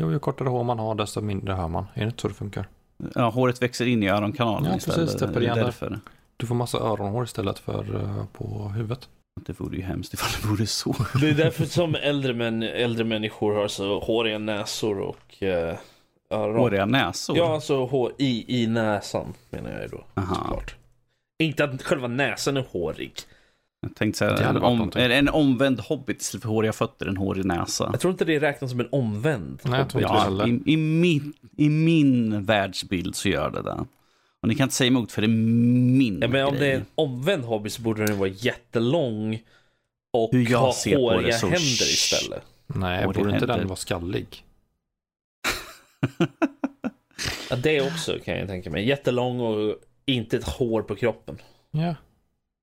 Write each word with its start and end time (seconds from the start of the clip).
Jo, 0.00 0.10
ju 0.12 0.18
kortare 0.18 0.48
hår 0.48 0.64
man 0.64 0.78
har 0.78 0.94
desto 0.94 1.20
mindre 1.20 1.52
hör 1.54 1.68
man. 1.68 1.86
Är 1.94 2.00
det 2.00 2.06
inte 2.06 2.20
så 2.22 2.28
det 2.28 2.34
funkar? 2.34 2.68
Ja, 3.14 3.28
håret 3.30 3.62
växer 3.62 3.86
in 3.86 4.02
i 4.02 4.08
öronkanalen 4.08 4.70
Ja, 4.70 4.76
istället. 4.76 5.00
precis, 5.00 5.20
täpper 5.20 5.32
Det 5.34 5.38
är 5.40 5.42
igen 5.42 5.56
där. 5.56 5.64
därför. 5.64 6.00
Du 6.36 6.46
får 6.46 6.54
massa 6.54 6.78
öronhår 6.78 7.24
istället 7.24 7.58
för 7.58 7.94
eh, 8.02 8.24
på 8.32 8.68
huvudet. 8.68 9.08
Det 9.46 9.60
vore 9.60 9.76
ju 9.76 9.82
hemskt 9.82 10.14
ifall 10.14 10.28
det 10.42 10.48
vore 10.48 10.66
så. 10.66 10.94
Det 11.20 11.28
är 11.28 11.34
därför 11.34 11.64
som 11.64 11.94
äldre, 11.94 12.34
män, 12.34 12.62
äldre 12.62 13.04
människor 13.04 13.54
har 13.54 13.68
så 13.68 14.00
håriga 14.00 14.38
näsor 14.38 14.98
och 15.00 15.42
eh, 15.42 15.76
öron. 16.30 16.56
Håriga 16.56 16.86
näsor? 16.86 17.36
Ja, 17.36 17.54
alltså 17.54 17.84
hår 17.86 18.12
i, 18.18 18.62
i 18.62 18.66
näsan 18.66 19.34
menar 19.50 19.70
jag 19.70 19.82
ju 19.82 19.88
då. 19.88 20.04
Aha. 20.14 20.34
Såklart. 20.34 20.76
Inte 21.38 21.64
att 21.64 21.82
själva 21.82 22.08
näsan 22.08 22.56
är 22.56 22.64
hårig. 22.70 23.12
Jag 23.80 23.94
tänkte 23.94 24.18
säga, 24.18 24.36
en, 24.48 24.56
om, 24.56 24.90
en 24.96 25.28
omvänd 25.28 25.80
hobbit 25.80 26.20
istället 26.20 26.42
för 26.42 26.48
håriga 26.50 26.72
fötter, 26.72 27.06
en 27.06 27.16
hårig 27.16 27.44
näsa. 27.44 27.88
Jag 27.92 28.00
tror 28.00 28.10
inte 28.10 28.24
det 28.24 28.38
räknas 28.40 28.70
som 28.70 28.80
en 28.80 28.88
omvänd. 28.92 29.60
Nej, 29.64 29.78
jag 29.78 29.88
tror 29.90 30.02
inte 30.02 30.14
Ja, 30.14 30.46
i, 30.48 30.72
i, 30.72 30.76
min, 30.76 31.32
I 31.56 31.68
min 31.68 32.44
världsbild 32.44 33.16
så 33.16 33.28
gör 33.28 33.50
det 33.50 33.62
det. 33.62 33.84
Och 34.42 34.48
ni 34.48 34.54
kan 34.54 34.64
inte 34.64 34.74
säga 34.74 34.88
emot 34.88 35.12
för 35.12 35.22
det 35.22 35.26
är 35.26 35.28
min 35.28 36.18
Ja, 36.22 36.28
men 36.28 36.46
om 36.46 36.52
det 36.52 36.58
grej. 36.58 36.70
är 36.70 36.76
en 36.76 36.84
omvänd 36.94 37.44
hobby 37.44 37.70
så 37.70 37.82
borde 37.82 38.06
den 38.06 38.18
vara 38.18 38.28
jättelång 38.28 39.38
och 40.12 40.28
Hur 40.32 40.50
jag 40.50 40.58
ha 40.58 40.72
ser 40.72 40.96
på 40.96 41.02
håriga 41.10 41.26
det 41.26 41.32
så- 41.32 41.46
händer 41.46 41.62
istället. 41.92 42.42
Nej, 42.66 43.00
det 43.00 43.06
borde 43.06 43.20
inte 43.20 43.32
händer. 43.32 43.58
den 43.58 43.66
vara 43.68 43.76
skallig? 43.76 44.26
Ja, 47.50 47.56
det 47.56 47.80
också 47.80 48.18
kan 48.24 48.38
jag 48.38 48.48
tänka 48.48 48.70
mig. 48.70 48.88
Jättelång 48.88 49.40
och 49.40 49.76
inte 50.06 50.36
ett 50.36 50.48
hår 50.48 50.82
på 50.82 50.96
kroppen. 50.96 51.38
Ja. 51.70 51.94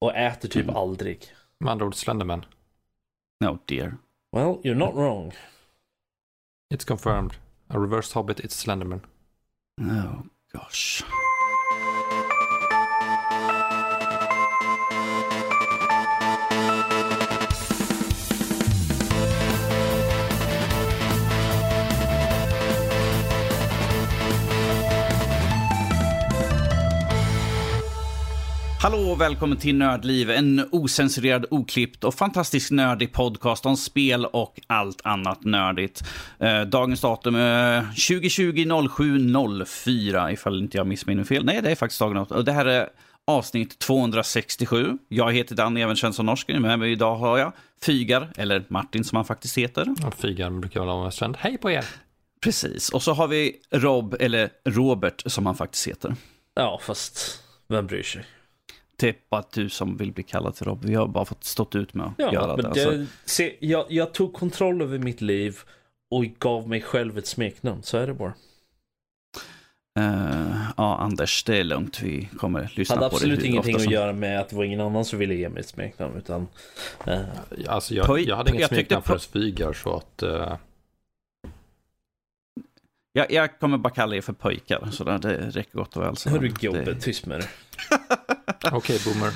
Och 0.04 0.16
äter 0.16 0.50
typ 0.50 0.64
Mm. 0.64 0.76
aldrig. 0.76 1.26
Med 1.58 1.72
andra 1.72 1.86
ord 1.86 1.96
Slenderman. 1.96 2.46
No 3.40 3.58
dear. 3.66 3.98
Well, 4.32 4.60
you're 4.64 4.76
not 4.76 4.94
wrong. 4.96 5.34
It's 6.74 6.88
confirmed. 6.88 7.34
A 7.68 7.78
reverse 7.80 8.14
hobbit, 8.14 8.40
it's 8.40 8.56
Slenderman. 8.66 9.02
Oh 9.82 10.24
gosh. 10.54 11.04
Hallå 28.84 29.12
och 29.12 29.22
välkommen 29.22 29.58
till 29.58 29.76
Nördliv, 29.76 30.32
en 30.32 30.68
osensurerad, 30.72 31.46
oklippt 31.50 32.04
och 32.04 32.14
fantastiskt 32.14 32.72
nördig 32.72 33.14
podcast 33.14 33.66
om 33.66 33.78
spel 33.78 34.26
och 34.26 34.62
allt 34.68 35.02
annat 35.04 35.44
nördigt. 35.44 36.02
Eh, 36.40 36.62
dagens 36.62 37.02
datum 37.02 37.36
är 37.36 37.82
2020 37.82 38.88
07 38.90 39.66
04, 39.66 40.32
ifall 40.32 40.60
inte 40.60 40.78
jag 40.78 40.88
missminner 40.88 41.24
fel. 41.24 41.46
Nej, 41.46 41.62
det 41.62 41.72
är 41.72 41.76
faktiskt 41.76 42.00
dagen 42.00 42.18
och 42.18 42.46
det 42.46 42.52
här 42.52 42.66
är 42.66 42.90
avsnitt 43.28 43.80
267. 43.80 44.98
Jag 45.08 45.34
heter 45.34 45.56
Danny, 45.56 45.82
även 45.82 45.96
känd 45.96 46.16
som 46.16 46.26
norsken. 46.26 46.62
Med 46.62 46.80
mig 46.80 46.92
idag 46.92 47.16
har 47.16 47.38
jag 47.38 47.54
Fygar, 47.86 48.30
eller 48.36 48.64
Martin 48.68 49.04
som 49.04 49.16
han 49.16 49.26
faktiskt 49.26 49.58
heter. 49.58 49.88
Figan 50.18 50.62
brukar 50.62 50.80
väl 50.80 50.90
vara 50.90 51.12
känd. 51.12 51.38
Hej 51.40 51.58
på 51.58 51.72
er! 51.72 51.86
Precis, 52.42 52.90
och 52.90 53.04
så 53.04 53.14
har 53.14 53.28
vi 53.28 53.56
Rob, 53.72 54.16
eller 54.20 54.50
Robert 54.66 55.24
som 55.26 55.46
han 55.46 55.56
faktiskt 55.56 55.88
heter. 55.88 56.16
Ja, 56.56 56.80
fast 56.84 57.44
vem 57.68 57.88
bryr 57.88 58.04
sig? 58.04 58.26
Det 59.04 59.10
är 59.10 59.16
bara 59.30 59.44
du 59.54 59.70
som 59.70 59.98
vill 59.98 60.12
bli 60.12 60.24
kallad 60.24 60.56
till 60.56 60.66
Rob. 60.68 60.86
Vi 60.86 60.96
har 60.96 61.08
bara 61.08 61.26
fått 61.26 61.44
stått 61.44 61.76
ut 61.76 61.94
med 61.94 62.06
att 62.08 62.14
Ja, 62.18 62.34
göra 62.34 62.56
men 62.56 62.66
det. 62.66 62.74
det, 62.84 62.86
Alltså. 62.98 63.14
se, 63.26 63.56
jag, 63.60 63.86
jag 63.90 64.14
tog 64.14 64.34
kontroll 64.34 64.82
över 64.82 64.98
mitt 65.00 65.22
liv 65.22 65.58
och 66.12 66.24
gav 66.40 66.70
mig 66.70 66.82
själv 66.82 67.18
ett 67.18 67.28
smeknamn. 67.28 67.84
Så 67.84 67.98
är 67.98 68.08
det 68.08 68.14
bara. 68.14 68.34
Eh, 70.00 70.62
ja, 70.78 70.98
Anders, 70.98 71.44
det 71.44 71.58
är 71.58 71.64
lugnt. 71.64 72.02
Vi 72.02 72.30
kommer 72.38 72.72
lyssna 72.76 72.96
hade 72.96 73.10
på 73.10 73.16
absolut 73.16 73.40
det 73.40 73.46
hur 73.46 73.50
ingenting 73.52 73.76
ofta 73.76 73.80
att 73.82 73.84
som- 73.84 73.94
göra 73.94 74.14
med 74.14 74.40
att 74.40 74.50
det 74.50 74.56
var 74.56 74.64
ingen 74.64 74.82
annan 74.82 75.06
som 75.06 75.20
ville 75.20 75.34
ge 75.36 75.50
mig 75.50 75.60
ett 75.60 75.68
smeknamn. 75.68 76.18
Utan, 76.18 76.48
eh, 77.08 77.20
Alltså 77.68 77.94
jag, 77.96 78.20
jag 78.20 78.36
hade 78.36 78.52
inget 78.56 78.68
smeknamn 78.68 79.04
för 79.04 79.18
Figar 79.18 79.74
så 79.74 79.96
att... 79.96 80.24
eh, 80.24 80.58
Jag, 83.14 83.32
jag 83.32 83.60
kommer 83.60 83.78
bara 83.78 83.94
kalla 83.94 84.16
er 84.16 84.22
för 84.22 84.34
pojkar, 84.34 84.88
så 84.92 85.04
det, 85.04 85.18
det 85.18 85.50
räcker 85.50 85.78
gott 85.78 85.98
och 85.98 86.04
väl. 86.04 86.16
Hörru 86.26 86.48
det- 86.48 86.62
gubbe, 86.62 86.96
tyst 86.96 87.26
med 87.26 87.40
dig. 87.40 87.50
Okej, 88.72 89.00
boomer. 89.06 89.32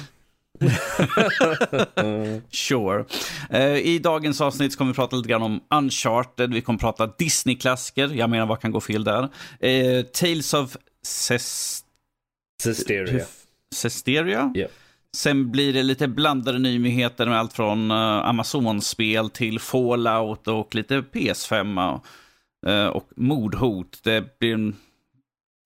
Sure. 2.52 3.06
Eh, 3.50 3.78
I 3.78 4.00
dagens 4.00 4.42
avsnitt 4.42 4.76
kommer 4.78 4.92
vi 4.92 4.96
prata 4.96 5.16
lite 5.16 5.30
grann 5.30 5.42
om 5.42 5.60
Uncharted, 5.70 6.54
vi 6.54 6.62
kommer 6.62 6.80
prata 6.80 7.08
Disney-klassiker, 7.18 8.08
jag 8.14 8.30
menar 8.30 8.46
vad 8.46 8.60
kan 8.62 8.72
gå 8.72 8.82
fel 8.82 9.04
där. 9.04 9.30
Eh, 9.60 10.02
Tales 10.06 10.54
of 10.54 10.78
Cest- 11.06 11.84
Hysteria. 12.66 13.26
Cesteria. 13.76 14.52
Ja. 14.56 14.68
Sen 15.16 15.52
blir 15.52 15.74
det 15.74 15.84
lite 15.84 16.08
blandade 16.08 16.60
nyheter 16.60 17.26
med 17.26 17.40
allt 17.40 17.54
från 17.54 17.92
uh, 17.92 17.98
Amazon-spel 18.28 19.30
till 19.30 19.60
Fallout 19.60 20.48
och 20.48 20.76
lite 20.76 21.00
PS5 21.14 22.00
eh, 22.68 22.86
och 22.88 23.10
mordhot. 23.16 24.00
Det 24.04 24.40
blir 24.40 24.54
en, 24.54 24.76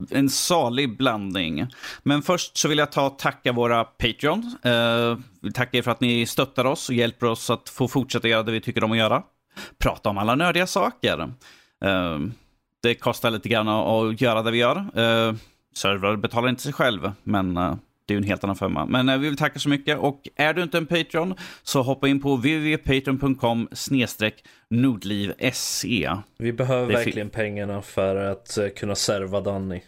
en 0.10 0.30
salig 0.30 0.98
blandning. 0.98 1.68
Men 2.04 2.22
först 2.22 2.58
så 2.58 2.68
vill 2.68 2.78
jag 2.78 2.92
ta 2.92 3.08
och 3.08 3.20
tacka 3.20 3.52
våra 3.52 3.84
Patreon. 3.84 4.56
Eh, 4.64 5.18
vi 5.42 5.52
tackar 5.52 5.78
er 5.78 5.82
för 5.82 5.92
att 5.92 6.02
ni 6.02 6.26
stöttar 6.26 6.66
oss 6.66 6.90
och 6.90 6.96
hjälper 6.96 7.28
oss 7.28 7.50
att 7.50 7.70
få 7.70 7.88
fortsätta 7.88 8.28
göra 8.28 8.44
det 8.44 8.52
vi 8.52 8.62
tycker 8.62 8.84
om 8.84 8.92
att 8.92 8.98
göra. 8.98 9.24
Prata 9.78 10.10
om 10.10 10.18
alla 10.18 10.36
nördiga 10.36 10.68
saker. 10.68 11.34
Eh, 11.84 12.20
det 12.84 12.96
kostar 12.96 13.30
lite 13.30 13.50
grann 13.50 13.68
att, 13.68 14.22
göra 14.22 14.42
det 14.42 14.52
vi 14.52 14.58
gör. 14.58 14.78
Eh, 14.78 15.34
servrar 15.76 16.16
betalar 16.16 16.50
inte 16.50 16.62
sig 16.62 16.74
själv, 16.74 17.12
men 17.24 17.58
eh, 17.58 17.76
det 18.12 18.16
är 18.16 18.18
ju 18.18 18.24
en 18.24 18.30
helt 18.30 18.44
annan 18.44 18.56
femma. 18.56 18.86
Men 18.86 19.10
eh, 19.10 19.18
vi 19.18 19.28
vill 19.28 19.38
tacka 19.38 19.60
så 19.60 19.70
mycket 19.70 19.98
och 20.00 20.22
är 20.36 20.54
du 20.54 20.64
inte 20.64 20.78
en 20.78 20.86
Patreon 20.86 21.36
så 21.64 21.82
hoppa 21.82 22.08
in 22.08 22.22
på 22.22 22.36
www.patreon.com 22.36 23.68
snedstreck 23.72 24.44
nordliv.se. 24.70 26.12
Vi 26.38 26.54
behöver 26.54 26.88
Det 26.88 26.94
verkligen 26.94 27.30
pengarna 27.30 27.82
för 27.82 28.16
att 28.16 28.58
eh, 28.58 28.68
kunna 28.68 28.96
serva 28.96 29.42
Danny. 29.42 29.82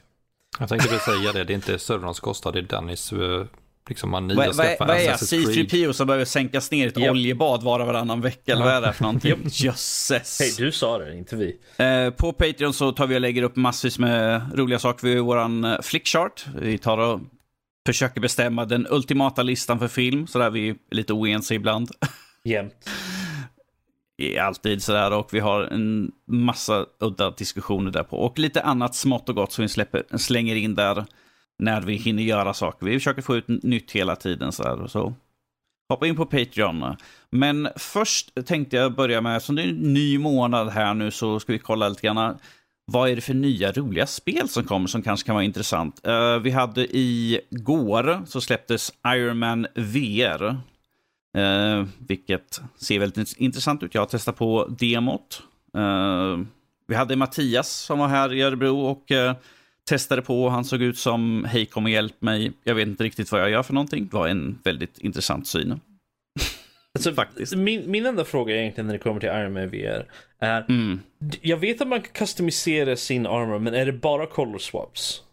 Jag 0.60 0.70
tänkte 0.70 0.90
väl 0.90 1.00
säga 1.00 1.32
det, 1.34 1.44
det 1.44 1.54
är 1.54 1.56
inte 1.56 1.80
servrarnas 1.80 2.20
kostnad, 2.20 2.54
det 2.54 2.60
är 2.60 2.62
Dannys 2.64 3.12
eh, 3.14 3.46
liksom 3.90 4.10
mani 4.12 4.34
att 4.34 4.38
vad- 4.38 4.56
skaffa 4.56 4.86
vad 4.86 4.96
är 4.96 5.02
jag? 5.02 5.20
Creed. 5.20 5.48
C3PO 5.70 5.92
som 5.92 6.08
behöver 6.08 6.26
sänkas 6.26 6.72
ner 6.72 6.86
i 6.86 6.88
ett 6.88 6.98
Japp. 6.98 7.12
oljebad 7.12 7.64
var 7.64 7.80
och 7.80 7.86
varannan 7.88 8.22
vecka? 8.22 8.52
Eller 8.52 8.64
vad 8.66 8.74
är 8.74 8.82
det 8.82 8.94
för 8.94 9.04
någonting? 9.04 9.34
Jösses. 9.52 10.40
Hej, 10.40 10.52
du 10.66 10.72
sa 10.72 10.98
det, 10.98 11.18
inte 11.18 11.36
vi. 11.36 11.58
Eh, 11.78 12.10
på 12.10 12.34
Patreon 12.34 12.74
så 12.74 12.92
tar 12.92 13.08
vi 13.08 13.16
och 13.16 13.22
lägger 13.22 13.44
upp 13.44 13.56
massvis 13.56 14.00
med 14.00 14.42
roliga 14.56 14.80
saker. 14.80 15.08
Vi 15.08 15.16
har 15.16 15.22
våran 15.24 15.64
eh, 15.64 15.82
flickchart. 15.82 16.46
Vi 16.62 16.78
tar 16.78 16.98
och 16.98 17.20
försöker 17.86 18.22
bestämma 18.22 18.66
den 18.66 18.88
ultimata 18.90 19.44
listan 19.44 19.80
för 19.80 19.88
film. 19.88 20.28
Så 20.28 20.40
där 20.40 20.50
vi 20.50 20.70
är 20.70 20.76
lite 20.92 21.14
oense 21.14 21.56
ibland. 21.56 21.92
Jämt. 22.44 22.90
alltid 24.40 24.84
sådär 24.84 25.14
och 25.14 25.34
vi 25.34 25.40
har 25.40 25.62
en 25.64 26.12
massa 26.28 26.86
udda 27.00 27.32
diskussioner 27.32 27.92
där 27.92 28.04
på. 28.04 28.18
Och 28.18 28.40
lite 28.40 28.62
annat 28.62 28.96
smått 28.96 29.30
och 29.30 29.36
gott 29.36 29.52
som 29.52 29.62
vi 29.62 29.70
släpper, 29.70 30.18
slänger 30.18 30.56
in 30.56 30.76
där 30.76 31.06
när 31.60 31.82
vi 31.82 31.96
hinner 31.96 32.24
göra 32.24 32.54
saker. 32.54 32.86
Vi 32.86 32.94
försöker 32.94 33.22
få 33.22 33.36
ut 33.36 33.48
nytt 33.48 33.92
hela 33.92 34.16
tiden 34.16 34.52
sådär 34.52 34.82
och 34.82 34.92
så. 34.92 35.14
Hoppa 35.90 36.08
in 36.08 36.16
på 36.16 36.26
Patreon. 36.26 36.96
Men 37.30 37.70
först 37.76 38.46
tänkte 38.46 38.76
jag 38.76 38.96
börja 38.96 39.22
med, 39.22 39.42
som 39.42 39.56
det 39.56 39.64
är 39.64 39.68
en 39.68 39.94
ny 39.94 40.18
månad 40.18 40.70
här 40.70 40.94
nu 40.94 41.12
så 41.12 41.40
ska 41.40 41.54
vi 41.54 41.60
kolla 41.60 41.90
lite 41.90 42.02
grann. 42.02 42.38
Vad 42.86 43.10
är 43.10 43.16
det 43.16 43.22
för 43.22 43.34
nya 43.34 43.72
roliga 43.72 44.08
spel 44.08 44.50
som 44.50 44.64
kommer 44.64 44.88
som 44.88 45.02
kanske 45.02 45.26
kan 45.26 45.36
vara 45.36 45.46
intressant? 45.46 46.02
Uh, 46.08 46.38
vi 46.38 46.52
hade 46.52 46.82
i 46.98 47.40
går 47.50 48.26
så 48.26 48.42
släpptes 48.42 48.94
Iron 49.08 49.38
Man 49.38 49.68
VR. 49.76 50.44
Uh, 51.38 51.44
eh, 51.44 51.86
vilket 52.08 52.62
ser 52.78 53.00
väldigt 53.00 53.38
intressant 53.38 53.84
ut. 53.84 53.94
Jag 53.94 54.02
har 54.02 54.06
testat 54.06 54.38
på 54.38 54.68
demot. 54.80 55.44
Uh, 55.78 56.40
vi 56.88 56.96
hade 56.96 57.16
Mattias 57.16 57.70
som 57.70 58.00
var 58.00 58.08
här 58.08 58.34
i 58.34 58.42
Örebro 58.42 58.80
och 58.80 59.12
testade 59.90 60.22
på. 60.22 60.50
Han 60.50 60.66
såg 60.66 60.82
ut 60.82 60.98
som 60.98 61.46
hej 61.50 61.66
kom 61.66 61.84
och 61.86 61.90
hjälp 61.90 62.22
mig. 62.22 62.52
Jag 62.64 62.76
vet 62.76 62.88
inte 62.88 63.04
riktigt 63.04 63.32
vad 63.32 63.42
jag 63.42 63.50
gör 63.50 63.64
för 63.64 63.74
någonting. 63.74 64.08
Det 64.08 64.18
var 64.18 64.28
en 64.28 64.60
väldigt 64.64 64.98
intressant 64.98 65.48
syn. 65.48 65.80
Alltså, 66.96 67.14
Faktiskt. 67.14 67.56
Min, 67.56 67.92
min 67.92 68.06
enda 68.06 68.26
fråga 68.26 68.56
egentligen 68.56 68.88
när 68.88 68.94
det 68.94 69.00
kommer 69.00 69.20
till 69.20 69.30
Iron 69.30 69.54
Man 69.54 69.70
VR 69.70 70.06
är 70.40 70.66
Mm. 70.70 71.00
Jag 71.42 71.58
vet 71.58 71.82
att 71.82 71.88
man 71.88 72.02
kan 72.02 72.12
customisera 72.14 72.96
sin 72.96 73.26
armor 73.28 73.60
men 73.60 73.74
är 73.74 73.86
det 73.86 73.94
bara 73.94 74.26
color 74.26 74.58
swaps? 74.60 75.24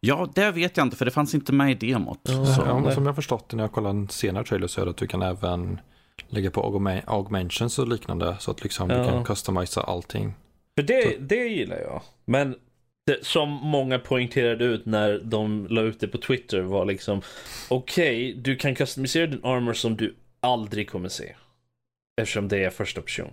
Ja, 0.00 0.28
det 0.34 0.50
vet 0.50 0.76
jag 0.76 0.86
inte 0.86 0.96
för 0.96 1.04
det 1.04 1.10
fanns 1.10 1.34
inte 1.34 1.52
med 1.52 1.70
i 1.70 1.74
demot. 1.92 2.20
Ja, 2.22 2.46
så. 2.46 2.62
Ja, 2.66 2.90
som 2.90 3.02
jag 3.02 3.10
har 3.10 3.14
förstått 3.14 3.48
det 3.48 3.56
när 3.56 3.64
jag 3.64 3.72
kollar 3.72 3.90
en 3.90 4.08
senare 4.08 4.44
trailer 4.44 4.66
så 4.66 4.80
är 4.80 4.84
det 4.84 4.90
att 4.90 4.96
du 4.96 5.06
kan 5.06 5.22
även 5.22 5.80
lägga 6.28 6.50
på 6.50 6.84
augmentations 7.06 7.78
och 7.78 7.88
liknande 7.88 8.36
så 8.40 8.50
att 8.50 8.62
liksom 8.62 8.90
Ja. 8.90 8.98
du 8.98 9.04
kan 9.04 9.24
customisa 9.24 9.82
allting. 9.82 10.34
För 10.76 10.82
det, 10.82 11.16
det 11.20 11.48
gillar 11.48 11.78
jag. 11.78 12.02
Men 12.24 12.54
det, 13.06 13.24
som 13.26 13.48
många 13.50 13.98
poängterade 13.98 14.64
ut 14.64 14.86
när 14.86 15.18
de 15.24 15.66
la 15.70 15.80
ut 15.82 16.00
det 16.00 16.08
på 16.08 16.18
Twitter 16.18 16.60
var 16.60 16.84
liksom 16.84 17.22
Okej, 17.68 18.34
du 18.34 18.56
kan 18.56 18.74
customisera 18.74 19.26
din 19.26 19.44
armor 19.44 19.72
som 19.72 19.96
du 19.96 20.14
aldrig 20.52 20.90
kommer 20.90 21.08
se. 21.08 21.34
Eftersom 22.20 22.48
det 22.48 22.64
är 22.64 22.70
första 22.70 23.02
person. 23.02 23.30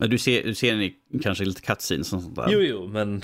Men 0.00 0.10
du 0.10 0.18
ser, 0.18 0.42
du 0.42 0.54
ser 0.54 0.76
ni 0.76 0.94
kanske 1.22 1.44
lite 1.44 1.60
cutscenes 1.60 2.12
och 2.12 2.22
sånt 2.22 2.36
där. 2.36 2.48
Jo, 2.48 2.58
jo, 2.60 2.86
men 2.86 3.22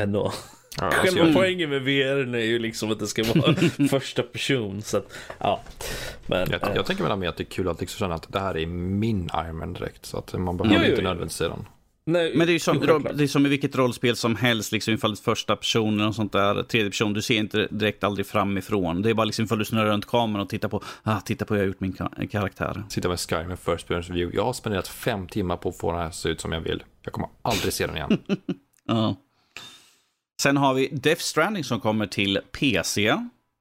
ändå. 0.00 0.32
Ja, 0.78 0.84
alltså, 0.86 1.02
Själva 1.02 1.26
jag, 1.26 1.34
poängen 1.34 1.70
med 1.70 1.82
VR 1.82 2.34
är 2.34 2.44
ju 2.44 2.58
liksom 2.58 2.92
att 2.92 2.98
det 2.98 3.06
ska 3.06 3.22
vara 3.22 3.54
första 3.90 4.22
person. 4.22 4.82
Så 4.82 4.96
att, 4.96 5.18
ja. 5.38 5.60
Men, 6.26 6.50
jag, 6.50 6.68
eh, 6.68 6.74
jag 6.74 6.86
tänker 6.86 7.02
väl 7.02 7.28
att 7.28 7.36
det 7.36 7.42
är 7.42 7.44
kul 7.44 7.68
att 7.68 7.80
liksom 7.80 7.98
känna 7.98 8.14
att 8.14 8.32
det 8.32 8.40
här 8.40 8.56
är 8.56 8.66
min 8.66 9.30
Iron 9.34 9.56
Man 9.56 9.72
direkt. 9.72 10.06
Så 10.06 10.18
att 10.18 10.32
man 10.32 10.56
behöver 10.56 10.84
Jo, 10.84 10.90
inte 10.90 11.02
nödvändigtvis 11.02 11.38
se 11.38 11.48
den. 11.48 11.66
Nej, 12.04 12.32
Men 12.34 12.46
det 12.46 12.50
är 12.50 12.54
ju 12.54 12.58
som, 12.58 12.78
det 13.14 13.22
är 13.22 13.26
som 13.26 13.46
i 13.46 13.48
vilket 13.48 13.76
rollspel 13.76 14.16
som 14.16 14.36
helst, 14.36 14.72
liksom 14.72 14.94
ifall 14.94 15.10
det 15.10 15.20
är 15.20 15.22
första 15.22 15.56
personen 15.56 16.06
och 16.08 16.14
sånt 16.14 16.32
där, 16.32 16.62
tredje 16.62 16.90
person, 16.90 17.12
du 17.12 17.22
ser 17.22 17.36
inte 17.36 17.68
direkt 17.70 18.04
aldrig 18.04 18.26
framifrån. 18.26 19.02
Det 19.02 19.10
är 19.10 19.14
bara 19.14 19.24
liksom 19.24 19.44
ifall 19.44 19.58
du 19.58 19.64
snurrar 19.64 19.86
runt 19.86 20.06
kameran 20.06 20.42
och 20.42 20.48
tittar 20.48 20.68
på, 20.68 20.82
ah, 21.02 21.20
titta 21.20 21.44
på 21.44 21.54
hur 21.54 21.60
jag 21.60 21.64
har 21.66 21.68
gjort 21.68 21.80
min 21.80 21.92
ka- 21.92 22.26
karaktär. 22.28 22.84
Sitta 22.88 23.08
med 23.08 23.20
Sky 23.20 23.36
med 23.46 23.58
First 23.58 23.88
Person 23.88 24.14
View. 24.16 24.36
Jag 24.36 24.44
har 24.44 24.52
spenderat 24.52 24.88
fem 24.88 25.28
timmar 25.28 25.56
på 25.56 25.68
att 25.68 25.76
få 25.78 25.90
den 25.92 26.00
här 26.00 26.06
att 26.06 26.14
se 26.14 26.28
ut 26.28 26.40
som 26.40 26.52
jag 26.52 26.60
vill. 26.60 26.82
Jag 27.02 27.12
kommer 27.12 27.28
aldrig 27.42 27.72
se 27.72 27.86
den 27.86 27.96
igen. 27.96 28.18
Ja. 28.86 29.16
Sen 30.42 30.56
har 30.56 30.74
vi 30.74 30.88
Death 30.92 31.20
Stranding 31.20 31.64
som 31.64 31.80
kommer 31.80 32.06
till 32.06 32.38
PC. 32.52 33.16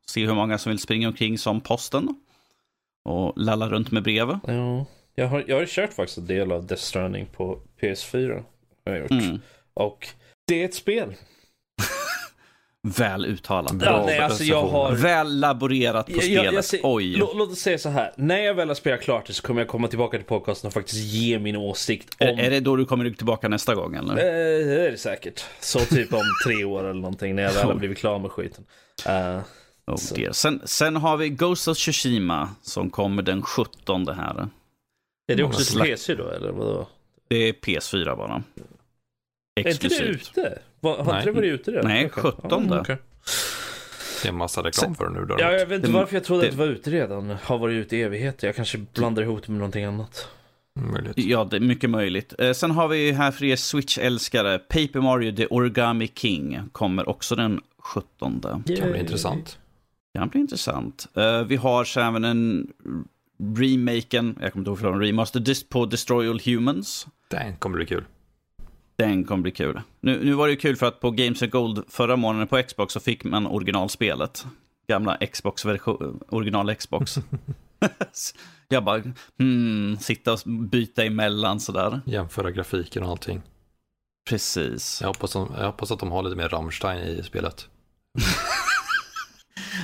Se 0.08 0.26
hur 0.26 0.34
många 0.34 0.58
som 0.58 0.70
vill 0.70 0.80
springa 0.80 1.08
omkring 1.08 1.38
som 1.38 1.62
posten. 1.62 2.16
Och 3.06 3.34
lalla 3.36 3.70
runt 3.70 3.92
med 3.92 4.04
brev. 4.04 4.40
Ja, 4.48 4.86
jag 5.22 5.28
har, 5.28 5.44
jag 5.48 5.56
har 5.60 5.66
kört 5.66 5.94
faktiskt 5.94 6.18
en 6.18 6.26
del 6.26 6.52
av 6.52 6.66
Death 6.68 6.82
Stranding 6.84 7.26
på 7.26 7.60
PS4. 7.82 8.44
Har 8.86 8.92
jag 8.94 9.00
gjort. 9.02 9.12
Mm. 9.12 9.40
Och 9.74 10.08
det 10.48 10.62
är 10.62 10.66
ett 10.66 10.74
spel. 10.74 11.14
Väl 12.98 13.26
uttalat. 13.26 13.74
Ja, 13.82 14.04
nej, 14.06 14.20
alltså 14.20 14.44
jag 14.44 14.62
har... 14.68 14.92
Väl 14.92 15.40
laborerat 15.40 16.06
på 16.06 16.12
Jag- 16.12 16.24
spelet. 16.24 16.44
jag- 16.46 16.54
jag 16.54 16.66
ser- 16.66 16.80
Oj. 16.84 17.16
Lå, 17.18 17.32
låt 17.36 17.52
oss 17.52 17.60
säga 17.60 17.78
så 17.78 17.90
här. 17.90 18.14
När 18.18 18.38
jag 18.38 18.54
väl 18.54 18.68
har 18.68 18.76
spelat 18.76 19.02
klart 19.02 19.26
det 19.28 19.34
så 19.34 19.44
kommer 19.44 19.62
jag 19.62 19.68
komma 19.68 19.88
tillbaka 19.88 20.18
till 20.18 20.26
podcasten 20.28 20.68
och 20.68 20.74
faktiskt 20.74 20.98
ge 21.14 21.40
min 21.40 21.56
åsikt 21.56 22.16
om... 22.20 22.28
Är, 22.28 22.40
är 22.44 22.50
det 22.50 22.60
då 22.60 22.76
du 22.76 22.86
kommer 22.86 23.10
tillbaka 23.10 23.48
nästa 23.48 23.76
gång 23.76 23.96
eller? 23.96 24.14
Eh, 24.14 24.66
det 24.68 24.88
är 24.88 24.92
det 24.92 24.98
säkert. 24.98 25.46
Så 25.60 25.80
typ 25.80 26.14
om 26.14 26.24
tre 26.46 26.64
år 26.66 26.84
eller 26.84 26.94
någonting 27.02 27.36
när 27.36 27.44
jag 27.44 27.54
väl 27.54 27.64
har 27.66 27.76
blivit 27.76 27.98
klar 27.98 28.20
med 28.20 28.32
skiten. 28.32 28.66
Eh, 29.08 29.40
Oh. 29.88 29.98
Sen, 30.32 30.62
sen 30.66 30.96
har 30.96 31.18
vi 31.18 31.30
Ghost 31.30 31.68
of 31.68 31.78
Tsushima 31.78 32.50
som 32.62 32.90
kommer 32.90 33.24
den 33.24 33.42
17 33.42 34.08
här. 34.08 34.48
Är 35.31 35.36
det 35.36 35.44
också 35.44 35.57
till 35.57 35.68
slack- 35.68 35.86
PC 35.88 36.16
då 36.16 36.30
eller 36.30 36.51
vadå? 36.51 36.88
Det 37.28 37.36
är 37.36 37.54
PS4 37.54 38.16
bara. 38.18 38.33
Är 38.33 38.39
inte 38.39 39.63
det 39.63 39.69
Exklusivt. 39.69 40.30
ute? 40.38 40.60
Var, 40.80 40.98
har 41.04 41.16
inte 41.18 41.25
det 41.30 41.31
varit 41.31 41.54
ute 41.54 41.72
redan? 41.72 41.88
Nej, 41.88 42.06
Okej. 42.06 42.24
17. 42.24 42.68
Ja, 42.69 42.80
okej. 42.81 42.98
Det 44.22 44.28
är 44.28 44.31
en 44.31 44.38
massa 44.38 44.63
reklam 44.63 44.95
för 44.95 45.04
den 45.06 45.13
nu. 45.13 45.25
Då. 45.25 45.36
Ja, 45.39 45.51
jag 45.51 45.66
vet 45.66 45.75
inte 45.75 45.88
Det- 45.88 45.94
varför 45.94 46.16
jag 46.16 46.24
trodde 46.24 46.42
det- 46.42 46.48
att 46.48 46.51
det 46.54 46.57
var 46.60 46.68
ute 46.68 46.89
redan. 46.92 47.30
Har 47.44 47.57
varit 47.57 47.74
ute 47.86 47.98
i 47.98 48.01
evigheter. 48.01 48.48
Jag 48.48 48.56
kanske 48.56 48.78
blandar 48.78 49.24
ihop 49.24 49.44
det 49.45 49.51
med 49.51 49.60
någonting 49.60 49.83
annat. 49.86 50.28
Möjligt. 50.80 51.13
Ja, 51.18 51.44
det 51.51 51.56
är 51.56 51.60
mycket 51.60 51.89
möjligt. 51.89 52.34
Eh, 52.39 52.51
sen 52.54 52.72
har 52.72 52.88
vi 52.88 53.12
här 53.12 53.31
för 53.31 53.45
er 53.45 53.56
Switch-älskare, 53.56 54.57
Paper 54.60 55.01
Mario 55.01 55.36
The 55.36 55.45
Origami 55.48 56.07
King 56.16 56.60
kommer 56.72 57.10
också 57.10 57.36
den 57.36 57.62
17. 57.80 58.42
kan 58.42 58.62
bli 58.63 58.75
Yay. 58.80 59.00
intressant. 59.00 59.57
kan 60.18 60.27
bli 60.30 60.39
intressant. 60.39 61.07
Eh, 61.16 61.44
vi 61.44 61.56
har 61.56 61.84
så 61.84 62.00
även 62.00 62.24
en 62.24 62.68
remaken, 63.56 64.38
jag 64.42 64.52
kommer 64.52 64.62
inte 64.62 64.70
ihåg 64.70 64.80
för 64.80 64.94
en 64.94 65.00
remaster, 65.00 65.70
på 65.70 65.86
Destroy 65.86 66.30
All 66.30 66.42
Humans. 66.46 67.08
Den 67.30 67.56
kommer 67.56 67.76
bli 67.76 67.86
kul. 67.86 68.06
Den 68.96 69.24
kommer 69.24 69.42
bli 69.42 69.52
kul. 69.52 69.82
Nu, 70.00 70.24
nu 70.24 70.34
var 70.34 70.48
det 70.48 70.52
ju 70.52 70.60
kul 70.60 70.76
för 70.76 70.86
att 70.86 71.00
på 71.00 71.12
Games 71.12 71.42
and 71.42 71.52
Gold 71.52 71.84
förra 71.88 72.16
månaden 72.16 72.48
på 72.48 72.64
Xbox 72.64 72.94
så 72.94 73.00
fick 73.00 73.24
man 73.24 73.48
originalspelet. 73.48 74.46
Gamla 74.88 75.18
Xbox-version, 75.18 76.20
original 76.30 76.76
Xbox. 76.76 77.18
jag 78.70 78.84
bara, 78.84 79.04
hmm, 79.40 79.98
sitta 79.98 80.34
och 80.34 80.40
byta 80.46 81.04
emellan 81.04 81.60
sådär. 81.60 82.02
Jämföra 82.06 82.52
grafiken 82.52 83.04
och 83.04 83.10
allting. 83.10 83.42
Precis. 84.30 85.02
Jag 85.02 85.08
hoppas, 85.08 85.34
de, 85.34 85.54
jag 85.58 85.66
hoppas 85.66 85.92
att 85.92 86.00
de 86.00 86.12
har 86.12 86.24
lite 86.24 86.36
mer 86.36 86.50
Rammstein 86.50 87.04
i 87.04 87.24
spelet. 87.24 87.68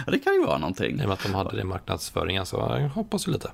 Ja, 0.07 0.11
det 0.11 0.19
kan 0.19 0.33
ju 0.33 0.43
vara 0.45 0.57
I 0.57 0.59
någonting. 0.59 0.91
och 1.01 1.07
med 1.07 1.11
att 1.11 1.23
de 1.23 1.33
hade 1.35 1.55
det 1.55 1.61
i 1.61 1.63
marknadsföringen 1.63 2.45
så 2.45 2.57
jag 2.79 2.89
hoppas 2.89 3.27
ju 3.27 3.31
lite. 3.31 3.51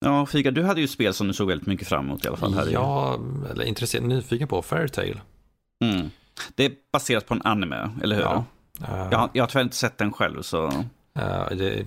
Ja, 0.00 0.26
Fika, 0.26 0.50
du 0.50 0.64
hade 0.64 0.80
ju 0.80 0.88
spel 0.88 1.14
som 1.14 1.28
du 1.28 1.34
såg 1.34 1.48
väldigt 1.48 1.66
mycket 1.66 1.88
fram 1.88 2.04
emot 2.04 2.24
i 2.24 2.28
alla 2.28 2.36
fall. 2.36 2.54
Här 2.54 2.68
i- 2.68 2.72
Jag 2.72 3.20
är 3.56 3.62
intresserad, 3.62 4.04
nyfiken 4.04 4.48
på 4.48 4.62
Fairytale. 4.62 5.20
Mm. 5.84 6.10
Det 6.54 6.64
är 6.64 6.72
baserat 6.92 7.26
på 7.26 7.34
en 7.34 7.42
anime, 7.44 7.90
eller 8.02 8.16
hur? 8.16 8.22
Ja. 8.22 8.44
Eh, 8.82 9.08
Jag, 9.10 9.18
har- 9.18 9.30
jag 9.32 9.42
har 9.42 9.48
tyvärr 9.48 9.62
inte 9.64 9.76
sett 9.76 9.98
den 9.98 10.12
själv, 10.12 10.42
så... 10.42 10.66
eh, 11.18 11.46
det, 11.50 11.86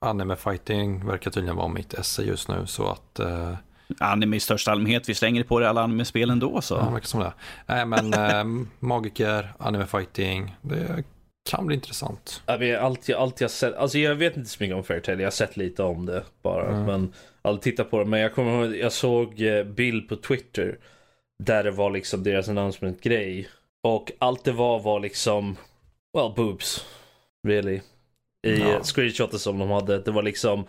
anime 0.00 0.36
fighting 0.36 1.06
verkar 1.06 1.30
tydligen 1.30 1.56
vara 1.56 1.68
mitt 1.68 1.94
esse 1.94 2.22
just 2.22 2.48
nu 2.48 2.66
så 2.66 2.86
att 2.90 3.18
eh, 3.18 3.54
Anime 4.00 4.36
i 4.36 4.40
största 4.40 4.72
allmänhet, 4.72 5.08
vi 5.08 5.14
slänger 5.14 5.44
på 5.44 5.58
det 5.60 5.64
i 5.64 5.68
alla 5.68 5.82
anime-spel 5.82 6.30
ändå, 6.30 6.60
så... 6.60 6.74
ja, 6.74 6.84
det 6.84 6.92
verkar 6.92 7.06
som 7.06 7.20
det. 7.20 7.32
Nej 7.66 7.86
men 7.86 8.14
eh, 8.14 8.66
magiker, 8.78 9.52
anime 9.58 9.86
fighting, 9.86 10.56
det 10.62 11.04
kan 11.48 11.66
bli 11.66 11.74
intressant. 11.74 12.42
Jag 12.46 12.58
vet, 12.58 12.80
allt, 12.80 13.08
jag, 13.08 13.20
allt 13.20 13.40
jag 13.40 13.50
sett, 13.50 13.74
alltså 13.74 13.98
jag 13.98 14.14
vet 14.14 14.36
inte 14.36 14.48
så 14.48 14.62
mycket 14.62 14.76
om 14.76 14.84
Fairytale, 14.84 15.22
jag 15.22 15.26
har 15.26 15.30
sett 15.30 15.56
lite 15.56 15.82
om 15.82 16.06
det 16.06 16.24
bara. 16.42 16.68
Mm. 16.68 16.84
Men 16.84 17.12
aldrig 17.42 17.62
tittat 17.62 17.90
på 17.90 17.98
det. 17.98 18.04
Men 18.04 18.20
jag 18.20 18.34
kommer 18.34 18.64
ihåg, 18.64 18.76
jag 18.76 18.92
såg 18.92 19.42
eh, 19.42 19.64
bild 19.64 20.08
på 20.08 20.16
Twitter. 20.16 20.78
Där 21.44 21.64
det 21.64 21.70
var 21.70 21.90
liksom 21.90 22.22
deras 22.22 22.48
announcement-grej. 22.48 23.48
Och 23.82 24.12
allt 24.18 24.44
det 24.44 24.52
var 24.52 24.80
var 24.80 25.00
liksom, 25.00 25.56
well 26.16 26.32
boobs. 26.36 26.84
Really. 27.48 27.80
I 28.46 28.58
Ja. 28.58 28.68
ja. 28.68 28.82
screenshotet 28.82 29.40
som 29.40 29.58
de 29.58 29.70
hade. 29.70 29.98
Det 29.98 30.10
var 30.10 30.22
liksom 30.22 30.60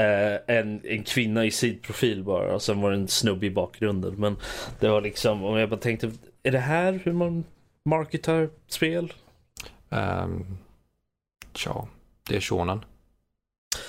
eh, 0.00 0.56
en, 0.56 0.80
en 0.84 1.02
kvinna 1.02 1.44
i 1.44 1.50
sidprofil 1.50 2.22
bara. 2.24 2.54
Och 2.54 2.62
sen 2.62 2.80
var 2.80 2.90
det 2.90 2.96
en 2.96 3.08
snubbe 3.08 3.46
i 3.46 3.50
bakgrunden. 3.50 4.14
Men 4.14 4.36
det 4.80 4.88
var 4.88 5.00
liksom, 5.00 5.44
och 5.44 5.60
jag 5.60 5.68
bara 5.68 5.80
tänkte, 5.80 6.10
är 6.42 6.50
det 6.50 6.58
här 6.58 7.00
hur 7.04 7.12
man 7.12 7.44
marketar 7.84 8.50
spel? 8.68 9.12
Um, 9.92 10.58
tja, 11.54 11.86
det 12.28 12.36
är 12.36 12.40
shonen. 12.40 12.84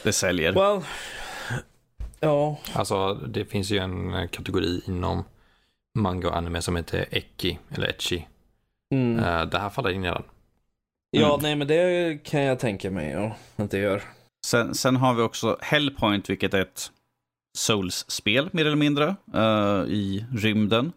Det 0.04 0.14
säljer. 0.14 0.54
Well, 0.54 0.82
ja. 2.20 2.60
Alltså 2.74 3.14
det 3.14 3.46
finns 3.46 3.72
ju 3.72 3.78
en 3.78 4.28
kategori 4.28 4.82
inom 4.88 5.24
manga 6.00 6.28
och 6.28 6.38
anime 6.38 6.62
som 6.62 6.76
heter 6.76 7.06
eki 7.12 7.60
eller 7.70 7.88
etchi. 7.88 8.28
Mm. 8.94 9.24
Eh, 9.24 9.46
det 9.46 9.60
här 9.60 9.70
faller 9.70 9.90
in 9.90 10.04
i 10.06 10.08
den. 10.08 10.24
Ja, 11.12 11.28
Mm. 11.34 11.40
nej 11.44 11.56
men 11.56 11.68
det 11.68 12.24
kan 12.24 12.42
jag 12.42 12.60
tänka 12.60 12.92
mig 12.92 13.12
ja, 13.12 13.36
att 13.56 13.72
det 13.72 13.78
gör. 13.78 14.04
Sen, 14.46 14.76
sen 14.76 14.96
har 14.96 15.14
vi 15.14 15.22
också 15.22 15.58
Hellpoint, 15.62 16.30
vilket 16.30 16.54
är 16.54 16.62
ett 16.62 16.92
Souls-spel 17.58 18.50
mer 18.54 18.66
eller 18.66 18.76
mindre 18.76 19.16
eh, 19.34 19.84
i 19.88 20.26
rymden. 20.36 20.92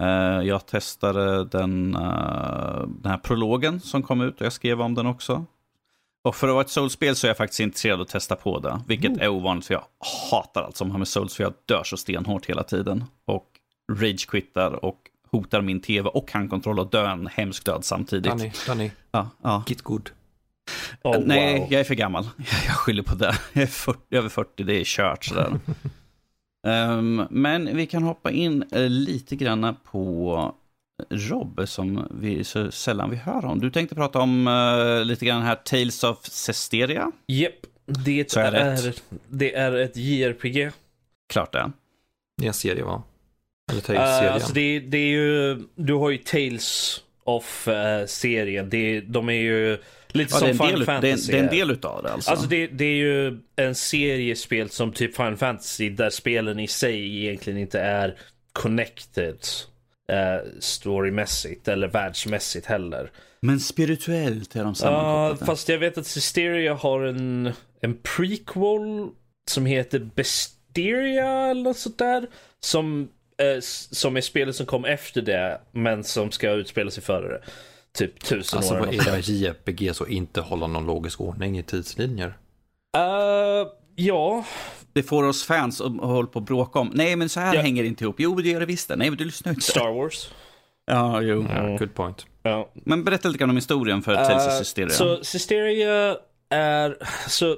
Eh, 0.00 0.46
jag 0.46 0.66
testade 0.66 1.44
den, 1.44 1.94
eh, 1.94 2.86
den 2.88 3.10
här 3.10 3.18
prologen 3.18 3.80
som 3.80 4.02
kom 4.02 4.20
ut 4.20 4.40
och 4.40 4.46
jag 4.46 4.52
skrev 4.52 4.80
om 4.80 4.94
den 4.94 5.06
också. 5.06 5.44
Och 6.24 6.36
för 6.36 6.48
att 6.48 6.54
vara 6.54 6.64
ett 6.64 6.70
Souls-spel 6.70 7.16
så 7.16 7.26
är 7.26 7.28
jag 7.28 7.36
faktiskt 7.36 7.60
intresserad 7.60 7.94
av 7.94 8.00
att 8.00 8.08
testa 8.08 8.36
på 8.36 8.58
det. 8.58 8.80
Vilket 8.86 9.18
är 9.18 9.28
ovanligt 9.28 9.66
för 9.66 9.74
jag 9.74 9.84
hatar 10.30 10.62
allt 10.62 10.76
som 10.76 10.90
har 10.90 10.98
med 10.98 11.08
Souls 11.08 11.34
för 11.36 11.44
jag 11.44 11.52
dör 11.66 11.82
så 11.84 11.96
stenhårt 11.96 12.46
hela 12.46 12.62
tiden. 12.62 13.04
Och 13.24 13.46
rage-quittar 13.92 14.84
och 14.84 14.98
hotar 15.30 15.60
min 15.60 15.80
tv 15.80 16.08
och 16.08 16.32
handkontroll 16.32 16.78
och 16.78 16.90
dö 16.90 17.10
en 17.10 17.26
hemsk 17.26 17.64
död 17.64 17.84
samtidigt. 17.84 18.30
Danny, 18.30 18.50
Danny, 18.66 18.90
Ja, 19.12 19.28
ja. 19.42 19.64
get 19.66 19.82
good. 19.82 20.10
Oh, 21.02 21.18
Nej, 21.24 21.60
wow. 21.60 21.68
jag 21.70 21.80
är 21.80 21.84
för 21.84 21.94
gammal. 21.94 22.28
Jag 22.66 22.76
skyller 22.76 23.02
på 23.02 23.14
det. 23.14 23.38
Jag 23.52 23.62
är 23.62 23.66
40, 23.66 24.16
över 24.16 24.28
40, 24.28 24.64
det 24.64 24.80
är 24.80 24.84
kört 24.84 25.24
sådär. 25.24 25.58
Ehm, 26.66 27.26
men 27.30 27.76
vi 27.76 27.86
kan 27.86 28.02
hoppa 28.02 28.30
in 28.30 28.64
eh, 28.72 28.88
lite 28.88 29.36
grann 29.36 29.76
på 29.84 30.54
Rob, 31.10 31.68
som 31.68 32.08
vi 32.10 32.44
så 32.44 32.70
sällan 32.70 33.10
vi 33.10 33.16
hör 33.16 33.44
om. 33.44 33.60
Du 33.60 33.70
tänkte 33.70 33.94
prata 33.94 34.18
om 34.18 34.46
eh, 34.46 35.04
lite 35.04 35.26
grann 35.26 35.42
här 35.42 35.54
Tales 35.54 36.04
of 36.04 36.24
Cesteria. 36.24 37.12
Japp, 37.26 37.66
det 37.86 38.36
är 38.36 38.54
är, 38.54 38.94
det 39.28 39.54
är 39.54 39.72
ett 39.72 39.96
JRPG. 39.96 40.70
Klart 41.28 41.52
det. 41.52 41.72
Det 42.36 42.44
är 42.44 42.48
en 42.48 42.54
serie 42.54 42.84
va? 42.84 43.02
Eller 43.70 43.80
Uh, 43.80 43.86
Tales-serien. 43.86 44.32
alltså 44.32 44.52
det, 44.52 44.80
det 44.80 44.98
är 44.98 45.10
ju, 45.10 45.58
du 45.74 45.94
har 45.94 46.10
ju 46.10 46.18
Tales 46.18 47.00
of 47.24 47.68
eh, 47.68 48.06
serien. 48.06 48.70
Det, 48.70 49.00
de 49.00 49.28
är 49.28 49.32
ju 49.32 49.78
lite 50.12 50.34
Ja, 50.34 50.38
som 50.38 50.48
Final 50.48 50.70
del, 50.70 50.80
ut- 50.82 50.86
det, 50.86 50.92
är, 50.92 51.00
Fantasy. 51.00 51.32
det 51.32 51.38
är 51.38 51.42
en 51.42 51.50
del 51.50 51.70
utav 51.70 52.02
det 52.02 52.12
alltså. 52.12 52.30
Alltså 52.30 52.46
det, 52.46 52.66
det 52.66 52.84
är 52.84 52.96
ju 52.96 53.38
en 53.56 53.74
serie 53.74 54.36
spel 54.36 54.70
som 54.70 54.92
typ 54.92 55.16
Final 55.16 55.36
Fantasy 55.36 55.88
där 55.90 56.10
spelen 56.10 56.60
i 56.60 56.68
sig 56.68 57.18
egentligen 57.24 57.58
inte 57.58 57.80
är 57.80 58.14
connected 58.52 59.36
eh, 60.12 60.48
storymässigt 60.60 61.68
eller 61.68 61.88
världsmässigt 61.88 62.66
heller. 62.66 63.10
Men 63.42 63.60
spirituellt 63.60 64.56
är 64.56 64.60
de 64.60 64.68
Ja, 64.68 64.74
sammankopplade. 64.74 65.46
fast 65.46 65.68
jag 65.68 65.78
vet 65.78 65.98
att 65.98 66.06
Systeria 66.06 66.74
har 66.74 67.00
en, 67.02 67.52
en 67.80 67.96
prequel 68.16 69.08
som 69.50 69.66
heter 69.66 69.98
Besteria 70.14 71.28
eller 71.50 71.62
något 71.62 71.78
sånt 71.78 71.98
där. 71.98 72.26
Som, 72.60 73.08
eh, 73.42 73.60
som 73.90 74.16
är 74.16 74.20
spelet 74.20 74.56
som 74.56 74.66
kom 74.66 74.84
efter 74.84 75.22
det, 75.22 75.60
men 75.72 76.04
som 76.04 76.30
ska 76.30 76.50
utspela 76.50 76.90
sig 76.90 77.02
före 77.02 77.28
det. 77.28 77.40
Typ 77.98 78.24
tusen 78.24 78.56
Alltså 78.56 78.74
år. 78.74 78.78
vad 78.78 78.88
eller 78.88 79.08
är 79.12 79.16
det. 79.16 79.28
JRPG 79.28 79.94
så 79.96 80.06
inte 80.06 80.40
hålla 80.40 80.66
någon 80.66 80.86
logisk 80.86 81.20
ordning 81.20 81.58
i 81.58 81.62
tidslinjer? 81.62 82.38
Eh, 82.96 83.68
ja, 83.94 84.44
det 84.92 85.02
får 85.02 85.24
oss 85.24 85.44
fans 85.44 85.80
att 85.80 85.96
hålla 86.00 86.28
på 86.28 86.38
och 86.38 86.42
bråka 86.42 86.78
om. 86.78 86.90
Nej, 86.94 87.16
men 87.16 87.28
så 87.28 87.40
här 87.40 87.54
Ja. 87.54 87.60
hänger 87.60 87.82
det 87.82 87.88
inte 87.88 88.04
ihop. 88.04 88.16
Jo, 88.18 88.34
det 88.34 88.48
gör 88.48 88.60
det 88.60 88.66
visst. 88.66 88.88
Nej, 88.88 89.10
men 89.10 89.16
du 89.16 89.24
lyssnar 89.24 89.52
inte. 89.52 89.62
Star 89.64 89.92
Wars. 89.92 90.30
Ja, 90.86 91.20
jo. 91.22 91.46
Ja, 91.50 91.76
good 91.76 91.94
point. 91.94 92.26
Ja. 92.42 92.70
Men 92.74 93.04
berätta 93.04 93.28
lite 93.28 93.38
grann 93.38 93.50
om 93.50 93.56
historien 93.56 94.02
för 94.02 94.14
Tales 94.14 94.46
of 94.46 94.52
Eh, 94.52 94.58
Systeria. 94.58 94.90
Så 94.90 95.24
Systeria 95.24 96.16
är, 96.50 96.96
så 97.28 97.56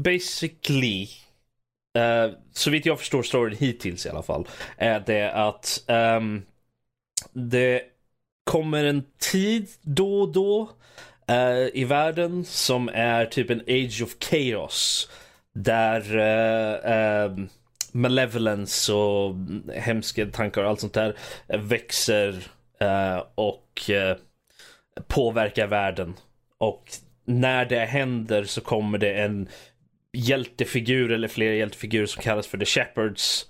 basically, 0.00 1.02
uh, 1.98 2.34
så 2.52 2.70
vitt 2.70 2.86
jag 2.86 2.98
förstår 2.98 3.22
storyn 3.22 3.56
hittills 3.58 4.06
i 4.06 4.08
alla 4.08 4.22
fall, 4.22 4.48
är 4.76 5.00
det 5.06 5.32
att 5.32 5.84
ehm, 5.86 6.42
det 7.32 7.82
kommer 8.50 8.84
en 8.84 9.04
tid 9.18 9.68
då 9.82 10.20
och 10.20 10.32
då 10.32 10.70
eh, 11.28 11.66
i 11.74 11.84
världen 11.84 12.44
som 12.44 12.88
är 12.88 13.26
typ 13.26 13.50
en 13.50 13.60
age 13.60 14.02
of 14.02 14.16
chaos. 14.20 15.10
Där 15.54 16.16
eh, 16.16 16.92
eh, 16.92 17.32
malevolence 17.92 18.92
och 18.92 19.34
hemska 19.74 20.26
tankar 20.26 20.62
och 20.62 20.70
allt 20.70 20.80
sånt 20.80 20.92
där 20.92 21.16
växer 21.48 22.46
eh, 22.80 23.22
och 23.34 23.90
eh, 23.90 24.16
påverkar 25.06 25.66
världen. 25.66 26.14
Och 26.58 26.90
när 27.24 27.64
det 27.64 27.84
händer 27.84 28.44
så 28.44 28.60
kommer 28.60 28.98
det 28.98 29.12
en 29.12 29.48
hjältefigur 30.12 31.12
eller 31.12 31.28
flera 31.28 31.54
hjältefigurer 31.54 32.06
som 32.06 32.22
kallas 32.22 32.46
för 32.46 32.58
The 32.58 32.64
Shepherds. 32.64 33.46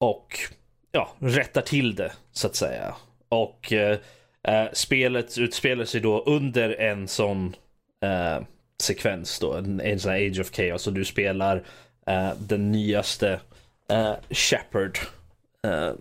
Och 0.00 0.38
ja, 0.92 1.12
rättar 1.18 1.62
till 1.62 1.94
det 1.94 2.12
så 2.32 2.46
att 2.46 2.56
säga. 2.56 2.94
Och 3.32 3.72
eh, 3.72 3.98
eh, 4.42 4.68
spelet 4.72 5.38
utspelar 5.38 5.84
sig 5.84 6.00
då 6.00 6.22
under 6.22 6.70
en 6.80 7.08
sån 7.08 7.56
eh, 8.02 8.42
sekvens 8.82 9.38
då, 9.38 9.52
en, 9.52 9.80
en 9.80 10.00
sån 10.00 10.12
här 10.12 10.26
Age 10.26 10.40
of 10.40 10.50
Chaos 10.50 10.86
och 10.86 10.92
du 10.92 11.04
spelar 11.04 11.56
eh, 12.06 12.32
den 12.38 12.72
nyaste 12.72 13.40
eh, 13.88 14.12
Shepard 14.30 14.98
eh, 15.66 15.92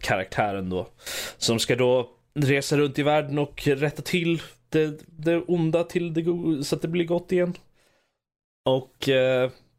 karaktären 0.00 0.70
då. 0.70 0.88
Som 1.38 1.58
ska 1.58 1.76
då 1.76 2.10
resa 2.34 2.76
runt 2.76 2.98
i 2.98 3.02
världen 3.02 3.38
och 3.38 3.66
rätta 3.66 4.02
till 4.02 4.42
det, 4.68 5.00
det 5.06 5.36
onda 5.36 5.84
till 5.84 6.14
det 6.14 6.22
goda. 6.22 6.62
så 6.62 6.76
att 6.76 6.82
det 6.82 6.88
blir 6.88 7.04
gott 7.04 7.32
igen. 7.32 7.54
Och 8.64 8.94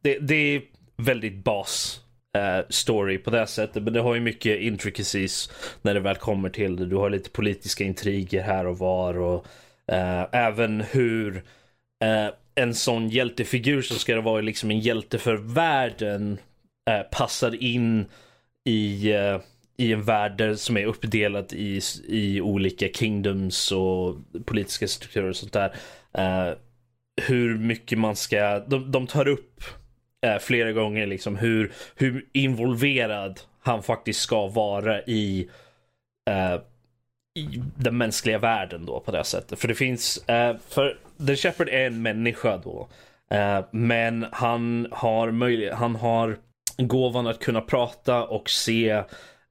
det, 0.02 0.20
det 0.20 0.36
är 0.36 0.62
väldigt 0.98 1.44
bas 1.44 2.05
Eh, 2.36 2.65
story 2.70 3.18
på 3.18 3.30
det 3.30 3.48
sättet. 3.48 3.84
Men 3.84 3.94
det 3.94 4.01
har 4.01 4.15
ju 4.15 4.22
mycket 4.22 4.60
intricacies 4.60 5.50
när 5.82 5.94
det 5.94 6.00
väl 6.00 6.15
kommer 6.15 6.50
till 6.50 6.75
det. 6.75 6.86
Du 6.86 6.96
har 6.96 7.10
lite 7.10 7.30
politiska 7.30 7.84
intriger 7.84 8.44
här 8.44 8.68
och 8.68 8.77
var 8.77 9.18
och 9.18 9.46
eh, 9.92 10.25
även 10.32 10.82
hur 10.82 11.44
eh, 12.04 12.27
en 12.56 12.75
sån 12.75 13.10
hjältefigur 13.10 13.82
som 13.82 13.98
ska 13.98 14.22
vara 14.22 14.42
liksom 14.42 14.72
en 14.72 14.80
hjälte 14.80 15.18
för 15.18 15.36
världen 15.36 16.38
eh, 16.89 17.01
passar 17.12 17.63
in 17.63 18.06
i, 18.65 19.12
eh, 19.12 19.39
i 19.77 19.94
en 19.94 20.04
värld 20.04 20.58
som 20.58 20.77
är 20.77 20.86
uppdelad 20.86 21.54
i, 21.54 21.82
i 22.08 22.42
olika 22.42 22.88
kingdoms 22.88 23.72
och 23.72 24.15
politiska 24.46 24.88
strukturer 24.88 25.30
och 25.30 25.36
sånt 25.36 25.54
där. 25.54 25.75
Eh, 26.13 26.54
hur 27.22 27.58
mycket 27.58 27.98
man 28.00 28.15
ska, 28.15 28.60
de, 28.60 28.92
de 28.92 29.08
tar 29.08 29.27
upp 29.27 29.63
eh, 30.25 30.38
flera 30.38 30.72
gånger 30.72 31.05
liksom 31.05 31.36
hur, 31.36 31.72
hur 31.96 32.25
involverad 32.34 33.39
han 33.60 33.84
faktiskt 33.84 34.20
ska 34.20 34.48
vara 34.48 35.01
i, 35.01 35.50
eh, 36.29 36.55
i 37.39 37.62
den 37.77 37.98
mänskliga 37.98 38.38
världen 38.38 38.86
då 38.86 39.00
på 39.00 39.12
det 39.12 39.24
sättet. 39.24 39.60
För 39.60 39.67
det 39.67 39.75
finns, 39.75 40.17
eh, 40.29 40.55
för 40.70 40.98
The 41.27 41.36
Shepherd 41.36 41.70
är 41.70 41.88
en 41.88 42.01
människa 42.01 42.58
då. 42.58 42.88
Eh, 43.32 43.65
men 43.72 44.25
han 44.32 44.88
har 44.91 45.32
möjlighet, 45.32 45.75
han 45.75 45.96
har 45.96 46.38
gåvan 46.77 47.27
att 47.27 47.39
kunna 47.39 47.62
prata 47.62 48.24
och 48.24 48.50
se 48.50 48.89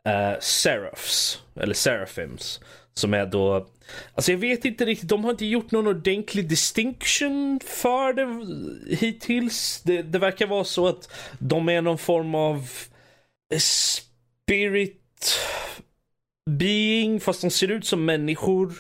eh, 0.05 0.33
seraphs, 0.41 1.43
eller 1.61 1.75
seraphims. 1.75 2.61
Som 2.95 3.15
är 3.15 3.27
då, 3.27 3.67
alltså 4.15 4.33
jag 4.33 4.39
vet 4.39 4.65
inte 4.65 4.85
riktigt, 4.85 5.09
de 5.09 5.25
har 5.25 5.31
inte 5.31 5.47
gjort 5.47 5.71
någon 5.71 5.87
ordentlig 5.87 6.49
distinction 6.49 7.61
för 7.65 8.13
det 8.13 8.97
hittills. 8.97 9.83
Det, 9.85 10.03
det 10.03 10.19
verkar 10.19 10.47
vara 10.47 10.65
så 10.65 10.87
att 10.87 11.13
de 11.39 11.69
är 11.69 11.83
någon 11.83 11.99
form 11.99 12.35
av 12.35 12.69
spirit 13.59 15.39
being, 16.51 17.21
fast 17.21 17.41
de 17.41 17.51
ser 17.51 17.71
ut 17.71 17.87
som 17.87 18.05
människor. 18.05 18.73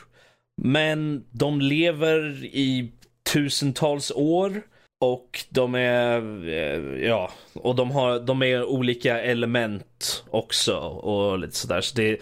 Men 0.62 1.24
de 1.30 1.60
lever 1.60 2.44
i 2.44 2.92
tusentals 3.32 4.12
år. 4.14 4.62
Och 5.00 5.44
de 5.48 5.74
är, 5.74 6.48
eh, 6.48 7.06
ja, 7.08 7.30
och 7.52 7.74
de 7.74 7.90
har, 7.90 8.20
de 8.20 8.42
är 8.42 8.64
olika 8.64 9.20
element 9.20 10.24
också 10.30 10.76
och 10.78 11.38
lite 11.38 11.56
sådär. 11.56 11.80
Så 11.80 11.96
det, 11.96 12.20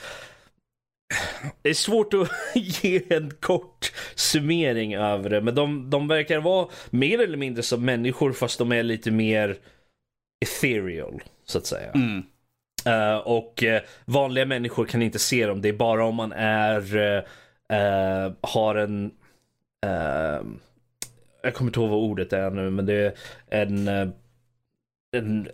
det 1.62 1.70
är 1.70 1.74
svårt 1.74 2.14
att 2.14 2.28
ge 2.54 3.02
en 3.08 3.30
kort 3.30 3.92
summering 4.14 4.94
över 4.94 5.30
det, 5.30 5.40
men 5.40 5.54
de, 5.54 5.90
de 5.90 6.08
verkar 6.08 6.40
vara 6.40 6.68
mer 6.90 7.20
eller 7.20 7.36
mindre 7.36 7.62
som 7.62 7.84
människor 7.84 8.32
fast 8.32 8.58
de 8.58 8.72
är 8.72 8.82
lite 8.82 9.10
mer 9.10 9.56
ethereal, 10.40 11.22
så 11.44 11.58
att 11.58 11.66
säga. 11.66 11.90
Mm. 11.90 12.22
Eh, 12.86 13.16
och 13.16 13.62
eh, 13.62 13.82
vanliga 14.04 14.46
människor 14.46 14.84
kan 14.84 15.02
inte 15.02 15.18
se 15.18 15.46
dem. 15.46 15.62
Det 15.62 15.68
är 15.68 15.72
bara 15.72 16.04
om 16.04 16.14
man 16.14 16.32
är 16.32 16.96
eh, 17.68 18.32
har 18.40 18.74
en 18.74 19.10
jag 21.42 21.54
kommer 21.54 21.68
inte 21.68 21.80
ihåg 21.80 21.90
vad 21.90 21.98
ordet 21.98 22.32
är 22.32 22.50
nu, 22.50 22.70
men 22.70 22.86
det 22.86 22.94
är 22.94 23.66
en, 23.66 23.88
en 25.16 25.48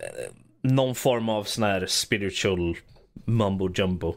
någon 0.61 0.95
form 0.95 1.29
av 1.29 1.43
sån 1.43 1.63
här 1.63 1.85
spiritual 1.85 2.77
mumbo 3.25 3.73
jumbo 3.75 4.15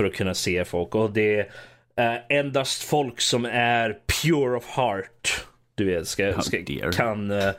för 0.00 0.06
att 0.06 0.14
kunna 0.14 0.34
se 0.34 0.64
folk. 0.64 0.94
Och 0.94 1.12
det 1.12 1.50
är 1.96 2.14
eh, 2.14 2.38
endast 2.38 2.82
folk 2.82 3.20
som 3.20 3.44
är 3.44 3.98
pure 4.22 4.56
of 4.56 4.66
heart, 4.66 5.46
du 5.74 5.84
vet, 5.84 6.08
ska, 6.08 6.32
How 6.32 6.42
ska, 6.42 6.58
kan 6.92 7.30
uh, 7.30 7.52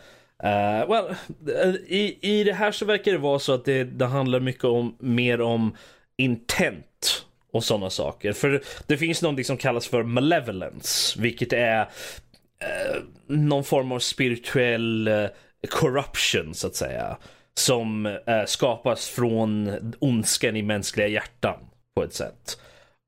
well, 0.89 1.15
eh, 1.47 1.75
i, 1.87 2.17
I 2.21 2.43
det 2.43 2.53
här 2.53 2.71
så 2.71 2.85
verkar 2.85 3.11
det 3.11 3.17
vara 3.17 3.39
så 3.39 3.53
att 3.53 3.65
det, 3.65 3.83
det 3.83 4.05
handlar 4.05 4.39
mycket 4.39 4.63
om 4.63 4.95
mer 4.99 5.41
om 5.41 5.75
intent 6.17 7.25
och 7.51 7.63
sådana 7.63 7.89
saker. 7.89 8.33
För 8.33 8.63
det 8.87 8.97
finns 8.97 9.21
någonting 9.21 9.45
som 9.45 9.57
kallas 9.57 9.87
för 9.87 10.03
malevolence, 10.03 11.21
vilket 11.21 11.53
är 11.53 11.81
eh, 11.81 13.01
någon 13.27 13.63
form 13.63 13.91
av 13.91 13.99
spirituell 13.99 15.07
eh, 15.07 15.27
corruption 15.69 16.53
så 16.53 16.67
att 16.67 16.75
säga. 16.75 17.17
Som 17.55 18.05
eh, 18.05 18.45
skapas 18.45 19.09
från 19.09 19.71
ondskan 19.99 20.55
i 20.55 20.61
mänskliga 20.61 21.07
hjärtan 21.07 21.57
på 21.95 22.03
ett 22.03 22.13
sätt. 22.13 22.59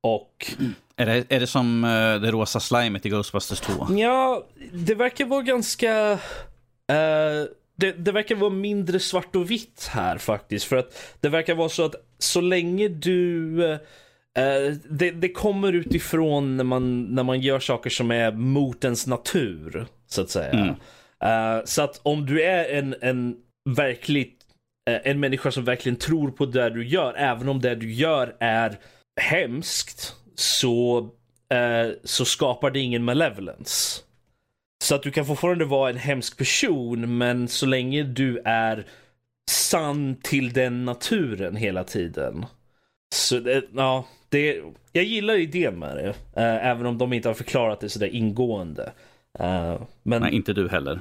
Och 0.03 0.51
Är, 0.97 1.05
det, 1.05 1.25
är 1.29 1.39
det 1.39 1.47
som 1.47 1.83
eh, 1.83 2.21
det 2.21 2.31
rosa 2.31 2.59
slimet 2.59 3.05
i 3.05 3.09
Ghostbusters 3.09 3.59
2? 3.59 3.87
Ja, 3.89 4.45
det 4.73 4.95
verkar 4.95 5.25
vara 5.25 5.41
ganska... 5.41 6.11
eh, 6.91 7.45
det, 7.77 7.91
det 7.91 8.11
verkar 8.11 8.35
vara 8.35 8.49
mindre 8.49 8.99
svart 8.99 9.35
och 9.35 9.51
vitt 9.51 9.87
här 9.91 10.17
faktiskt. 10.17 10.65
För 10.65 10.75
att 10.75 11.15
det 11.19 11.29
verkar 11.29 11.55
vara 11.55 11.69
så 11.69 11.85
att 11.85 11.95
så 12.19 12.41
länge 12.41 12.87
du... 12.87 13.63
eh, 13.63 13.77
det, 14.89 15.11
det 15.11 15.29
kommer 15.29 15.73
utifrån 15.73 16.57
när 16.57 16.63
man, 16.63 17.03
när 17.03 17.23
man 17.23 17.41
gör 17.41 17.59
saker 17.59 17.89
som 17.89 18.11
är 18.11 18.31
mot 18.31 18.83
ens 18.83 19.07
natur, 19.07 19.85
så 20.07 20.21
att 20.21 20.29
säga. 20.29 20.51
Mm. 20.51 20.69
Eh, 21.23 21.63
så 21.65 21.81
att 21.81 21.99
om 22.03 22.25
du 22.25 22.43
är 22.43 22.69
en, 22.69 22.95
en 23.01 23.35
verkligt 23.75 24.44
Eh, 24.89 24.99
en 25.03 25.19
människa 25.19 25.51
som 25.51 25.65
verkligen 25.65 25.95
tror 25.95 26.31
på 26.31 26.45
det 26.45 26.69
du 26.69 26.87
gör, 26.87 27.13
även 27.17 27.49
om 27.49 27.61
det 27.61 27.75
du 27.75 27.93
gör 27.93 28.35
är 28.39 28.77
hemskt, 29.21 30.15
så, 30.35 30.97
eh, 31.49 31.93
så 32.03 32.25
skapar 32.25 32.71
det 32.71 32.79
ingen 32.79 33.03
malevolence. 33.03 34.01
Så 34.83 34.95
att 34.95 35.03
du 35.03 35.11
kan 35.11 35.25
fortfarande 35.25 35.65
vara 35.65 35.89
en 35.89 35.97
hemsk 35.97 36.37
person, 36.37 37.17
men 37.17 37.47
så 37.47 37.65
länge 37.65 38.03
du 38.03 38.41
är 38.45 38.85
sann 39.51 40.15
till 40.23 40.53
den 40.53 40.85
naturen 40.85 41.55
hela 41.55 41.83
tiden. 41.83 42.45
Så 43.15 43.39
det, 43.39 43.63
ja, 43.75 44.05
det, 44.29 44.61
jag 44.91 45.03
gillar 45.03 45.33
idén 45.33 45.79
med 45.79 45.95
det, 45.95 46.09
eh, 46.41 46.67
även 46.67 46.85
om 46.85 46.97
de 46.97 47.13
inte 47.13 47.29
har 47.29 47.33
förklarat 47.33 47.79
det 47.79 47.89
sådär 47.89 48.15
ingående. 48.15 48.91
Eh, 49.39 49.81
men 50.03 50.21
Nej, 50.21 50.35
inte 50.35 50.53
du 50.53 50.69
heller. 50.69 50.99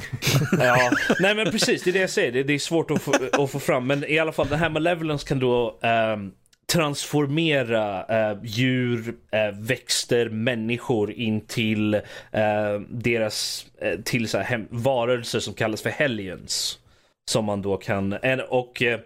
Ja, 0.58 0.90
nej 1.20 1.34
men 1.34 1.50
precis, 1.50 1.82
det 1.82 1.90
är 1.90 1.92
det 1.92 1.98
jag 1.98 2.10
säger. 2.10 2.32
Det, 2.32 2.42
det 2.42 2.54
är 2.54 2.58
svårt 2.58 2.90
att 2.90 3.02
få, 3.02 3.12
att 3.32 3.50
få 3.50 3.60
fram. 3.60 3.86
Men 3.86 4.04
i 4.04 4.18
alla 4.18 4.32
fall, 4.32 4.48
den 4.48 4.58
här 4.58 4.70
malevolence 4.70 5.28
kan 5.28 5.38
då 5.38 5.78
um, 6.14 6.32
transformera 6.72 8.04
eh, 8.04 8.38
djur, 8.42 9.14
eh, 9.30 9.50
växter, 9.60 10.28
människor 10.28 11.12
in 11.12 11.40
till 11.40 11.94
eh, 11.94 12.80
deras, 12.88 13.66
eh, 13.80 14.00
till 14.00 14.28
så 14.28 14.38
här 14.38 14.44
hem, 14.44 14.66
varelser 14.70 15.40
som 15.40 15.54
kallas 15.54 15.82
för 15.82 15.90
hellions. 15.90 16.78
Som 17.24 17.44
man 17.44 17.62
då 17.62 17.76
kan, 17.76 18.12
en, 18.22 18.40
och 18.40 18.82
eh, 18.82 19.00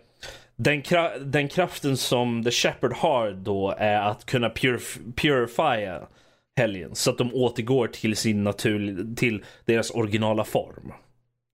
den, 0.57 0.83
kra, 0.83 1.19
den 1.19 1.49
kraften 1.49 1.97
som 1.97 2.45
The 2.45 2.51
Shepherd 2.51 2.93
har 2.93 3.31
då 3.31 3.75
är 3.79 4.01
att 4.01 4.27
kunna 4.27 4.51
purif 4.51 4.99
purifiera 5.17 6.07
helgens 6.57 7.01
så 7.01 7.11
att 7.11 7.19
de 7.19 7.35
återgår 7.35 7.87
till 7.87 8.17
sin 8.17 8.45
natur, 8.45 9.07
till 9.17 9.45
deras 9.65 9.91
originala 9.91 10.45
form. 10.45 10.93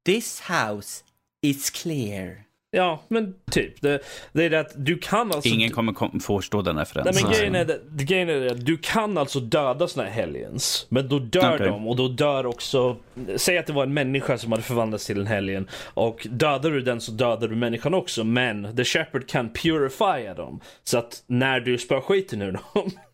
This 0.07 0.43
house 0.49 1.05
is 1.43 1.71
clear. 1.71 2.45
Ja, 2.75 3.03
men 3.09 3.35
typ. 3.51 3.81
Det, 3.81 4.01
det 4.33 4.45
är 4.45 4.51
det 4.51 4.61
att 4.61 4.73
du 4.77 4.99
kan 4.99 5.33
alltså... 5.33 5.49
Ingen 5.49 5.71
kommer 5.71 5.93
kom 5.93 6.21
förstå 6.21 6.63
den 6.63 6.75
Nej, 6.75 6.83
referensen. 6.83 7.25
men 7.25 7.33
grejen 7.33 7.55
är, 7.55 7.65
det, 7.65 8.05
grejen 8.05 8.29
är 8.29 8.47
att 8.47 8.67
du 8.67 8.77
kan 8.77 9.19
alltså 9.19 9.41
döda 9.41 9.89
såna 9.89 10.07
här 10.07 10.13
helgens. 10.13 10.87
Men 10.89 11.09
då 11.09 11.19
dör 11.19 11.55
Okej. 11.55 11.67
de 11.67 11.89
och 11.89 11.97
då 11.97 12.09
dör 12.09 12.47
också... 12.47 12.97
Säg 13.37 13.59
att 13.59 13.67
det 13.67 13.73
var 13.73 13.83
en 13.83 13.95
människa 13.95 14.39
som 14.39 14.53
hade 14.53 14.65
förvandlats 14.65 15.07
till 15.07 15.21
en 15.21 15.27
helgen. 15.27 15.69
Och 15.95 16.27
dödar 16.31 16.71
du 16.71 16.81
den 16.81 17.01
så 17.01 17.13
dödar 17.13 17.49
du 17.49 17.57
människan 17.57 17.95
också. 17.95 18.25
Men 18.25 18.77
The 18.77 18.85
Shepherd 18.85 19.29
kan 19.29 19.53
purifiera 19.53 20.35
dem. 20.35 20.61
Så 20.85 20.99
att 20.99 21.23
när 21.27 21.61
du 21.61 21.79
spör 21.79 22.01
skiten 22.01 22.43
ur 22.43 22.53
dem 22.53 22.91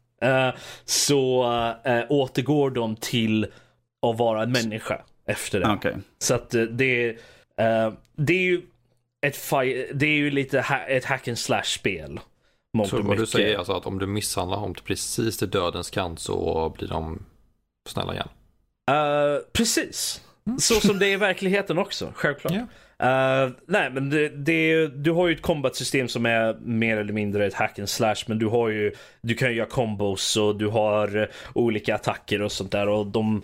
så 0.85 1.45
eh, 1.85 2.01
återgår 2.09 2.71
de 2.71 2.97
till 2.97 3.45
att 4.07 4.19
vara 4.19 4.43
en 4.43 4.53
människa 4.53 5.03
efter 5.27 5.61
det. 5.61 5.69
Okej. 5.73 5.97
Så 6.19 6.35
att 6.35 6.55
eh, 6.55 6.63
det, 6.63 7.09
eh, 7.57 7.93
det 8.17 8.33
är 8.33 8.43
ju 8.43 8.63
ett, 9.27 9.51
det 9.95 10.07
är 10.07 10.17
ju 10.17 10.31
lite 10.31 10.61
ha- 10.61 10.87
ett 10.87 11.05
hack 11.05 11.29
and 11.29 11.39
slash 11.39 11.63
spel. 11.65 12.21
Så 12.87 13.03
vad 13.03 13.17
du 13.19 13.27
säger 13.27 13.55
är 13.55 13.59
alltså 13.59 13.73
att 13.73 13.87
om 13.87 13.99
du 13.99 14.07
misshandlar 14.07 14.61
dem 14.61 14.75
till 14.75 14.85
precis 14.85 15.39
till 15.39 15.51
dödens 15.51 15.91
kant 15.91 16.21
så 16.21 16.69
blir 16.79 16.89
de 16.89 17.23
snälla 17.89 18.13
igen. 18.15 18.29
Eh, 18.91 19.43
precis. 19.53 20.21
Så 20.59 20.75
som 20.75 20.99
det 20.99 21.07
är 21.07 21.13
i 21.13 21.17
verkligheten 21.17 21.79
också, 21.79 22.13
självklart. 22.15 22.53
Ja. 22.53 22.67
Uh, 23.03 23.51
nej, 23.67 23.91
men 23.91 24.11
det, 24.11 24.29
det, 24.29 24.53
är- 24.53 24.89
du 24.89 25.11
har 25.11 25.29
ju 25.29 25.35
ett 25.35 25.43
combat-system 25.43 26.09
som 26.09 26.27
är 26.27 26.57
mer 26.61 26.97
eller 26.97 27.13
mindre 27.13 27.47
ett 27.47 27.55
hack 27.55 27.79
and 27.79 27.89
slash, 27.89 28.17
men 28.27 28.39
du 28.39 28.47
har 28.47 28.69
ju, 28.69 28.93
du 29.21 29.35
kan 29.35 29.49
ju 29.51 29.55
göra 29.57 29.69
combos 29.69 30.37
och 30.37 30.59
du 30.59 30.67
har 30.67 31.17
eh, 31.17 31.27
olika 31.55 31.95
attacker 31.95 32.43
och 32.43 32.53
sånt 32.53 32.73
där 32.73 32.89
och 32.89 33.07
de 33.07 33.43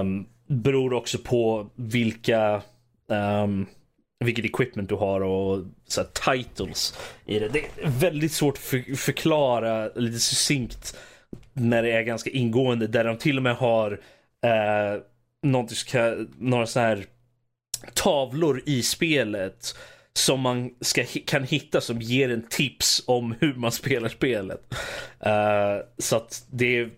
um, 0.00 0.26
beror 0.46 0.92
också 0.92 1.18
på 1.18 1.70
vilka 1.74 2.62
um, 3.08 3.66
vilket 4.24 4.44
equipment 4.44 4.88
du 4.88 4.94
har 4.94 5.20
och 5.20 5.64
så 5.88 6.00
här, 6.00 6.34
titles 6.42 6.98
i 7.26 7.38
det. 7.38 7.48
Det 7.48 7.58
är 7.58 7.88
väldigt 8.00 8.32
svårt 8.32 8.54
att 8.54 8.58
för, 8.62 8.96
förklara 8.96 9.88
lite 9.94 10.18
succinkt 10.18 10.96
när 11.52 11.82
det 11.82 11.92
är 11.92 12.02
ganska 12.02 12.30
ingående 12.30 12.86
där 12.86 13.04
de 13.04 13.16
till 13.16 13.36
och 13.36 13.42
med 13.42 13.56
har 13.56 13.92
eh, 14.44 15.00
någonting 15.42 15.76
några 16.38 16.66
sådana 16.66 16.88
här 16.88 17.04
tavlor 17.94 18.62
i 18.66 18.82
spelet 18.82 19.74
som 20.16 20.40
man 20.40 20.70
ska, 20.80 21.04
kan 21.24 21.44
hitta 21.44 21.80
som 21.80 22.00
ger 22.00 22.30
en 22.30 22.48
tips 22.48 23.02
om 23.06 23.34
hur 23.40 23.54
man 23.54 23.72
spelar 23.72 24.08
spelet. 24.08 24.74
Uh, 25.26 25.84
så 25.98 26.16
att 26.16 26.46
det 26.50 26.78
är, 26.78 26.90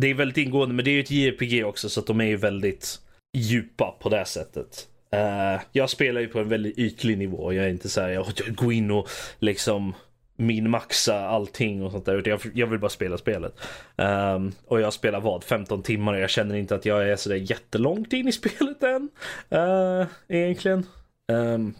det 0.00 0.06
är 0.06 0.14
väldigt 0.14 0.36
ingående, 0.36 0.74
men 0.74 0.84
det 0.84 0.90
är 0.90 0.92
ju 0.92 1.00
ett 1.00 1.10
JRPG 1.10 1.64
också 1.64 1.88
så 1.88 2.00
att 2.00 2.06
de 2.06 2.20
är 2.20 2.24
ju 2.24 2.36
väldigt 2.36 3.00
djupa 3.36 3.96
på 4.00 4.08
det 4.08 4.24
sättet. 4.24 4.88
Uh, 5.14 5.62
jag 5.72 5.90
spelar 5.90 6.20
ju 6.20 6.28
på 6.28 6.38
en 6.38 6.48
väldigt 6.48 6.78
ytlig 6.78 7.18
nivå. 7.18 7.52
Jag 7.52 7.64
är 7.64 7.70
inte 7.70 7.88
så 7.88 8.00
här, 8.00 8.08
jag 8.08 8.26
går 8.54 8.72
in 8.72 8.90
och 8.90 9.08
liksom 9.38 9.94
min 10.40 10.70
maxa 10.70 11.28
allting 11.28 11.82
och 11.82 11.92
sånt 11.92 12.06
där. 12.06 12.14
utan 12.14 12.30
Jag, 12.30 12.40
jag 12.54 12.66
vill 12.66 12.78
bara 12.78 12.88
spela 12.88 13.18
spelet. 13.18 13.60
Um, 13.96 14.52
och 14.66 14.80
jag 14.80 14.92
spelar 14.92 15.20
vad? 15.20 15.44
15 15.44 15.82
timmar 15.82 16.14
och 16.14 16.20
jag 16.20 16.30
känner 16.30 16.54
inte 16.54 16.74
att 16.74 16.84
jag 16.84 17.08
är 17.08 17.16
sådär 17.16 17.36
jättelångt 17.36 18.12
in 18.12 18.28
i 18.28 18.32
spelet 18.32 18.82
än. 18.82 19.08
Uh, 19.52 20.06
egentligen. 20.28 20.86
Um, 21.32 21.74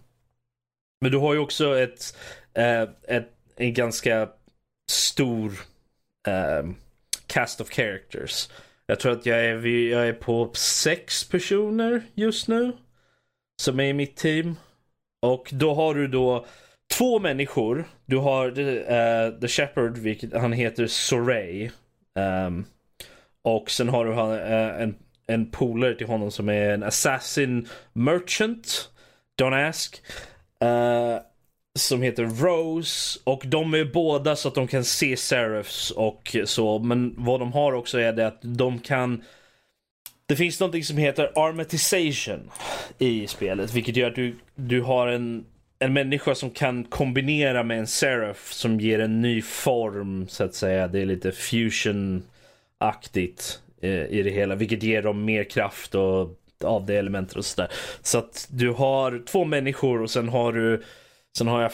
men 1.01 1.13
du 1.13 1.19
har 1.19 1.35
ju 1.35 1.41
också 1.41 1.79
ett, 1.79 2.17
uh, 2.59 2.91
ett 3.09 3.39
en 3.59 3.75
ganska 3.75 4.29
stor 4.91 5.53
ehm, 6.29 6.75
cast 7.27 7.61
of 7.61 7.71
characters. 7.71 8.49
Jag 8.87 9.01
tror 9.01 9.13
att 9.13 9.27
jag 9.27 9.45
är, 9.45 9.67
jag 9.67 10.09
är 10.09 10.13
på 10.13 10.51
sex 10.55 11.29
personer 11.29 12.03
just 12.15 12.49
nu. 12.49 12.77
Som 13.63 13.81
är 13.81 13.85
i 13.85 13.93
mitt 13.93 14.17
team. 14.17 14.57
Och 15.23 15.51
då 15.53 15.75
har 15.75 15.95
du 15.95 16.09
då 16.09 16.47
två 16.99 17.19
människor. 17.19 17.85
Du 18.07 18.17
har 18.17 18.59
uh, 18.59 19.41
The 19.41 19.49
Shepherd, 19.49 19.99
vilket 19.99 20.33
han 20.33 20.53
heter 20.53 20.87
Soray. 20.87 21.65
Um, 21.65 21.73
ehm, 22.25 22.65
och 23.43 23.71
sen 23.71 23.89
har 23.89 24.05
du 24.05 24.11
uh, 24.11 24.83
en, 24.83 24.95
en 25.27 25.51
polare 25.51 25.95
till 25.95 26.07
honom 26.07 26.31
som 26.31 26.49
är 26.49 26.71
en 26.71 26.83
assassin 26.83 27.69
merchant. 27.93 28.91
Don't 29.43 29.69
ask. 29.69 30.03
Uh, 30.65 31.21
som 31.79 32.03
heter 32.03 32.25
Rose. 32.25 33.21
Och 33.25 33.43
de 33.47 33.75
är 33.75 33.85
båda 33.85 34.37
så 34.37 34.49
att 34.49 34.55
de 34.55 34.67
kan 34.67 34.85
se 34.85 35.17
Seraphs 35.17 35.91
och 35.91 36.37
så. 36.45 36.79
Men 36.79 37.15
vad 37.19 37.41
de 37.41 37.53
har 37.53 37.73
också 37.73 37.99
är 37.99 38.13
det 38.13 38.27
att 38.27 38.39
de 38.43 38.79
kan 38.79 39.25
det 40.27 40.37
finns 40.37 40.61
någonting 40.61 40.85
som 40.85 40.97
heter 40.97 41.33
armatization 41.35 42.51
i 42.99 43.27
spelet, 43.27 43.75
vilket 43.75 43.97
gör 43.97 44.09
att 44.09 44.15
du, 44.15 44.37
du 44.55 44.83
har 44.83 45.07
en, 45.07 45.45
en 45.79 45.93
människa 45.93 46.35
som 46.35 46.51
kan 46.51 46.85
kombinera 46.85 47.63
med 47.63 47.79
en 47.79 47.87
seraph 47.87 48.53
som 48.53 48.81
ger 48.81 48.99
en 48.99 49.21
ny 49.21 49.43
form, 49.43 50.29
så 50.29 50.45
att 50.45 50.55
säga. 50.55 50.89
Det 50.89 51.01
är 51.01 51.07
lite 51.07 51.33
fusion-aktigt 51.33 53.61
eh, 53.81 54.05
i 54.05 54.23
det 54.23 54.31
hela, 54.31 54.55
vilket 54.55 54.83
ger 54.83 55.03
dem 55.03 55.25
mer 55.25 55.45
kraft 55.45 55.95
och 55.95 56.39
av 56.65 56.87
det 56.87 56.97
elementet 56.97 57.37
och 57.37 57.45
sådär. 57.45 57.73
Så 58.03 58.19
att 58.19 58.47
du 58.51 58.71
har 58.71 59.23
två 59.27 59.45
människor 59.45 60.03
och 60.03 60.11
sen 60.11 60.29
har 60.29 60.53
du, 60.53 60.83
sen 61.39 61.49
har 61.49 61.63
jag 61.63 61.73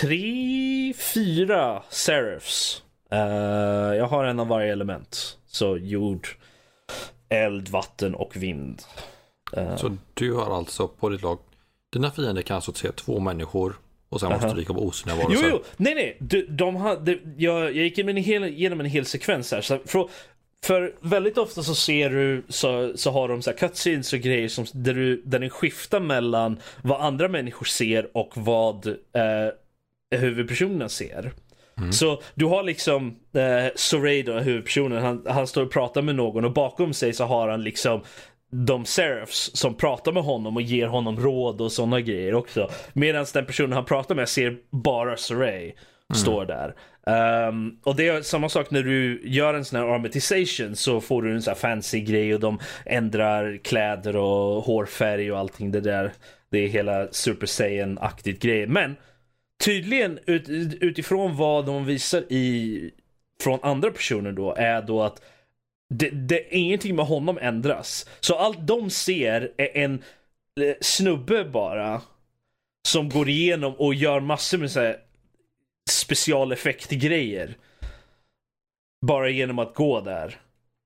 tre, 0.00 0.94
fyra 0.94 1.82
seraphs. 1.90 2.82
Uh, 3.12 3.96
jag 3.96 4.06
har 4.06 4.24
en 4.24 4.40
av 4.40 4.48
varje 4.48 4.72
element. 4.72 5.38
Så 5.46 5.76
jord, 5.76 6.28
eld, 7.28 7.68
vatten 7.68 8.14
och 8.14 8.36
vind. 8.36 8.82
Uh. 9.56 9.76
Så 9.76 9.96
du 10.14 10.32
har 10.32 10.56
alltså 10.56 10.88
på 10.88 11.08
ditt 11.08 11.22
lag, 11.22 11.38
dina 11.94 12.10
fiender 12.10 12.42
kan 12.42 12.54
alltså 12.56 12.72
se 12.72 12.92
två 12.92 13.20
människor 13.20 13.76
och 14.08 14.20
sen 14.20 14.28
måste 14.28 14.46
Aha. 14.46 14.54
du 14.54 14.60
dyka 14.60 14.74
på 14.74 14.86
osynliga 14.86 15.16
Jo, 15.22 15.26
varelser. 15.28 15.48
jo, 15.50 15.62
nej, 15.76 15.94
nej. 15.94 16.16
De, 16.20 16.42
de 16.42 16.76
har, 16.76 16.96
de, 16.96 17.20
jag, 17.36 17.62
jag 17.62 17.72
gick 17.74 17.98
igenom 17.98 18.16
en 18.16 18.22
hel, 18.22 18.44
genom 18.48 18.80
en 18.80 18.86
hel 18.86 19.04
sekvens 19.04 19.52
här. 19.52 19.60
Så 19.60 19.78
för, 19.86 20.08
för 20.64 20.94
väldigt 21.00 21.38
ofta 21.38 21.62
så 21.62 21.74
ser 21.74 22.10
du, 22.10 22.44
så, 22.48 22.92
så 22.96 23.10
har 23.10 23.28
de 23.28 23.42
så 23.42 23.50
här 23.50 23.56
cutscenes 23.56 24.12
och 24.12 24.18
grejer 24.18 24.48
som, 24.48 24.66
där, 24.72 24.94
du, 24.94 25.22
där 25.24 25.38
den 25.38 25.50
skiftar 25.50 26.00
mellan 26.00 26.58
vad 26.82 27.00
andra 27.00 27.28
människor 27.28 27.66
ser 27.66 28.16
och 28.16 28.32
vad 28.34 28.86
eh, 28.86 30.18
huvudpersonen 30.18 30.88
ser. 30.88 31.32
Så 31.92 32.22
du 32.34 32.44
har 32.44 32.62
liksom 32.62 33.16
eh, 33.32 33.72
Soray 33.74 34.22
då, 34.22 34.38
huvudpersonen, 34.38 35.02
han, 35.02 35.26
han 35.28 35.46
står 35.46 35.62
och 35.62 35.72
pratar 35.72 36.02
med 36.02 36.14
någon 36.14 36.44
och 36.44 36.52
bakom 36.52 36.94
sig 36.94 37.12
så 37.12 37.24
har 37.24 37.48
han 37.48 37.62
liksom 37.62 38.02
de 38.54 38.84
Seraphs 38.84 39.50
som 39.56 39.74
pratar 39.74 40.12
med 40.12 40.22
honom 40.22 40.56
och 40.56 40.62
ger 40.62 40.86
honom 40.86 41.20
råd 41.20 41.60
och 41.60 41.72
sådana 41.72 42.00
grejer 42.00 42.34
också. 42.34 42.70
Medan 42.92 43.26
den 43.34 43.46
personen 43.46 43.72
han 43.72 43.84
pratar 43.84 44.14
med 44.14 44.28
ser 44.28 44.56
bara 44.70 45.16
Soray 45.16 45.72
står 46.14 46.46
där. 46.46 46.74
Ehm, 47.06 47.76
och 47.82 47.96
det 47.96 48.08
är 48.08 48.22
samma 48.22 48.48
sak 48.48 48.70
när 48.70 48.82
du 48.82 49.22
gör 49.24 49.54
en 49.54 49.64
sån 49.64 49.80
här 49.80 49.86
armatization 49.86 50.76
så 50.76 51.00
får 51.00 51.22
du 51.22 51.34
en 51.34 51.42
sån 51.42 51.50
här 51.50 51.58
fancy 51.58 52.00
grej 52.00 52.34
och 52.34 52.40
de 52.40 52.58
ändrar 52.86 53.60
kläder 53.64 54.16
och 54.16 54.62
hårfärg 54.64 55.32
och 55.32 55.38
allting 55.38 55.72
det 55.72 55.80
där. 55.80 56.12
Det 56.50 56.58
är 56.58 56.68
hela 56.68 57.08
Super 57.10 57.46
Saiyan-aktigt 57.46 58.42
grej. 58.42 58.66
Men 58.66 58.96
tydligen 59.64 60.18
ut, 60.26 60.48
utifrån 60.80 61.36
vad 61.36 61.66
de 61.66 61.84
visar 61.84 62.32
i 62.32 62.90
från 63.42 63.58
andra 63.62 63.90
personer 63.90 64.32
då 64.32 64.54
är 64.54 64.82
då 64.82 65.02
att 65.02 65.20
det, 65.98 66.10
det, 66.10 66.54
ingenting 66.56 66.96
med 66.96 67.06
honom 67.06 67.38
ändras. 67.40 68.08
Så 68.20 68.34
allt 68.34 68.66
de 68.66 68.90
ser 68.90 69.52
är 69.56 69.76
en 69.76 69.94
eh, 70.60 70.74
snubbe 70.80 71.44
bara 71.44 72.02
som 72.88 73.08
går 73.08 73.28
igenom 73.28 73.74
och 73.74 73.94
gör 73.94 74.20
massor 74.20 74.58
med 74.58 74.70
så 74.70 74.80
här 74.80 74.96
specialeffektgrejer. 75.90 77.56
Bara 79.06 79.28
genom 79.30 79.58
att 79.58 79.74
gå 79.74 80.00
där. 80.00 80.40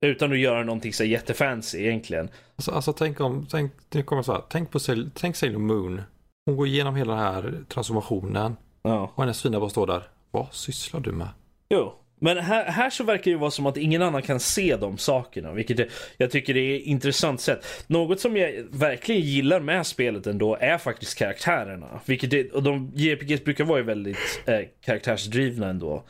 Utan 0.06 0.32
att 0.32 0.38
göra 0.38 0.64
någonting 0.64 0.92
så 0.92 1.04
jättefancy 1.04 1.78
egentligen. 1.78 2.28
Alltså, 2.56 2.70
alltså 2.70 2.92
tänk 2.92 3.20
om, 3.20 3.46
tänk, 3.50 3.72
det 3.88 4.02
kommer 4.02 4.22
så 4.22 4.32
här, 4.32 4.42
tänk 4.50 4.70
på 4.70 4.78
Sail- 4.78 5.10
tänk 5.14 5.36
Sailor 5.36 5.58
Moon. 5.58 6.02
Hon 6.46 6.56
går 6.56 6.66
igenom 6.66 6.96
hela 6.96 7.14
den 7.14 7.22
här 7.24 7.54
transformationen 7.68 8.56
Ja. 8.82 9.12
och 9.14 9.22
hennes 9.22 9.42
fina 9.42 9.60
bara 9.60 9.70
står 9.70 9.86
där. 9.86 10.02
Vad 10.30 10.46
sysslar 10.54 11.00
du 11.00 11.12
med? 11.12 11.28
Jo. 11.68 11.94
Men 12.18 12.38
här, 12.38 12.64
här 12.64 12.90
så 12.90 13.04
verkar 13.04 13.24
det 13.24 13.30
ju 13.30 13.36
vara 13.36 13.50
som 13.50 13.66
att 13.66 13.76
ingen 13.76 14.02
annan 14.02 14.22
kan 14.22 14.40
se 14.40 14.76
de 14.76 14.98
sakerna, 14.98 15.52
vilket 15.52 15.80
är, 15.80 15.88
jag 16.16 16.30
tycker 16.30 16.54
det 16.54 16.60
är 16.60 16.76
ett 16.76 16.82
intressant 16.82 17.40
sätt. 17.40 17.84
Något 17.86 18.20
som 18.20 18.36
jag 18.36 18.52
verkligen 18.70 19.22
gillar 19.22 19.60
med 19.60 19.86
spelet 19.86 20.26
ändå 20.26 20.56
är 20.60 20.78
faktiskt 20.78 21.18
karaktärerna. 21.18 22.00
Vilket 22.04 22.32
är, 22.32 22.54
och 22.54 22.62
de 22.62 22.92
JPGs 22.94 23.44
brukar 23.44 23.64
vara 23.64 23.82
väldigt 23.82 24.42
eh, 24.46 24.60
karaktärsdrivna 24.84 25.68
ändå. 25.68 26.04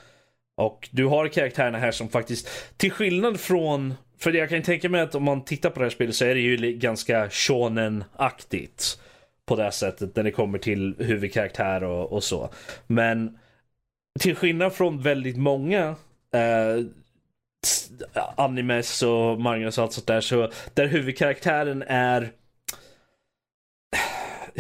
Och 0.57 0.89
du 0.93 1.05
har 1.05 1.29
karaktärerna 1.29 1.79
här 1.79 1.91
som 1.91 2.09
faktiskt, 2.09 2.49
till 2.77 2.91
skillnad 2.91 3.41
från, 3.41 3.95
för 4.19 4.33
jag 4.33 4.49
kan 4.49 4.63
tänka 4.63 4.89
mig 4.89 5.01
att 5.01 5.15
om 5.15 5.23
man 5.23 5.45
tittar 5.45 5.71
på 5.71 5.81
det 5.81 5.85
här 5.85 5.91
spelet 5.91 6.15
så 6.15 6.25
är 6.25 6.35
det 6.35 6.41
ju 6.41 6.73
ganska 6.73 7.31
shonen-aktigt. 7.31 8.99
På 9.47 9.57
det 9.57 9.63
här 9.63 9.71
sättet 9.71 10.17
när 10.17 10.23
det 10.23 10.31
kommer 10.31 10.59
till 10.59 10.95
huvudkaraktär 10.99 11.85
och, 11.85 12.13
och 12.13 12.25
så. 12.25 12.51
Men 12.87 13.39
till 14.19 14.37
skillnad 14.37 14.73
från 14.73 15.03
väldigt 15.03 15.37
många 15.37 15.97
eh, 16.35 16.85
animes 18.37 19.03
och 19.03 19.41
mangas 19.41 19.79
och 19.79 19.85
allt 19.85 19.93
sånt 19.93 20.07
där 20.07 20.21
så 20.21 20.51
där 20.75 20.87
huvudkaraktären 20.87 21.85
är 21.87 22.33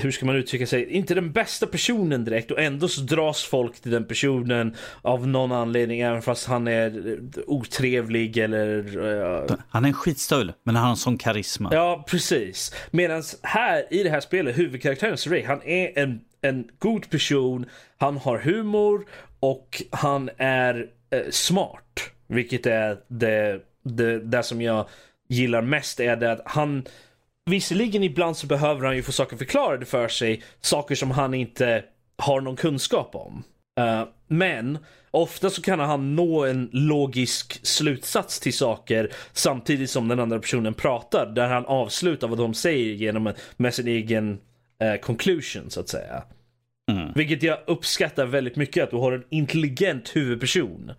hur 0.00 0.10
ska 0.10 0.26
man 0.26 0.36
uttrycka 0.36 0.66
sig, 0.66 0.90
inte 0.90 1.14
den 1.14 1.32
bästa 1.32 1.66
personen 1.66 2.24
direkt 2.24 2.50
och 2.50 2.60
ändå 2.60 2.88
så 2.88 3.00
dras 3.00 3.44
folk 3.44 3.80
till 3.80 3.90
den 3.90 4.04
personen 4.04 4.76
av 5.02 5.28
någon 5.28 5.52
anledning 5.52 6.00
även 6.00 6.22
fast 6.22 6.46
han 6.46 6.68
är 6.68 7.18
otrevlig 7.46 8.38
eller... 8.38 8.98
Uh... 8.98 9.56
Han 9.68 9.84
är 9.84 9.88
en 9.88 9.94
skitstövel 9.94 10.52
men 10.62 10.76
han 10.76 10.84
har 10.84 10.90
en 10.90 10.96
sån 10.96 11.18
karisma. 11.18 11.70
Ja, 11.72 12.04
precis. 12.08 12.74
Medan 12.90 13.22
här 13.42 13.94
i 13.94 14.02
det 14.02 14.10
här 14.10 14.20
spelet, 14.20 14.58
huvudkaraktären 14.58 15.16
Ray, 15.26 15.44
han 15.44 15.62
är 15.62 15.98
en, 15.98 16.20
en 16.40 16.68
god 16.78 17.10
person, 17.10 17.66
han 17.98 18.16
har 18.16 18.38
humor 18.38 19.04
och 19.40 19.82
han 19.90 20.30
är 20.38 20.86
eh, 21.10 21.30
smart. 21.30 22.10
Vilket 22.26 22.66
är 22.66 22.98
det, 23.08 23.60
det, 23.82 24.18
det 24.18 24.42
som 24.42 24.62
jag 24.62 24.88
gillar 25.28 25.62
mest 25.62 26.00
är 26.00 26.16
det 26.16 26.32
att 26.32 26.42
han 26.44 26.86
Visserligen 27.48 28.02
ibland 28.02 28.36
så 28.36 28.46
behöver 28.46 28.86
han 28.86 28.96
ju 28.96 29.02
få 29.02 29.12
saker 29.12 29.36
förklarade 29.36 29.86
för 29.86 30.08
sig, 30.08 30.42
saker 30.60 30.94
som 30.94 31.10
han 31.10 31.34
inte 31.34 31.84
har 32.18 32.40
någon 32.40 32.56
kunskap 32.56 33.14
om. 33.14 33.42
Uh, 33.80 34.04
men 34.26 34.78
ofta 35.10 35.50
så 35.50 35.62
kan 35.62 35.80
han 35.80 36.16
nå 36.16 36.44
en 36.44 36.68
logisk 36.72 37.66
slutsats 37.66 38.40
till 38.40 38.54
saker 38.54 39.12
samtidigt 39.32 39.90
som 39.90 40.08
den 40.08 40.20
andra 40.20 40.38
personen 40.38 40.74
pratar, 40.74 41.26
där 41.26 41.48
han 41.48 41.66
avslutar 41.66 42.28
vad 42.28 42.38
de 42.38 42.54
säger 42.54 42.94
genom 42.94 43.32
med 43.56 43.74
sin 43.74 43.88
egen 43.88 44.30
uh, 44.84 45.00
conclusion 45.02 45.70
så 45.70 45.80
att 45.80 45.88
säga. 45.88 46.22
Mm. 46.88 47.12
Vilket 47.14 47.42
jag 47.42 47.58
uppskattar 47.66 48.26
väldigt 48.26 48.56
mycket, 48.56 48.84
att 48.84 48.90
du 48.90 48.96
har 48.96 49.12
en 49.12 49.24
intelligent 49.30 50.16
huvudperson. 50.16 50.92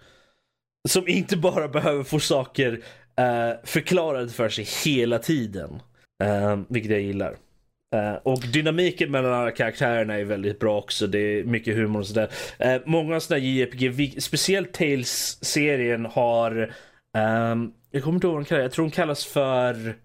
Som 0.89 1.07
inte 1.07 1.37
bara 1.37 1.67
behöver 1.67 2.03
få 2.03 2.19
saker 2.19 2.71
uh, 2.71 3.57
förklarade 3.63 4.29
för 4.29 4.49
sig 4.49 4.67
hela 4.85 5.19
tiden. 5.19 5.81
Uh, 6.23 6.59
vilket 6.69 6.91
jag 6.91 7.01
gillar. 7.01 7.31
Uh, 7.95 8.13
och 8.23 8.41
dynamiken 8.53 9.11
mellan 9.11 9.33
alla 9.33 9.51
karaktärerna 9.51 10.13
är 10.13 10.23
väldigt 10.23 10.59
bra 10.59 10.77
också. 10.77 11.07
Det 11.07 11.19
är 11.19 11.43
mycket 11.43 11.75
humor 11.75 11.99
och 11.99 12.07
sådär. 12.07 12.29
Uh, 12.65 12.81
många 12.85 13.19
sådana 13.19 13.43
JRPG, 13.45 14.21
speciellt 14.21 14.73
Tales-serien 14.73 16.05
har... 16.05 16.73
Um, 17.17 17.73
jag 17.91 18.03
kommer 18.03 18.15
inte 18.15 18.27
ihåg 18.27 18.35
vad 18.35 18.43
de 18.43 18.47
kallar 18.47 18.61
Jag 18.61 18.71
tror 18.71 18.85
de 18.85 18.91
kallas 18.91 19.25
för... 19.25 19.95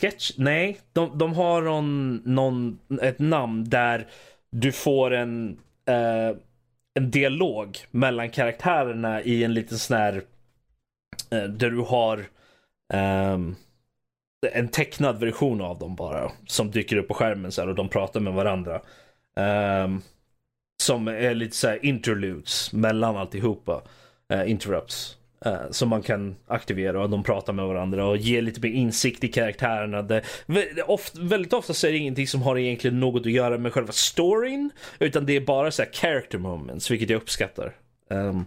Sketch? 0.00 0.32
Nej, 0.36 0.78
de, 0.92 1.18
de 1.18 1.34
har 1.34 1.62
någon, 1.62 2.22
någon, 2.24 2.78
ett 3.02 3.18
namn 3.18 3.64
där 3.70 4.06
du 4.50 4.72
får 4.72 5.10
en, 5.10 5.58
eh, 5.86 6.36
en 6.94 7.10
dialog 7.10 7.78
mellan 7.90 8.30
karaktärerna 8.30 9.22
i 9.22 9.44
en 9.44 9.54
liten 9.54 9.78
sån 9.78 9.96
här... 9.96 10.22
Eh, 11.30 11.44
där 11.44 11.70
du 11.70 11.80
har... 11.80 12.24
Ehm, 12.92 13.56
en 14.52 14.68
tecknad 14.68 15.20
version 15.20 15.60
av 15.60 15.78
dem 15.78 15.96
bara. 15.96 16.30
Som 16.46 16.70
dyker 16.70 16.96
upp 16.96 17.08
på 17.08 17.14
skärmen 17.14 17.52
så 17.52 17.60
här, 17.60 17.68
och 17.68 17.74
de 17.74 17.88
pratar 17.88 18.20
med 18.20 18.32
varandra. 18.32 18.82
Um, 19.36 20.02
som 20.82 21.08
är 21.08 21.34
lite 21.34 21.56
så 21.56 21.68
här 21.68 21.84
interludes 21.84 22.72
mellan 22.72 23.16
alltihopa. 23.16 23.82
Uh, 24.32 24.50
interrupts. 24.50 25.16
Uh, 25.46 25.70
som 25.70 25.88
man 25.88 26.02
kan 26.02 26.36
aktivera 26.46 27.02
och 27.02 27.10
de 27.10 27.22
pratar 27.22 27.52
med 27.52 27.66
varandra 27.66 28.06
och 28.06 28.16
ger 28.16 28.42
lite 28.42 28.60
mer 28.60 28.70
insikt 28.70 29.24
i 29.24 29.28
karaktärerna. 29.28 30.02
Det, 30.02 30.22
ofta, 30.86 31.20
väldigt 31.20 31.52
ofta 31.52 31.74
så 31.74 31.86
är 31.86 31.92
det 31.92 31.98
ingenting 31.98 32.26
som 32.26 32.42
har 32.42 32.58
egentligen 32.58 33.00
något 33.00 33.26
att 33.26 33.32
göra 33.32 33.58
med 33.58 33.72
själva 33.72 33.92
storyn. 33.92 34.70
Utan 34.98 35.26
det 35.26 35.36
är 35.36 35.40
bara 35.40 35.70
så 35.70 35.82
här 35.82 35.90
character 35.92 36.38
moments, 36.38 36.90
vilket 36.90 37.10
jag 37.10 37.16
uppskattar. 37.16 37.76
Um, 38.10 38.44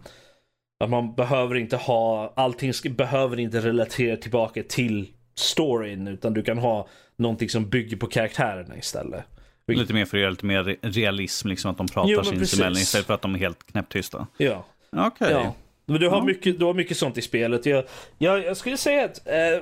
att 0.83 0.89
man 0.89 1.15
behöver 1.15 1.55
inte 1.55 1.77
ha, 1.77 2.33
allting 2.35 2.73
behöver 2.89 3.39
inte 3.39 3.59
relatera 3.59 4.17
tillbaka 4.17 4.63
till 4.63 5.07
storyn 5.35 6.07
utan 6.07 6.33
du 6.33 6.43
kan 6.43 6.57
ha 6.57 6.87
någonting 7.15 7.49
som 7.49 7.69
bygger 7.69 7.97
på 7.97 8.07
karaktärerna 8.07 8.77
istället. 8.77 9.25
Lite 9.67 9.93
mer 9.93 10.05
för 10.05 10.17
att 10.17 10.21
göra 10.21 10.31
lite 10.31 10.45
mer 10.45 10.77
realism, 10.81 11.47
liksom 11.47 11.71
att 11.71 11.77
de 11.77 11.87
pratar 11.87 12.23
sinsemellan 12.23 12.73
istället 12.73 13.07
för 13.07 13.13
att 13.13 13.21
de 13.21 13.35
är 13.35 13.39
helt 13.39 13.71
knäpptysta. 13.71 14.27
Ja. 14.37 14.65
Okej. 14.91 15.07
Okay. 15.07 15.31
Ja. 15.31 15.55
Men 15.85 15.99
du 15.99 16.09
har, 16.09 16.17
ja. 16.17 16.23
mycket, 16.23 16.59
du 16.59 16.65
har 16.65 16.73
mycket 16.73 16.97
sånt 16.97 17.17
i 17.17 17.21
spelet. 17.21 17.65
Jag, 17.65 17.83
jag, 18.17 18.43
jag 18.43 18.57
skulle 18.57 18.77
säga 18.77 19.05
att 19.05 19.27
eh, 19.27 19.59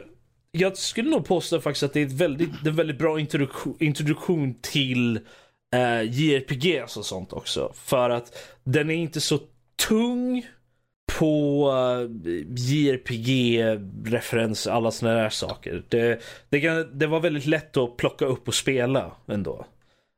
jag 0.52 0.78
skulle 0.78 1.10
nog 1.10 1.26
påstå 1.26 1.62
faktiskt 1.62 1.84
att 1.84 1.94
det 1.94 2.02
är 2.02 2.06
ett 2.06 2.12
väldigt, 2.12 2.50
en 2.66 2.76
väldigt 2.76 2.98
bra 2.98 3.20
introduktion, 3.20 3.78
introduktion 3.80 4.56
till 4.62 5.20
eh, 5.76 6.02
JRPGs 6.02 6.98
och 6.98 7.06
sånt 7.06 7.34
också. 7.34 7.72
För 7.76 8.10
att 8.10 8.38
den 8.64 8.90
är 8.90 8.96
inte 8.96 9.22
så 9.22 9.40
tung 9.88 10.46
på 11.20 11.68
uh, 11.72 12.02
JRPG-referens, 12.56 14.68
alla 14.68 14.92
sådana 14.92 15.18
där 15.18 15.30
saker. 15.30 15.84
Det, 15.90 16.22
det, 16.50 16.62
kan, 16.62 17.00
det 17.00 17.08
var 17.08 17.20
väldigt 17.20 17.46
lätt 17.46 17.78
att 17.78 17.98
plocka 17.98 18.26
upp 18.26 18.48
och 18.48 18.56
spela 18.56 19.12
ändå. 19.28 19.66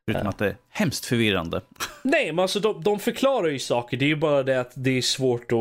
Förutom 0.06 0.28
att 0.28 0.38
det 0.38 0.48
är 0.48 0.58
hemskt 0.70 1.06
förvirrande. 1.06 1.62
Nej, 2.02 2.32
men 2.32 2.40
alltså 2.40 2.60
de, 2.60 2.84
de 2.84 3.00
förklarar 3.00 3.48
ju 3.48 3.60
saker. 3.60 3.98
Det 3.98 4.06
är 4.06 4.08
ju 4.08 4.16
bara 4.16 4.44
det 4.44 4.60
att 4.60 4.72
det 4.76 4.98
är 4.98 5.02
svårt 5.02 5.52
att 5.52 5.58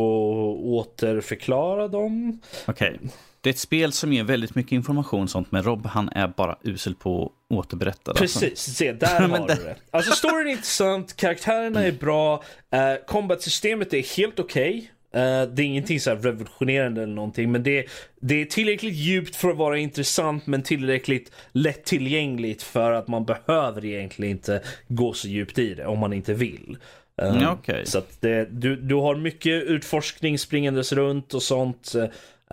återförklara 0.63 1.89
dem. 1.89 2.41
Okej. 2.67 2.95
Okay. 2.95 3.09
Det 3.41 3.51
är 3.51 3.53
ett 3.53 3.59
spel 3.59 3.93
som 3.93 4.13
ger 4.13 4.25
väldigt 4.25 4.55
mycket 4.55 4.73
information 4.73 5.29
sånt, 5.29 5.53
men 5.53 5.63
Rob 5.63 5.87
han 5.87 6.09
är 6.09 6.29
bara 6.29 6.59
usel 6.63 6.95
på 6.95 7.25
att 7.25 7.57
återberätta. 7.57 8.11
Alltså. 8.11 8.23
Precis, 8.23 8.43
alltså. 8.43 8.71
se 8.71 8.93
där 8.93 9.21
har 9.29 9.49
du 9.49 9.55
det. 9.55 9.77
Alltså 9.91 10.13
storyn 10.13 10.47
är 10.47 10.51
intressant, 10.51 11.17
karaktärerna 11.17 11.85
är 11.85 11.93
bra, 11.93 12.35
uh, 12.75 13.05
combat-systemet 13.07 13.95
är 13.95 14.17
helt 14.17 14.41
okej. 14.41 14.77
Okay. 14.79 14.89
Uh, 15.17 15.55
det 15.55 15.63
är 15.63 15.67
ingenting 15.67 16.01
så 16.01 16.15
revolutionerande 16.15 17.03
eller 17.03 17.15
någonting 17.15 17.53
men 17.53 17.63
det, 17.63 17.87
det 18.21 18.41
är 18.41 18.45
tillräckligt 18.45 18.95
djupt 18.95 19.37
för 19.37 19.51
att 19.51 19.57
vara 19.57 19.79
intressant 19.79 20.47
men 20.47 20.63
tillräckligt 20.63 21.33
lättillgängligt 21.53 22.63
för 22.63 22.93
att 22.93 23.09
man 23.09 23.25
behöver 23.25 23.85
egentligen 23.85 24.31
inte 24.31 24.63
gå 24.89 25.13
så 25.13 25.29
djupt 25.29 25.59
i 25.59 25.75
det 25.75 25.87
om 25.87 25.99
man 25.99 26.13
inte 26.13 26.35
vill. 26.35 26.77
Mm, 27.17 27.49
okay. 27.53 27.85
Så 27.85 28.03
det, 28.21 28.49
du, 28.51 28.77
du 28.77 28.95
har 28.95 29.17
mycket 29.17 29.63
utforskning 29.63 30.39
springandes 30.39 30.93
runt 30.93 31.35
och 31.35 31.43
sånt. 31.43 31.95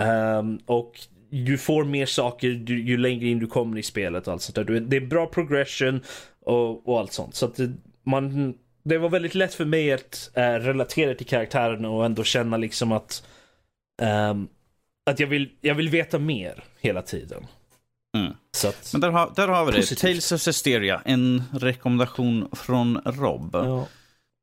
Uh, 0.02 0.56
och 0.66 1.00
du 1.30 1.58
får 1.58 1.84
mer 1.84 2.06
saker 2.06 2.48
ju, 2.48 2.82
ju 2.82 2.98
längre 2.98 3.28
in 3.28 3.40
du 3.40 3.48
kommer 3.48 3.78
i 3.78 3.84
spelet. 3.84 4.28
Och 4.28 4.34
allt 4.34 4.42
sånt 4.42 4.68
där. 4.68 4.80
Det 4.80 4.98
är 4.98 5.02
bra 5.02 5.26
progression 5.26 6.02
och, 6.46 6.88
och 6.88 7.00
allt 7.00 7.14
sånt. 7.14 7.36
Så 7.36 7.46
att 7.46 7.60
man 8.04 8.54
det 8.84 8.98
var 8.98 9.10
väldigt 9.10 9.36
lätt 9.36 9.54
för 9.54 9.66
mig 9.66 9.94
att 9.94 10.32
äh, 10.34 10.42
relatera 10.42 11.16
till 11.16 11.28
karaktärerna 11.28 11.90
och 11.90 12.06
ändå 12.06 12.24
känna 12.24 12.58
liksom 12.58 12.92
att 12.92 13.28
ähm, 14.02 14.48
att 15.10 15.20
jag 15.20 15.28
vill, 15.28 15.50
jag 15.62 15.76
vill 15.76 15.90
veta 15.90 16.20
mer 16.20 16.64
hela 16.80 17.02
tiden. 17.02 17.48
Mm. 18.18 18.32
Att, 18.66 18.90
Men 18.92 19.02
där 19.02 19.10
har, 19.10 19.32
där 19.36 19.48
har 19.48 19.66
vi 19.66 19.72
det. 19.72 19.96
Tales 19.96 20.32
of 20.32 20.48
Hysteria, 20.48 21.02
en 21.06 21.44
rekommendation 21.54 22.50
från 22.52 23.02
Rob. 23.06 23.50
Ja. 23.54 23.88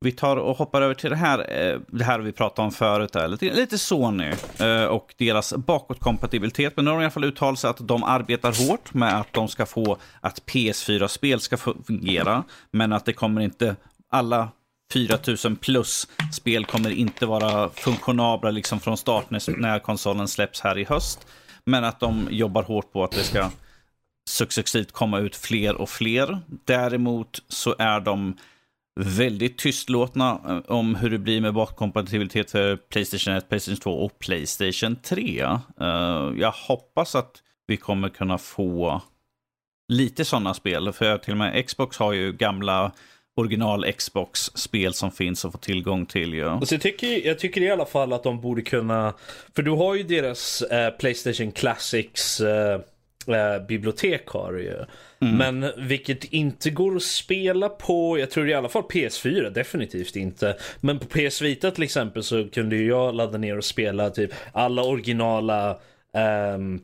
Vi 0.00 0.12
tar 0.12 0.36
och 0.36 0.56
hoppar 0.56 0.82
över 0.82 0.94
till 0.94 1.10
det 1.10 1.16
här, 1.16 1.38
eh, 1.38 1.80
det 1.88 2.04
här 2.04 2.18
vi 2.18 2.32
pratade 2.32 2.66
om 2.66 2.72
förut, 2.72 3.14
här. 3.14 3.28
Lite, 3.28 3.54
lite 3.54 3.78
Sony 3.78 4.32
eh, 4.60 4.84
och 4.84 5.14
deras 5.18 5.54
bakåtkompatibilitet. 5.54 6.76
Men 6.76 6.84
nu 6.84 6.90
har 6.90 6.98
de 6.98 7.02
i 7.02 7.04
alla 7.04 7.10
fall 7.10 7.24
uttalat 7.24 7.58
sig 7.58 7.70
att 7.70 7.88
de 7.88 8.04
arbetar 8.04 8.68
hårt 8.68 8.94
med 8.94 9.20
att 9.20 9.32
de 9.32 9.48
ska 9.48 9.66
få 9.66 9.96
att 10.20 10.42
PS4-spel 10.46 11.40
ska 11.40 11.56
fungera. 11.56 12.44
Men 12.70 12.92
att 12.92 13.04
det 13.04 13.12
kommer 13.12 13.40
inte 13.40 13.76
alla 14.10 14.48
4000 14.92 15.56
plus 15.56 16.08
spel 16.32 16.64
kommer 16.64 16.90
inte 16.90 17.26
vara 17.26 17.68
funktionabla 17.68 18.50
liksom 18.50 18.80
från 18.80 18.96
start 18.96 19.30
när 19.30 19.78
konsolen 19.78 20.28
släpps 20.28 20.60
här 20.60 20.78
i 20.78 20.84
höst. 20.84 21.26
Men 21.64 21.84
att 21.84 22.00
de 22.00 22.28
jobbar 22.30 22.62
hårt 22.62 22.92
på 22.92 23.04
att 23.04 23.10
det 23.10 23.24
ska 23.24 23.50
successivt 24.28 24.92
komma 24.92 25.18
ut 25.18 25.36
fler 25.36 25.76
och 25.76 25.88
fler. 25.88 26.38
Däremot 26.64 27.42
så 27.48 27.74
är 27.78 28.00
de 28.00 28.36
väldigt 29.00 29.58
tystlåtna 29.58 30.40
eh, 30.48 30.76
om 30.76 30.94
hur 30.94 31.10
det 31.10 31.18
blir 31.18 31.40
med 31.40 31.54
bakkompatibilitet 31.54 32.50
för 32.50 32.76
Playstation 32.76 33.34
1, 33.34 33.48
Playstation 33.48 33.80
2 33.80 33.90
och 33.90 34.18
Playstation 34.18 34.96
3. 34.96 35.40
Eh, 35.80 36.32
jag 36.36 36.52
hoppas 36.52 37.14
att 37.14 37.42
vi 37.66 37.76
kommer 37.76 38.08
kunna 38.08 38.38
få 38.38 39.02
lite 39.88 40.24
sådana 40.24 40.54
spel. 40.54 40.92
För 40.92 41.18
till 41.18 41.32
och 41.32 41.38
med 41.38 41.66
Xbox 41.66 41.98
har 41.98 42.12
ju 42.12 42.32
gamla 42.32 42.92
original 43.36 43.92
Xbox-spel 43.92 44.94
som 44.94 45.12
finns 45.12 45.44
att 45.44 45.52
få 45.52 45.58
tillgång 45.58 46.06
till. 46.06 46.34
Ja. 46.34 46.50
Alltså 46.50 46.74
jag, 46.74 46.82
tycker, 46.82 47.26
jag 47.26 47.38
tycker 47.38 47.60
i 47.60 47.70
alla 47.70 47.86
fall 47.86 48.12
att 48.12 48.22
de 48.22 48.40
borde 48.40 48.62
kunna, 48.62 49.14
för 49.56 49.62
du 49.62 49.70
har 49.70 49.94
ju 49.94 50.02
deras 50.02 50.62
eh, 50.62 50.90
Playstation 50.90 51.52
Classics 51.52 52.40
eh, 52.40 52.80
eh, 53.26 53.66
bibliotek 53.68 54.28
har 54.28 54.52
du 54.52 54.62
ju. 54.62 54.76
Mm. 55.20 55.36
Men 55.36 55.72
vilket 55.88 56.24
inte 56.24 56.70
går 56.70 56.96
att 56.96 57.02
spela 57.02 57.68
på, 57.68 58.18
jag 58.18 58.30
tror 58.30 58.48
i 58.48 58.54
alla 58.54 58.68
fall 58.68 58.82
PS4, 58.82 59.50
definitivt 59.50 60.16
inte. 60.16 60.56
Men 60.80 60.98
på 60.98 61.06
PS 61.06 61.42
Vita 61.42 61.70
till 61.70 61.82
exempel 61.82 62.22
så 62.22 62.48
kunde 62.48 62.76
ju 62.76 62.86
jag 62.88 63.14
ladda 63.14 63.38
ner 63.38 63.58
och 63.58 63.64
spela 63.64 64.10
typ 64.10 64.30
alla 64.52 64.82
originala 64.82 65.78
um, 66.54 66.80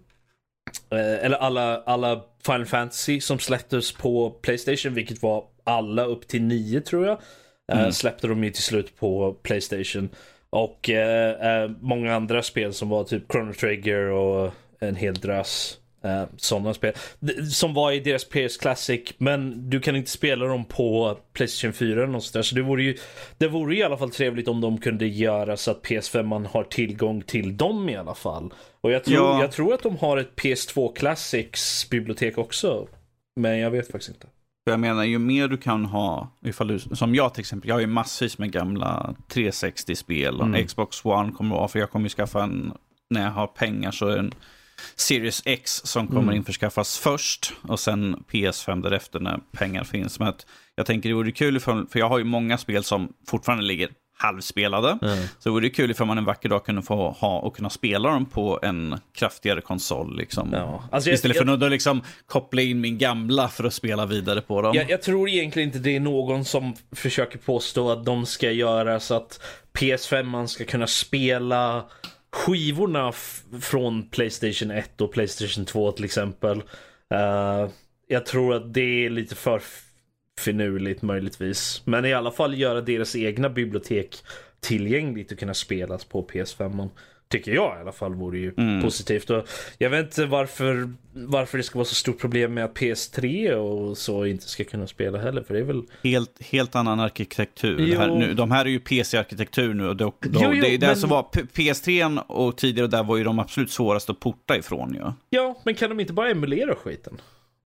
eller 0.91 1.37
alla, 1.37 1.83
alla 1.83 2.23
Final 2.47 2.67
Fantasy 2.67 3.21
som 3.21 3.39
släpptes 3.39 3.93
på 3.93 4.31
Playstation, 4.31 4.95
vilket 4.95 5.23
var 5.23 5.45
alla 5.65 6.05
upp 6.05 6.29
till 6.29 6.43
nio 6.43 6.81
tror 6.81 7.07
jag. 7.07 7.19
Eh, 7.73 7.81
mm. 7.81 7.93
släppte 7.93 8.27
de 8.27 8.45
ju 8.45 8.51
till 8.51 8.63
slut 8.63 8.97
på 8.97 9.33
Playstation. 9.43 10.09
Och 10.51 10.91
eh, 10.91 11.63
eh, 11.63 11.71
många 11.81 12.15
andra 12.15 12.43
spel 12.43 12.73
som 12.73 12.89
var 12.89 13.05
typ 13.05 13.33
Chrono 13.33 13.53
Trigger 13.53 14.11
och 14.11 14.53
en 14.81 14.97
hel 14.97 15.15
drös. 15.15 15.79
Uh, 16.05 16.25
sådana 16.37 16.75
spel. 16.75 16.93
Som 17.53 17.75
var 17.75 17.93
i 17.93 18.01
deras 18.01 18.25
PS 18.25 18.57
Classic, 18.57 19.15
men 19.19 19.71
du 19.71 19.81
kan 19.81 19.97
inte 19.97 20.11
spela 20.11 20.47
dem 20.47 20.65
på 20.65 21.19
Playstation 21.33 21.73
4 21.73 21.93
eller 21.93 22.13
något 22.13 22.33
där. 22.33 22.43
Så 22.43 22.55
det 22.55 22.63
vore 22.63 22.83
ju 22.83 22.97
det 23.39 23.49
vore 23.49 23.77
i 23.77 23.83
alla 23.83 23.97
fall 23.97 24.11
trevligt 24.11 24.49
om 24.49 24.61
de 24.61 24.79
kunde 24.79 25.07
göra 25.07 25.57
så 25.57 25.71
att 25.71 25.83
PS5 25.83 26.23
man 26.23 26.47
har 26.47 26.65
tillgång 26.65 27.23
till 27.23 27.57
dem 27.57 27.89
i 27.89 27.97
alla 27.97 28.15
fall. 28.15 28.55
Och 28.81 28.93
jag 28.93 29.05
tror, 29.05 29.17
Ja. 29.17 29.41
jag 29.41 29.53
tror 29.53 29.75
att 29.75 29.83
de 29.83 29.97
har 29.97 30.17
ett 30.17 30.37
PS2 30.37 30.95
Classics 30.95 31.91
bibliotek 31.91 32.39
också. 32.39 32.89
Men 33.37 33.59
jag 33.59 33.71
vet 33.71 33.91
faktiskt 33.91 34.09
inte. 34.15 34.27
För 34.65 34.71
jag 34.71 34.81
menar, 34.81 35.05
ju 35.05 35.19
mer 35.19 35.49
du 35.49 35.57
kan 35.57 35.85
ha, 35.85 36.29
ifall 36.45 36.69
du, 36.69 36.79
som 36.79 37.15
jag 37.15 37.35
till 37.35 37.41
exempel, 37.41 37.69
jag 37.69 37.75
har 37.75 37.81
ju 37.81 37.87
massvis 37.87 38.39
med 38.39 38.53
gamla 38.53 39.15
360-spel. 39.29 40.41
och 40.41 40.47
Mm. 40.47 40.67
Xbox 40.67 41.05
One 41.05 41.33
kommer 41.33 41.65
att 41.65 41.73
för 41.73 41.79
jag 41.79 41.91
kommer 41.91 42.05
ju 42.07 42.11
skaffa 42.11 42.43
en, 42.43 42.73
när 43.11 43.23
jag 43.23 43.31
har 43.31 43.47
pengar 43.47 43.91
så 43.91 44.07
är 44.07 44.17
en 44.17 44.35
Series 44.97 45.43
X 45.45 45.81
som 45.85 46.07
kommer 46.07 46.23
Mm. 46.23 46.37
införskaffas 46.37 46.99
först 46.99 47.53
och 47.63 47.81
sen 47.81 48.25
PS5 48.31 48.83
därefter 48.83 49.21
när 49.21 49.41
pengar 49.53 49.85
finns. 49.85 50.19
Men 50.19 50.29
att 50.29 50.47
jag 50.75 50.87
tänker 50.87 51.09
det 51.09 51.15
vore 51.15 51.33
kul, 51.33 51.57
ifall, 51.57 51.87
för 51.89 51.99
jag 51.99 52.09
har 52.09 52.19
ju 52.19 52.25
många 52.25 52.59
spel 52.59 52.85
som 52.85 53.13
fortfarande 53.29 53.65
ligger 53.65 53.89
halvspelade. 54.23 54.99
Så 55.39 55.49
det 55.49 55.51
vore 55.51 55.71
kul 55.71 55.91
ifall 55.91 56.07
man 56.07 56.19
en 56.19 56.25
vacker 56.25 56.49
dag 56.49 56.65
kunde 56.65 56.83
få 56.83 57.11
ha 57.11 57.39
och 57.39 57.57
kunna 57.57 57.71
spela 57.71 58.11
dem 58.11 58.27
på 58.27 58.59
en 58.63 58.99
kraftigare 59.15 59.61
konsol. 59.61 60.17
Liksom. 60.17 60.49
Ja. 60.53 60.85
Alltså 60.93 61.11
jag, 61.11 61.15
Istället 61.15 61.37
för 61.37 61.53
att 61.53 61.61
då 61.61 61.69
liksom 61.69 62.03
koppla 62.27 62.63
in 62.63 62.81
min 62.81 62.99
gamla 62.99 63.49
för 63.49 63.65
att 63.65 63.75
spela 63.75 64.07
vidare 64.07 64.41
på 64.41 64.63
dem. 64.63 64.75
Jag, 64.75 64.91
jag 64.91 65.03
tror 65.03 65.29
egentligen 65.29 65.69
inte 65.69 65.79
det 65.79 65.97
är 65.97 66.01
någon 66.01 66.45
som 66.45 66.75
försöker 66.93 67.39
påstå 67.39 67.91
att 67.91 68.05
de 68.05 68.27
ska 68.27 68.51
göra 68.51 69.01
så 69.01 69.15
att 69.15 69.41
PS5 69.73 70.23
man 70.23 70.49
ska 70.49 70.65
kunna 70.65 70.87
spela 70.87 71.85
skivorna 72.33 73.13
från 73.61 74.09
Playstation 74.09 74.71
1 74.71 75.01
och 75.01 75.13
Playstation 75.13 75.65
2 75.65 75.93
till 75.93 76.05
exempel. 76.05 76.63
Eh, 77.15 77.69
jag 78.09 78.27
tror 78.27 78.55
att 78.55 78.75
det 78.75 79.07
är 79.07 79.11
lite 79.11 79.35
för 79.35 79.63
finurligt 80.43 81.03
möjligtvis. 81.03 81.83
Men 81.85 82.05
i 82.05 82.13
alla 82.13 82.31
fall 82.31 82.59
göra 82.59 82.81
deras 82.81 83.17
egna 83.17 83.49
bibliotek 83.51 84.17
tillgängligt 84.61 85.33
och 85.33 85.39
kunna 85.39 85.55
spelas 85.55 86.05
på 86.05 86.23
PS5. 86.33 86.71
-man. 86.71 86.89
Tycker 87.29 87.53
jag 87.53 87.77
i 87.79 87.81
alla 87.81 87.93
fall 87.93 88.15
vore 88.15 88.39
ju 88.39 88.55
Mm. 88.57 88.83
positivt. 88.83 89.31
Och 89.31 89.49
jag 89.79 89.91
vet 89.91 90.05
inte 90.05 90.27
varför, 90.27 90.93
varför 91.13 91.59
det 91.59 91.65
ska 91.65 91.79
vara 91.79 91.85
så 91.87 91.95
stort 91.95 92.21
problem 92.21 92.55
med 92.55 92.65
att 92.65 92.75
PS3 92.75 93.53
och 93.55 93.99
så 93.99 94.27
inte 94.27 94.49
ska 94.49 94.65
kunna 94.65 94.87
spela 94.87 95.19
heller. 95.19 95.43
För 95.43 95.55
det 95.55 95.61
är 95.61 95.65
väl... 95.65 95.83
Helt, 96.03 96.43
helt 96.43 96.75
annan 96.75 97.01
arkitektur. 97.01 97.77
Det 97.91 97.99
här, 97.99 98.09
nu, 98.09 98.35
de 98.35 98.51
här 98.51 98.65
är 98.65 98.69
ju 98.69 98.81
PC-arkitektur 98.81 99.75
nu. 99.75 99.89
Och 99.89 99.97
då, 99.97 100.13
då, 100.21 100.41
Jo, 100.43 100.53
jo, 100.55 100.63
det 100.63 100.75
är 100.75 100.79
det 100.79 100.87
men- 100.87 100.97
som 100.97 101.11
var 101.11 101.23
P- 101.23 101.41
PS3 101.55 102.19
och 102.27 102.57
tidigare 102.57 102.89
där 102.89 103.03
var 103.05 103.17
ju 103.17 103.25
de 103.25 103.39
absolut 103.39 103.71
svåraste 103.71 104.13
att 104.13 104.21
porta 104.21 104.57
ifrån 104.57 104.95
ju. 104.95 105.01
Ja, 105.31 105.61
men 105.65 105.75
kan 105.75 105.89
de 105.89 106.01
inte 106.01 106.13
bara 106.13 106.31
emulera 106.31 106.75
skiten? 106.75 107.21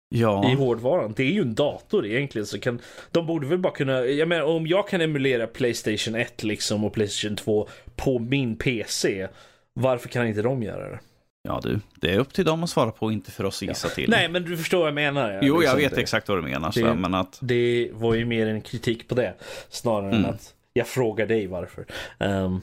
Ja. 0.10 0.52
i 0.52 0.54
hårdvaran. 0.56 1.14
Det 1.18 1.24
är 1.24 1.32
ju 1.32 1.42
en 1.42 1.56
dator 1.56 2.06
egentligen 2.06 2.46
så 2.46 2.60
kan 2.60 2.80
de 3.12 3.26
borde 3.26 3.48
väl 3.48 3.58
bara 3.58 3.74
kunna, 3.74 4.06
jag 4.06 4.28
menar 4.28 4.44
om 4.44 4.68
jag 4.68 4.88
kan 4.88 5.02
emulera 5.02 5.48
Playstation 5.48 6.16
1 6.16 6.44
liksom 6.44 6.84
och 6.84 6.94
Playstation 6.94 7.36
2 7.36 7.68
på 7.96 8.20
min 8.20 8.56
PC. 8.56 9.28
Varför 9.74 10.10
kan 10.10 10.28
inte 10.28 10.42
de 10.42 10.64
göra 10.64 10.90
det? 10.90 11.00
ja, 11.48 11.60
du. 11.64 11.80
Det 11.96 12.14
är 12.14 12.18
upp 12.20 12.34
till 12.34 12.46
dem 12.46 12.64
att 12.64 12.70
svara 12.70 12.92
på, 12.92 13.12
inte 13.12 13.32
för 13.32 13.44
oss 13.44 13.62
att 13.64 13.68
gissa 13.68 13.90
till. 13.90 14.10
Nej, 14.10 14.30
men 14.30 14.44
du 14.44 14.58
förstår 14.58 14.78
vad 14.80 14.88
jag 14.88 14.94
menar. 14.96 15.32
ja, 15.32 15.40
Jo, 15.42 15.54
jag 15.54 15.60
liksom 15.62 15.78
vet 15.80 15.96
det. 15.96 16.02
exakt 16.02 16.30
vad 16.30 16.38
du 16.38 16.42
menar. 16.42 16.68
Det- 16.76 16.80
Så, 16.80 16.94
men 16.96 17.14
att, 17.14 17.38
Det 17.42 17.90
var 17.94 18.14
ju 18.14 18.26
mer 18.26 18.48
en 18.48 18.62
kritik 18.62 19.08
på 19.08 19.16
det 19.16 19.34
snarare 19.70 20.10
än 20.12 20.18
Mm. 20.20 20.30
att 20.32 20.54
jag 20.74 20.88
frågar 20.88 21.26
dig 21.28 21.48
varför. 21.48 21.86
Ehm, 22.20 22.30
En 22.36 22.62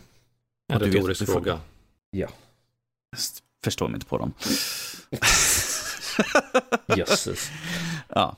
att 0.76 0.78
du 0.78 0.86
vet 0.86 0.94
retorisk 0.94 1.22
att 1.22 1.26
du 1.26 1.32
får- 1.32 1.40
fråga. 1.40 1.58
förstår 3.64 3.88
mig 3.88 3.94
inte 3.94 4.06
på 4.06 4.18
dem. 4.18 4.32
jösses. 6.96 7.50
ja. 8.14 8.36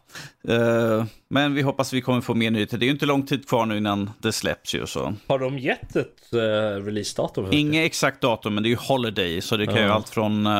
Eh, 0.49 1.05
men 1.29 1.55
vi 1.55 1.63
hoppas 1.63 1.93
vi 1.93 2.01
kommer 2.01 2.21
få 2.21 2.35
mer 2.35 2.51
nyheter. 2.51 2.79
Det 2.79 2.85
är 2.85 2.87
ju 2.87 2.93
inte 2.93 3.07
lång 3.07 3.27
tid 3.27 3.49
kvar 3.49 3.67
nu 3.67 3.77
innan 3.77 4.11
det 4.19 4.33
släpps 4.33 4.75
ju. 4.75 4.87
Så. 4.87 5.15
Har 5.27 5.39
de 5.39 5.59
gett 5.59 5.97
ett 5.97 6.29
uh, 6.35 6.39
releasedatum? 6.85 7.47
Inget 7.51 7.87
exakt 7.87 8.21
datum, 8.21 8.55
men 8.55 8.63
det 8.63 8.67
är 8.69 8.71
ju 8.71 8.77
Holiday. 8.77 9.41
Så 9.41 9.57
det 9.57 9.67
kan 9.67 9.75
ju 9.77 9.81
Ja. 9.83 9.93
allt 9.93 10.09
från 10.09 10.47
eh, 10.47 10.53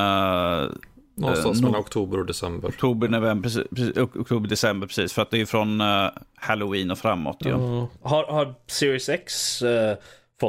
Någonstans 1.17 1.61
mellan 1.63 1.75
no- 1.75 1.81
oktober 1.81 2.19
och 2.19 2.27
december. 2.27 2.69
oktober, 2.69 3.09
november, 3.09 3.43
precis, 3.43 3.63
precis, 3.71 3.97
ok- 3.97 4.17
oktober, 4.17 4.49
december 4.49 4.87
precis. 4.87 5.13
För 5.13 5.23
att 5.23 5.31
det 5.31 5.41
är 5.41 5.47
från 5.47 5.81
eh, 5.81 6.09
Halloween 6.37 6.91
och 6.91 6.99
framåt 6.99 7.37
ju. 7.41 7.51
Ja. 7.51 7.89
Har, 8.03 8.25
har 8.33 8.55
Series 8.67 9.09
X 9.09 9.63
eh, 9.63 9.97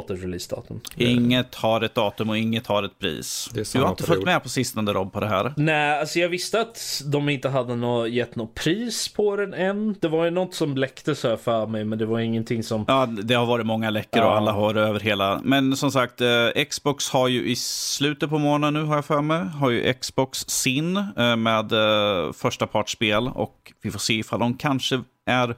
fått 0.00 0.10
ett 0.10 0.22
releasedatum? 0.22 0.80
Inget 0.96 1.54
har 1.54 1.80
ett 1.80 1.94
datum 1.94 2.30
och 2.30 2.38
inget 2.38 2.66
har 2.66 2.82
ett 2.82 2.98
pris. 2.98 3.50
Du 3.72 3.80
har 3.80 3.90
inte 3.90 4.02
följt 4.02 4.24
med 4.24 4.42
på 4.42 4.48
sistone 4.48 4.92
Rob 4.92 5.12
på 5.12 5.20
det 5.20 5.26
här. 5.28 5.54
Nej, 5.56 6.00
alltså 6.00 6.18
jag 6.18 6.28
visste 6.28 6.60
att 6.60 7.02
de 7.12 7.28
inte 7.28 7.48
hade 7.48 7.76
nå, 7.76 8.06
gett 8.06 8.36
något 8.36 8.54
pris 8.54 9.08
på 9.08 9.36
den 9.36 9.54
än. 9.54 9.96
Det 10.00 10.08
var 10.08 10.24
ju 10.24 10.30
något 10.30 10.54
som 10.54 10.76
läckte 10.76 11.14
så 11.14 11.28
här 11.28 11.36
för 11.36 11.66
mig, 11.66 11.84
men 11.84 11.98
det 11.98 12.06
var 12.06 12.18
ingenting 12.20 12.62
som... 12.62 12.84
Ja, 12.88 13.06
det 13.06 13.34
har 13.34 13.46
varit 13.46 13.66
många 13.66 13.90
läckor 13.90 14.20
och 14.22 14.26
Ja. 14.26 14.36
alla 14.36 14.52
har 14.52 14.74
över 14.74 15.00
hela. 15.00 15.40
Men 15.44 15.76
som 15.76 15.90
sagt, 15.92 16.20
eh, 16.20 16.64
Xbox 16.70 17.08
har 17.10 17.28
ju 17.28 17.46
i 17.48 17.56
slutet 17.56 18.30
på 18.30 18.38
månaden 18.38 18.74
nu, 18.74 18.82
har 18.82 18.94
jag 18.94 19.04
för 19.04 19.22
mig, 19.22 19.44
har 19.44 19.70
ju 19.70 19.92
Xbox 19.92 20.38
sin 20.38 20.96
eh, 20.96 21.36
med 21.36 21.72
eh, 21.72 22.32
första 22.32 22.66
partsspel 22.66 23.28
och 23.28 23.72
vi 23.82 23.90
får 23.90 23.98
se 23.98 24.14
ifall 24.14 24.40
de 24.40 24.54
kanske 24.56 25.02
är 25.26 25.56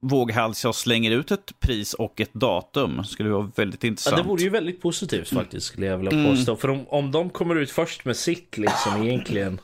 våghalsiga 0.00 0.68
och 0.68 0.74
slänger 0.76 1.10
ut 1.10 1.30
ett 1.30 1.60
pris 1.60 1.94
och 1.94 2.20
ett 2.20 2.34
datum. 2.34 3.04
skulle 3.04 3.28
vara 3.30 3.50
väldigt 3.56 3.82
Ja, 3.84 3.88
intressant. 3.88 4.16
det 4.16 4.22
vore 4.22 4.42
ju 4.42 4.48
väldigt 4.48 4.80
positivt 4.82 5.28
faktiskt, 5.28 5.66
skulle 5.66 5.86
jag 5.86 5.98
vilja 5.98 6.12
Mm. 6.12 6.24
påstå. 6.36 6.56
För 6.56 6.70
om, 6.70 6.88
om 6.88 7.12
de 7.12 7.30
kommer 7.30 7.54
ut 7.56 7.70
först 7.70 8.04
med 8.04 8.16
sitt 8.16 8.58
liksom 8.58 9.02
egentligen. 9.02 9.60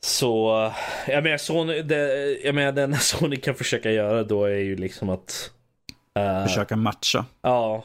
Så, 0.00 0.72
jag 1.08 1.24
menar, 1.24 1.36
Sony, 1.38 1.82
det, 1.82 2.30
jag 2.44 2.54
menar, 2.54 2.72
det 2.72 2.82
enda 2.82 2.96
Sony 3.00 3.36
kan 3.36 3.54
försöka 3.54 3.90
göra 3.90 4.22
då 4.24 4.44
är 4.44 4.56
ju 4.58 4.76
liksom 4.76 5.08
att... 5.10 5.50
eh, 6.18 6.46
Försöka 6.46 6.76
matcha. 6.76 7.24
Ja. 7.42 7.84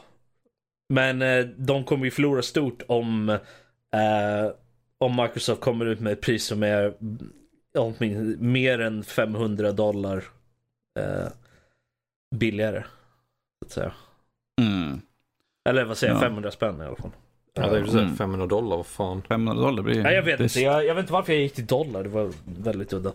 Men 0.88 1.22
eh, 1.22 1.44
de 1.56 1.84
kommer 1.84 2.04
ju 2.04 2.10
förlora 2.10 2.42
stort 2.42 2.82
om, 2.88 3.28
eh, 3.28 4.50
om 4.98 5.16
Microsoft 5.16 5.60
kommer 5.60 5.86
ut 5.86 6.00
med 6.00 6.12
ett 6.12 6.20
pris 6.20 6.44
som 6.44 6.62
är 6.62 6.92
åtminstone 7.78 8.36
mer 8.38 8.80
än 8.80 9.04
500 9.04 9.72
dollar 9.72 10.24
eh, 10.98 11.28
billigare. 12.36 12.84
Så 13.58 13.66
att 13.66 13.72
säga. 13.72 13.92
Mm. 14.60 15.00
Eller 15.68 15.84
vad 15.84 15.98
säger 15.98 16.12
jag, 16.12 16.22
Ja. 16.22 16.26
500 16.26 16.50
spänn 16.50 16.80
i 16.82 16.84
alla 16.84 16.96
fall. 16.96 17.10
Ja, 17.54 17.68
det 17.70 17.76
är 17.78 17.80
precis 17.82 18.00
Mm. 18.00 18.16
500 18.16 18.46
dollar, 18.46 18.76
vad 18.76 18.86
fan. 18.86 19.22
500 19.22 19.62
dollar 19.62 19.82
blir 19.82 20.02
Nej, 20.02 20.14
jag 20.14 20.22
vet 20.22 20.40
inte. 20.40 20.60
Jag, 20.60 20.86
jag 20.86 20.94
vet 20.94 21.02
inte 21.02 21.12
varför 21.12 21.32
jag 21.32 21.42
gick 21.42 21.54
till 21.54 21.66
dollar. 21.66 22.02
Det 22.02 22.08
var 22.08 22.32
väldigt 22.44 22.92
udda. 22.92 23.12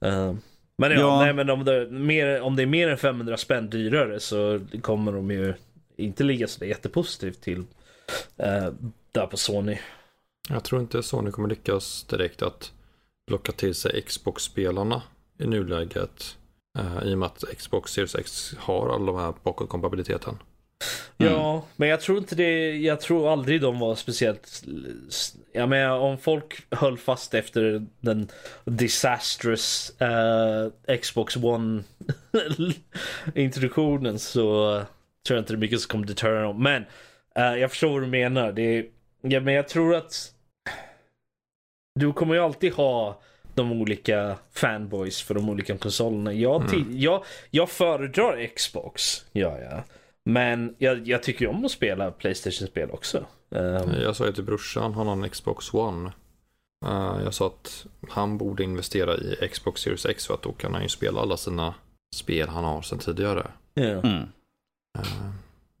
Eh, 0.00 0.34
men 0.78 0.90
ja, 0.90 0.98
Ja. 0.98 1.20
Nej, 1.20 1.32
men 1.34 1.50
om, 1.50 1.64
det, 1.64 1.90
mer, 1.90 2.40
om 2.40 2.56
det 2.56 2.62
är 2.62 2.66
mer 2.66 2.88
än 2.88 2.98
500 2.98 3.36
spänn 3.36 3.70
dyrare 3.70 4.20
så 4.20 4.60
kommer 4.82 5.12
de 5.12 5.30
ju 5.30 5.54
inte 5.96 6.24
ligga 6.24 6.48
så 6.48 6.64
jättepositivt 6.64 7.40
till 7.40 7.64
eh, 8.36 8.68
där 9.12 9.26
på 9.26 9.36
Sony. 9.36 9.78
Jag 10.48 10.64
tror 10.64 10.80
inte 10.80 11.02
Sony 11.02 11.30
kommer 11.30 11.48
lyckas 11.48 12.04
direkt 12.04 12.42
att 12.42 12.72
locka 13.30 13.52
till 13.52 13.74
sig 13.74 14.02
Xbox-spelarna 14.02 15.02
i 15.38 15.46
nuläget. 15.46 16.36
Eh, 16.78 17.02
I 17.04 17.14
och 17.14 17.18
med 17.18 17.26
att 17.26 17.44
Xbox 17.58 17.92
Series 17.92 18.14
X 18.14 18.54
har 18.58 18.94
alla 18.94 19.06
de 19.06 19.16
här 19.16 19.34
bakåtkompatibiliteten. 19.42 20.38
Mm. 21.18 21.32
Ja, 21.32 21.64
men 21.76 21.88
jag 21.88 22.00
tror 22.00 22.18
inte 22.18 22.34
det. 22.34 22.76
Jag 22.76 23.00
tror 23.00 23.32
aldrig 23.32 23.60
de 23.60 23.78
var 23.78 23.94
speciellt. 23.94 24.64
Jag 25.52 25.68
menar 25.68 25.98
om 25.98 26.18
folk 26.18 26.66
höll 26.70 26.98
fast 26.98 27.34
efter 27.34 27.86
den 28.00 28.28
disastrous 28.64 30.00
eh, 30.00 30.96
Xbox 30.96 31.36
One 31.36 31.82
introduktionen 33.34 34.18
så 34.18 34.72
tror 35.26 35.36
jag 35.36 35.42
inte 35.42 35.52
det 35.52 35.56
är 35.56 35.60
mycket 35.60 35.80
som 35.80 35.88
kommer 35.88 36.06
deterra 36.06 36.42
dem. 36.42 36.62
Men 36.62 36.84
eh, 37.34 37.60
jag 37.60 37.70
förstår 37.70 37.88
vad 37.88 38.02
du 38.02 38.06
menar. 38.06 38.52
Det 38.52 38.86
ja, 39.20 39.40
men 39.40 39.54
jag 39.54 39.68
tror 39.68 39.94
att 39.94 40.32
du 41.94 42.12
kommer 42.12 42.34
ju 42.34 42.40
alltid 42.40 42.72
ha 42.72 43.20
de 43.58 43.72
olika 43.72 44.38
fanboys 44.52 45.22
för 45.22 45.34
de 45.34 45.48
olika 45.48 45.78
konsolerna. 45.78 46.32
Jag, 46.32 46.56
Mm. 46.56 46.68
till, 46.68 47.02
jag, 47.02 47.24
jag 47.50 47.68
föredrar 47.70 48.46
Xbox, 48.56 49.24
gör 49.32 49.60
jag. 49.62 49.82
Men 50.24 50.74
jag, 50.78 51.08
jag 51.08 51.22
tycker 51.22 51.46
om 51.46 51.64
att 51.64 51.70
spela 51.70 52.10
Playstation-spel 52.10 52.90
också. 52.90 53.24
Ehm, 53.54 53.90
Jag 54.02 54.16
sa 54.16 54.26
ju 54.26 54.32
till 54.32 54.44
brorsan, 54.44 54.94
han 54.94 55.06
har 55.06 55.12
en 55.12 55.28
Xbox 55.30 55.74
One. 55.74 56.12
Eh, 56.86 57.16
Jag 57.24 57.34
sa 57.34 57.46
att 57.46 57.86
han 58.08 58.38
borde 58.38 58.62
investera 58.64 59.14
i 59.16 59.48
Xbox 59.52 59.80
Series 59.80 60.06
X 60.06 60.26
för 60.26 60.34
att 60.34 60.42
då 60.42 60.52
kan 60.52 60.72
han 60.74 60.82
ju 60.82 60.88
spela 60.88 61.20
alla 61.20 61.36
sina 61.36 61.74
spel 62.14 62.48
han 62.48 62.64
har 62.64 62.82
sedan 62.82 62.98
tidigare. 62.98 63.46
ja. 63.74 63.82
Mm. 63.82 64.22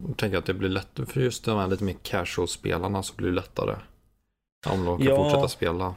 Jag 0.08 0.16
tänker 0.16 0.38
att 0.38 0.46
det 0.46 0.54
blir 0.54 0.68
lätt 0.68 1.00
för 1.06 1.20
just 1.20 1.44
de 1.44 1.58
här 1.58 1.66
lite 1.68 1.84
mer 1.84 1.96
casual-spelarna 2.02 3.02
så 3.02 3.14
blir 3.16 3.28
det 3.28 3.34
lättare. 3.34 3.76
Om 4.66 4.84
de 4.84 4.98
kan 4.98 5.06
Ja. 5.06 5.16
fortsätta 5.16 5.48
spela. 5.48 5.94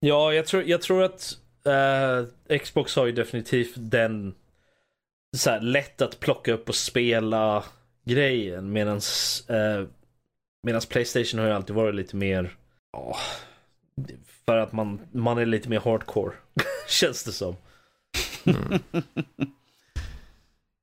Ja, 0.00 0.32
jag 0.32 0.46
tror, 0.46 0.62
jag 0.62 0.82
tror 0.82 1.02
att 1.02 1.38
uh, 1.66 2.58
Xbox 2.58 2.96
har 2.96 3.06
ju 3.06 3.12
definitivt 3.12 3.72
den 3.76 4.34
så 5.36 5.50
här, 5.50 5.60
lätt 5.60 6.02
att 6.02 6.20
plocka 6.20 6.52
upp 6.52 6.68
och 6.68 6.74
spela 6.74 7.64
grejen 8.04 8.72
medans, 8.72 9.44
uh, 9.50 9.86
medans 10.62 10.86
Playstation 10.86 11.40
har 11.40 11.46
ju 11.46 11.52
alltid 11.52 11.76
varit 11.76 11.94
lite 11.94 12.16
mer 12.16 12.56
ja, 12.92 13.16
För 14.46 14.56
att 14.56 14.72
man, 14.72 15.00
man 15.12 15.38
är 15.38 15.46
lite 15.46 15.68
mer 15.68 15.80
hardcore. 15.80 16.34
Känns 16.88 17.24
det 17.24 17.32
som. 17.32 17.56
Mm. 18.44 18.80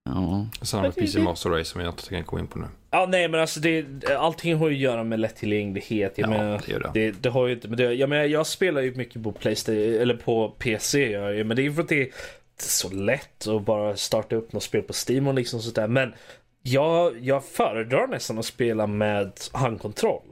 Ja. 0.05 0.45
Sen 0.61 0.79
har 0.79 0.87
vi 0.87 1.01
PC 1.01 1.19
Master 1.19 1.49
Race 1.49 1.71
som 1.71 1.81
jag 1.81 1.89
inte 1.93 2.09
kan 2.09 2.23
gå 2.25 2.39
in 2.39 2.47
på 2.47 2.59
nu. 2.59 2.65
Ja, 2.91 3.05
nej, 3.09 3.27
men 3.27 3.39
alltså 3.39 3.59
det, 3.59 3.85
allting 4.17 4.55
har 4.55 4.69
ju 4.69 4.75
att 4.75 4.81
göra 4.81 5.03
med 5.03 5.19
lättillgänglighet. 5.19 6.13
Jag 6.17 6.25
Ja, 6.27 6.29
menar, 6.37 6.61
det 6.65 6.71
gör 6.71 6.79
det. 6.79 6.91
det, 6.93 7.11
det 7.11 7.29
har 7.29 7.47
ju 7.47 7.53
inte 7.53 7.67
med 7.67 7.77
det. 7.77 7.93
Jag 7.93 8.09
menar, 8.09 8.23
jag 8.23 8.47
spelar 8.47 8.81
ju 8.81 8.95
mycket 8.95 9.23
på 9.23 9.31
Playstation 9.31 9.77
eller 9.93 10.15
på 10.15 10.49
PC, 10.49 11.11
jag 11.11 11.35
ju, 11.35 11.43
men 11.43 11.55
det 11.55 11.61
är 11.61 11.63
ju 11.63 11.73
för 11.73 11.81
att 11.81 11.89
det 11.89 12.01
är 12.01 12.09
så 12.57 12.89
lätt 12.89 13.47
att 13.47 13.61
bara 13.61 13.95
starta 13.95 14.35
upp 14.35 14.53
något 14.53 14.63
spel 14.63 14.81
på 14.81 14.93
Steam 15.09 15.27
och 15.27 15.33
liksom 15.33 15.59
sådär. 15.59 15.87
Men 15.87 16.13
jag, 16.61 17.19
jag 17.21 17.45
föredrar 17.45 18.07
nästan 18.07 18.39
att 18.39 18.45
spela 18.45 18.87
med 18.87 19.31
handkontroll. 19.51 20.23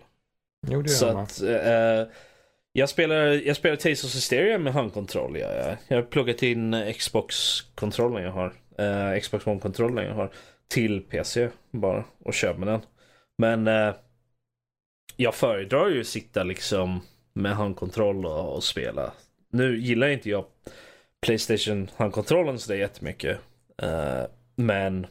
Jo, 0.67 0.81
det 0.81 0.89
Så 0.89 1.05
gör 1.05 1.13
man. 1.13 1.23
att 1.23 1.41
eh, 1.41 2.13
jag 2.73 2.89
spelar, 2.89 3.17
jag 3.47 3.55
spelar 3.55 3.75
Tales 3.75 4.03
of 4.03 4.15
Hysteria 4.15 4.57
med 4.57 4.73
handkontroll. 4.73 5.37
Jag, 5.39 5.55
jag, 5.57 5.77
jag 5.87 5.97
har 5.97 6.03
pluggat 6.03 6.43
in 6.43 6.93
Xbox-kontrollen 6.97 8.23
jag 8.23 8.31
har. 8.31 8.53
Eh, 8.77 9.19
Xbox 9.19 9.47
One-kontrollen 9.47 10.05
jag 10.05 10.15
har. 10.15 10.31
Till 10.67 11.01
PC 11.01 11.49
bara 11.71 12.05
och 12.19 12.33
kör 12.33 12.53
med 12.53 12.67
den. 12.67 12.81
Men 13.37 13.67
eh, 13.67 13.95
jag 15.15 15.35
föredrar 15.35 15.89
ju 15.89 16.01
att 16.01 16.07
sitta 16.07 16.43
liksom 16.43 17.01
med 17.33 17.55
handkontroll 17.55 18.25
och, 18.25 18.55
och 18.55 18.63
spela. 18.63 19.13
Nu 19.49 19.77
gillar 19.79 20.07
inte 20.07 20.29
jag 20.29 20.45
Playstation 21.21 21.89
handkontrollen 21.95 22.59
så 22.59 22.71
det 22.71 22.77
är 22.77 22.79
jättemycket. 22.79 23.39
Eh, 23.81 24.23
men 24.55 25.07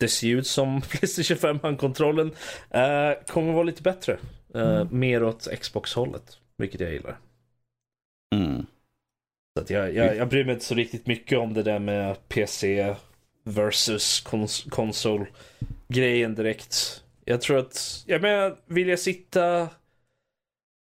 det 0.00 0.08
ser 0.08 0.28
ut 0.28 0.46
som 0.46 0.80
Playstation 0.90 1.36
5 1.36 1.58
handkontrollen 1.62 2.32
eh, 2.70 3.12
kommer 3.26 3.52
vara 3.52 3.62
lite 3.62 3.82
bättre. 3.82 4.18
Eh, 4.54 4.90
Mer 4.90 5.22
åt 5.22 5.48
Xbox-hållet, 5.60 6.38
vilket 6.56 6.80
jag 6.80 6.92
gillar. 6.92 7.18
Mm. 8.34 8.66
Så 9.56 9.62
att 9.62 9.70
jag, 9.70 9.94
jag, 9.94 10.16
jag 10.16 10.28
bryr 10.28 10.44
mig 10.44 10.54
inte 10.54 10.64
så 10.66 10.74
riktigt 10.74 11.06
mycket 11.06 11.38
om 11.38 11.54
det 11.54 11.62
där 11.62 11.78
med 11.78 12.28
PC 12.28 12.94
versus 13.44 14.20
kons 14.20 14.66
konsol 14.70 15.26
grejen 15.88 16.34
direkt. 16.34 17.02
Jag 17.24 17.40
tror 17.40 17.58
att, 17.58 18.04
jag 18.06 18.22
menar, 18.22 18.56
vill 18.66 18.88
jag 18.88 18.98
sitta 18.98 19.68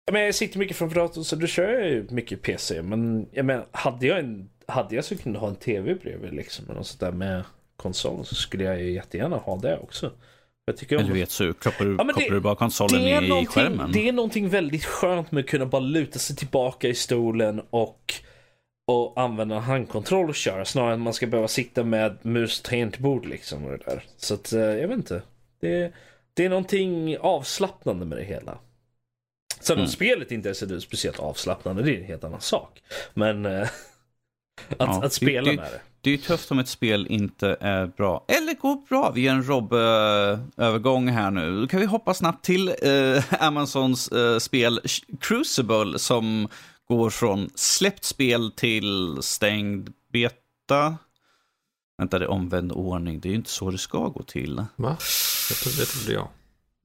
jag 0.05 0.13
menar, 0.13 0.25
jag 0.25 0.35
sitter 0.35 0.59
mycket 0.59 0.77
framför 0.77 0.95
datorn 0.99 1.23
så 1.23 1.35
då 1.35 1.47
kör 1.47 1.73
jag 1.73 1.87
ju 1.89 2.07
mycket 2.09 2.41
PC. 2.41 2.81
Men 2.81 3.27
jag 3.31 3.45
menar, 3.45 3.65
hade 3.71 4.07
jag 4.07 4.19
en, 4.19 4.49
hade 4.65 4.95
jag 4.95 5.05
så 5.05 5.17
kunde 5.17 5.39
ha 5.39 5.47
en 5.47 5.55
TV 5.55 5.93
bredvid 5.95 6.33
liksom, 6.33 6.65
eller 6.65 6.75
något 6.75 6.87
sånt 6.87 6.99
där 6.99 7.11
med 7.11 7.43
konsolen 7.75 8.25
så 8.25 8.35
skulle 8.35 8.63
jag 8.63 8.81
ju 8.81 8.91
jättegärna 8.91 9.37
ha 9.37 9.57
det 9.57 9.77
också. 9.77 10.11
Jag 10.65 10.77
tycker 10.77 10.95
om 10.97 11.03
Eller 11.03 11.13
vet 11.13 11.31
så 11.31 11.53
kopplar 11.53 11.87
du, 11.87 11.91
Ja, 11.97 11.97
men 12.03 12.07
det- 12.07 12.13
kopplar 12.13 12.35
du 12.35 12.39
bara 12.39 12.55
konsolen 12.55 13.01
i 13.41 13.45
skärmen. 13.45 13.91
det 13.91 14.07
är 14.09 14.11
någonting 14.13 14.49
väldigt 14.49 14.85
skönt 14.85 15.31
med 15.31 15.43
att 15.43 15.49
kunna 15.49 15.65
bara 15.65 15.79
luta 15.81 16.19
sig 16.19 16.35
tillbaka 16.35 16.87
i 16.87 16.95
stolen 16.95 17.61
och, 17.69 18.13
och 18.89 19.13
använda 19.21 19.59
handkontroll 19.59 20.29
och 20.29 20.35
köra 20.35 20.65
snarare 20.65 20.93
än 20.93 20.99
att 20.99 21.03
man 21.03 21.13
ska 21.13 21.27
behöva 21.27 21.47
sitta 21.47 21.83
med 21.83 22.17
mus 22.21 22.61
tangentbord 22.61 23.25
liksom. 23.25 23.65
Och 23.65 23.71
det 23.71 23.77
där. 23.85 24.03
Så 24.17 24.33
att, 24.33 24.53
eh, 24.53 24.59
jag 24.61 24.87
vet 24.87 24.97
inte. 24.97 25.21
Det, 25.61 25.93
det 26.33 26.45
är 26.45 26.49
någonting 26.49 27.17
avslappnande 27.17 28.05
med 28.05 28.17
det 28.17 28.23
hela. 28.23 28.57
Sen 29.59 29.73
om 29.73 29.79
Mm. 29.79 29.91
spelet 29.91 30.31
inte 30.31 30.49
är 30.49 30.53
så 30.53 30.81
speciellt 30.81 31.19
avslappnande, 31.19 31.81
det 31.83 31.95
är 31.95 31.99
en 31.99 32.05
helt 32.05 32.23
annan 32.23 32.41
sak. 32.41 32.81
Men 33.13 33.45
eh, 33.45 33.61
att, 33.61 33.69
Ja, 34.77 35.03
att 35.05 35.13
spela 35.13 35.49
det- 35.51 35.55
med 35.57 35.71
det. 35.71 35.81
Det 36.01 36.09
är 36.09 36.11
ju 36.11 36.17
tufft 36.21 36.51
om 36.51 36.59
ett 36.59 36.67
spel 36.67 37.07
inte 37.09 37.57
är 37.59 37.85
bra. 37.85 38.25
Eller 38.27 38.53
går 38.53 38.75
bra. 38.89 39.11
Vi 39.15 39.21
gör 39.21 39.33
en 39.33 39.43
Rob-övergång 39.47 41.07
här 41.09 41.31
nu. 41.31 41.61
Då 41.61 41.67
kan 41.67 41.79
vi 41.79 41.85
hoppa 41.85 42.13
snabbt 42.13 42.45
till 42.45 42.67
eh, 42.67 43.23
Amazons 43.43 44.07
eh, 44.07 44.37
spel 44.37 44.79
Crucible 45.19 45.99
som 45.99 46.47
går 46.89 47.09
från 47.09 47.49
släppt 47.55 48.03
spel 48.03 48.51
till 48.51 49.17
stängd 49.21 49.89
beta. 50.13 50.97
Vänta, 51.97 52.19
det 52.19 52.25
är 52.25 52.29
omvänd 52.29 52.71
ordning. 52.71 53.19
Det 53.19 53.27
är 53.27 53.29
ju 53.29 53.35
inte 53.35 53.49
så 53.49 53.71
det 53.71 53.77
ska 53.77 54.07
gå 54.07 54.23
till. 54.23 54.63
Va? 54.75 54.97
Det 55.49 55.55
trodde, 55.55 55.77
det 55.79 55.85
trodde 55.85 56.13
jag. 56.13 56.27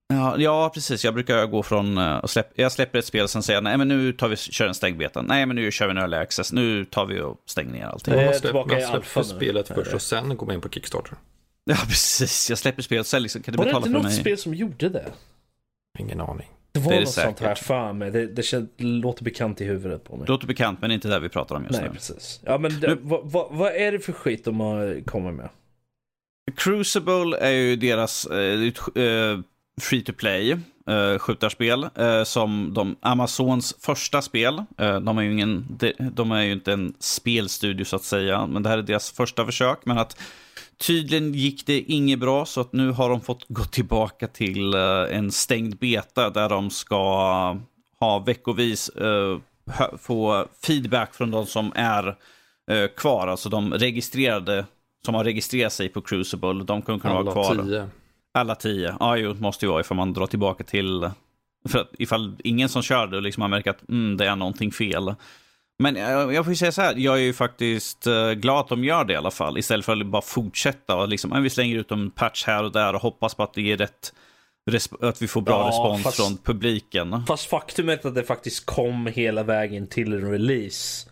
Ja, 0.09 0.39
ja, 0.39 0.71
precis. 0.75 1.05
Jag 1.05 1.15
brukar 1.15 1.47
gå 1.47 1.63
från 1.63 1.99
eh, 1.99 2.17
och 2.17 2.31
släpp, 2.31 2.53
jag 2.55 2.73
släpper 2.73 2.99
ett 2.99 3.05
spel 3.07 3.23
och 3.25 3.31
sen 3.31 3.43
säger 3.43 3.61
nej 3.61 3.79
men 3.79 3.89
nu 3.89 4.13
tar 4.13 4.29
vi 4.29 4.37
kör 4.37 4.67
en 4.67 4.75
stängd 4.75 4.99
beta. 4.99 5.23
Nej 5.23 5.47
men 5.47 5.57
nu 5.57 5.71
kör 5.73 5.87
vi 5.87 5.91
en 5.91 5.99
early 5.99 6.17
access. 6.17 6.53
Nu 6.53 6.85
tar 6.85 7.07
vi 7.07 7.21
och 7.21 7.43
stänger 7.47 7.73
ner 7.73 7.87
allting. 7.87 8.15
Nej. 8.15 8.25
Man 8.25 8.35
släpper, 8.35 8.65
man 8.65 9.03
släpper 9.03 9.23
spelet 9.23 9.69
först 9.69 9.95
och 9.95 10.03
sen 10.03 10.37
går 10.37 10.47
man 10.47 10.55
in 10.55 10.61
på 10.61 10.69
Kickstarter. 10.69 11.17
Ja, 11.65 11.77
precis. 11.87 12.51
Jag 12.51 12.59
släpper 12.59 12.83
spelet 12.83 13.07
sen 13.07 13.23
liksom. 13.23 13.43
Kan 13.43 13.53
du 13.53 13.59
Var 13.59 13.65
det 13.65 13.69
betala 13.69 13.87
inte 13.87 13.89
för 13.91 14.03
något 14.03 14.13
mig? 14.13 14.21
spel 14.21 14.39
som 14.39 14.55
gjorde 14.55 14.89
det? 14.89 15.13
Ingen 15.99 16.21
aning. 16.21 16.51
Det 16.75 16.81
var 16.81 16.93
Det 16.93 16.99
något 16.99 17.07
det 17.07 17.11
sånt 17.23 17.41
här 17.41 17.55
säkert. 17.55 17.67
för 17.67 17.93
mig. 17.93 18.11
Det, 18.11 18.27
det, 18.27 18.83
låter 18.83 19.25
bekant 19.25 19.61
i 19.61 19.65
huvudet 19.65 20.05
på 20.05 20.17
mig. 20.17 20.27
Det 20.27 20.33
låter 20.33 20.47
bekant, 20.47 20.81
men 20.81 20.91
inte 20.91 21.09
det 21.09 21.21
vi 21.21 21.29
pratar 21.29 21.55
om 21.57 21.63
just 21.65 21.81
Nej, 21.81 21.89
nu. 21.89 21.95
precis. 21.95 22.41
Ja, 22.45 22.59
men 22.59 22.81
det, 22.81 22.89
Nu- 22.89 22.99
vad, 23.03 23.21
vad, 23.33 23.47
vad 23.53 23.73
är 23.73 23.93
det 23.93 23.99
för 24.01 24.13
skit 24.13 24.45
de 24.45 24.61
har 24.61 25.01
kommit 25.07 25.35
med? 25.35 25.49
Crucible 26.57 27.37
är 27.41 27.51
ju 27.51 27.77
deras 27.77 28.27
eh, 28.27 28.63
eh, 29.05 29.39
free 29.81 30.03
to 30.03 30.13
play 30.13 30.51
eh, 30.89 31.19
skjutarspel 31.19 31.87
eh, 31.95 32.25
som 32.25 32.75
de, 32.75 32.97
Amazons 33.01 33.77
första 33.81 34.23
spel. 34.23 34.65
Eh, 34.79 35.01
de, 35.01 35.19
är 35.19 35.23
ju 35.23 35.33
ingen, 35.33 35.67
de, 35.79 35.93
de 35.99 36.33
är 36.33 36.43
ju 36.43 36.53
inte 36.53 36.73
en 36.73 36.95
spelstudio 36.99 37.85
så 37.85 37.97
att 37.97 38.05
säga, 38.05 38.47
men 38.47 38.63
det 38.63 38.69
här 38.69 38.79
är 38.79 38.83
deras 38.83 39.11
första 39.11 39.45
försök. 39.47 39.79
Men 39.85 39.99
att 39.99 40.21
tydligen 40.87 41.33
gick 41.33 41.67
det 41.67 41.81
inget 41.81 42.19
bra 42.19 42.47
så 42.47 42.61
att 42.61 42.73
nu 42.73 42.91
har 42.91 43.11
de 43.11 43.21
fått 43.21 43.45
gå 43.49 43.65
tillbaka 43.65 44.27
till 44.27 44.75
eh, 44.75 44.81
en 45.11 45.33
stängd 45.33 45.79
beta 45.79 46.31
där 46.31 46.49
de 46.49 46.71
ska 46.71 46.97
ha 48.01 48.19
veckovis 48.19 48.89
eh, 48.89 49.39
få 49.99 50.47
feedback 50.67 51.15
från 51.15 51.31
de 51.31 51.47
som 51.47 51.73
är 51.75 52.17
eh, 52.71 52.89
kvar, 52.97 53.27
alltså 53.27 53.49
de 53.49 53.75
registrerade 53.75 54.67
som 55.05 55.15
har 55.15 55.25
registrerat 55.25 55.73
sig 55.73 55.89
på 55.89 56.01
Crucible, 56.01 56.65
de 56.65 56.83
kommer 56.83 56.99
kunna 56.99 57.15
vara 57.15 57.21
Alla 57.21 57.33
kvar. 57.33 57.65
tio. 57.65 57.89
Alla 58.35 58.55
tio. 58.55 58.97
Ja, 59.01 59.17
jo, 59.17 59.35
måste 59.35 59.65
ju 59.65 59.71
vara 59.71 59.81
ifall 59.81 59.97
man 59.97 60.13
drar 60.13 60.27
tillbaka 60.27 60.65
till... 60.65 61.11
För 61.69 61.79
att 61.79 61.91
ifall 61.99 62.37
ingen 62.45 62.69
som 62.69 62.83
kör 62.83 63.07
det 63.07 63.21
liksom 63.21 63.41
har 63.41 63.49
märkt 63.49 63.69
att 63.69 63.89
mm, 63.89 64.17
det 64.17 64.27
är 64.27 64.37
någonting 64.37 64.73
fel. 64.73 65.15
Men 65.79 65.97
jag, 65.97 66.35
jag 66.35 66.45
får 66.45 66.53
ju 66.53 66.57
säga 66.57 66.73
så 66.73 66.83
här, 66.83 66.95
jag 66.97 67.15
är 67.17 67.23
ju 67.23 67.33
faktiskt 67.33 68.07
eh, 68.07 68.31
glad 68.33 68.61
att 68.61 68.69
de 68.69 68.85
gör 68.85 69.05
det 69.05 69.13
i 69.13 69.17
alla 69.17 69.31
fall. 69.31 69.59
Istället 69.59 69.87
för 69.87 69.93
att 70.01 70.07
bara 70.07 70.23
fortsätta 70.23 70.97
och 70.97 71.09
liksom, 71.09 71.33
ja, 71.35 71.41
vi 71.41 71.51
slänger 71.51 71.77
ut 71.77 71.91
en 71.91 72.11
patch 72.11 72.45
här 72.47 72.65
och 72.65 72.73
där 72.73 72.95
och 72.95 73.01
hoppas 73.01 73.35
på 73.35 73.43
att 73.43 73.55
det 73.55 73.63
ger 73.63 73.77
rätt... 73.77 74.13
Att 75.01 75.23
vi 75.23 75.29
får 75.29 75.41
bra 75.41 75.61
Ja, 75.61 75.69
respons 75.69 76.03
fast- 76.03 76.17
från 76.17 76.37
publiken. 76.37 77.23
Fast 77.27 77.47
faktumet 77.49 78.05
att 78.05 78.15
det 78.15 78.23
faktiskt 78.25 78.67
kom 78.67 79.07
hela 79.07 79.43
vägen 79.43 79.87
till 79.87 80.13
en 80.13 80.31
release. 80.31 81.09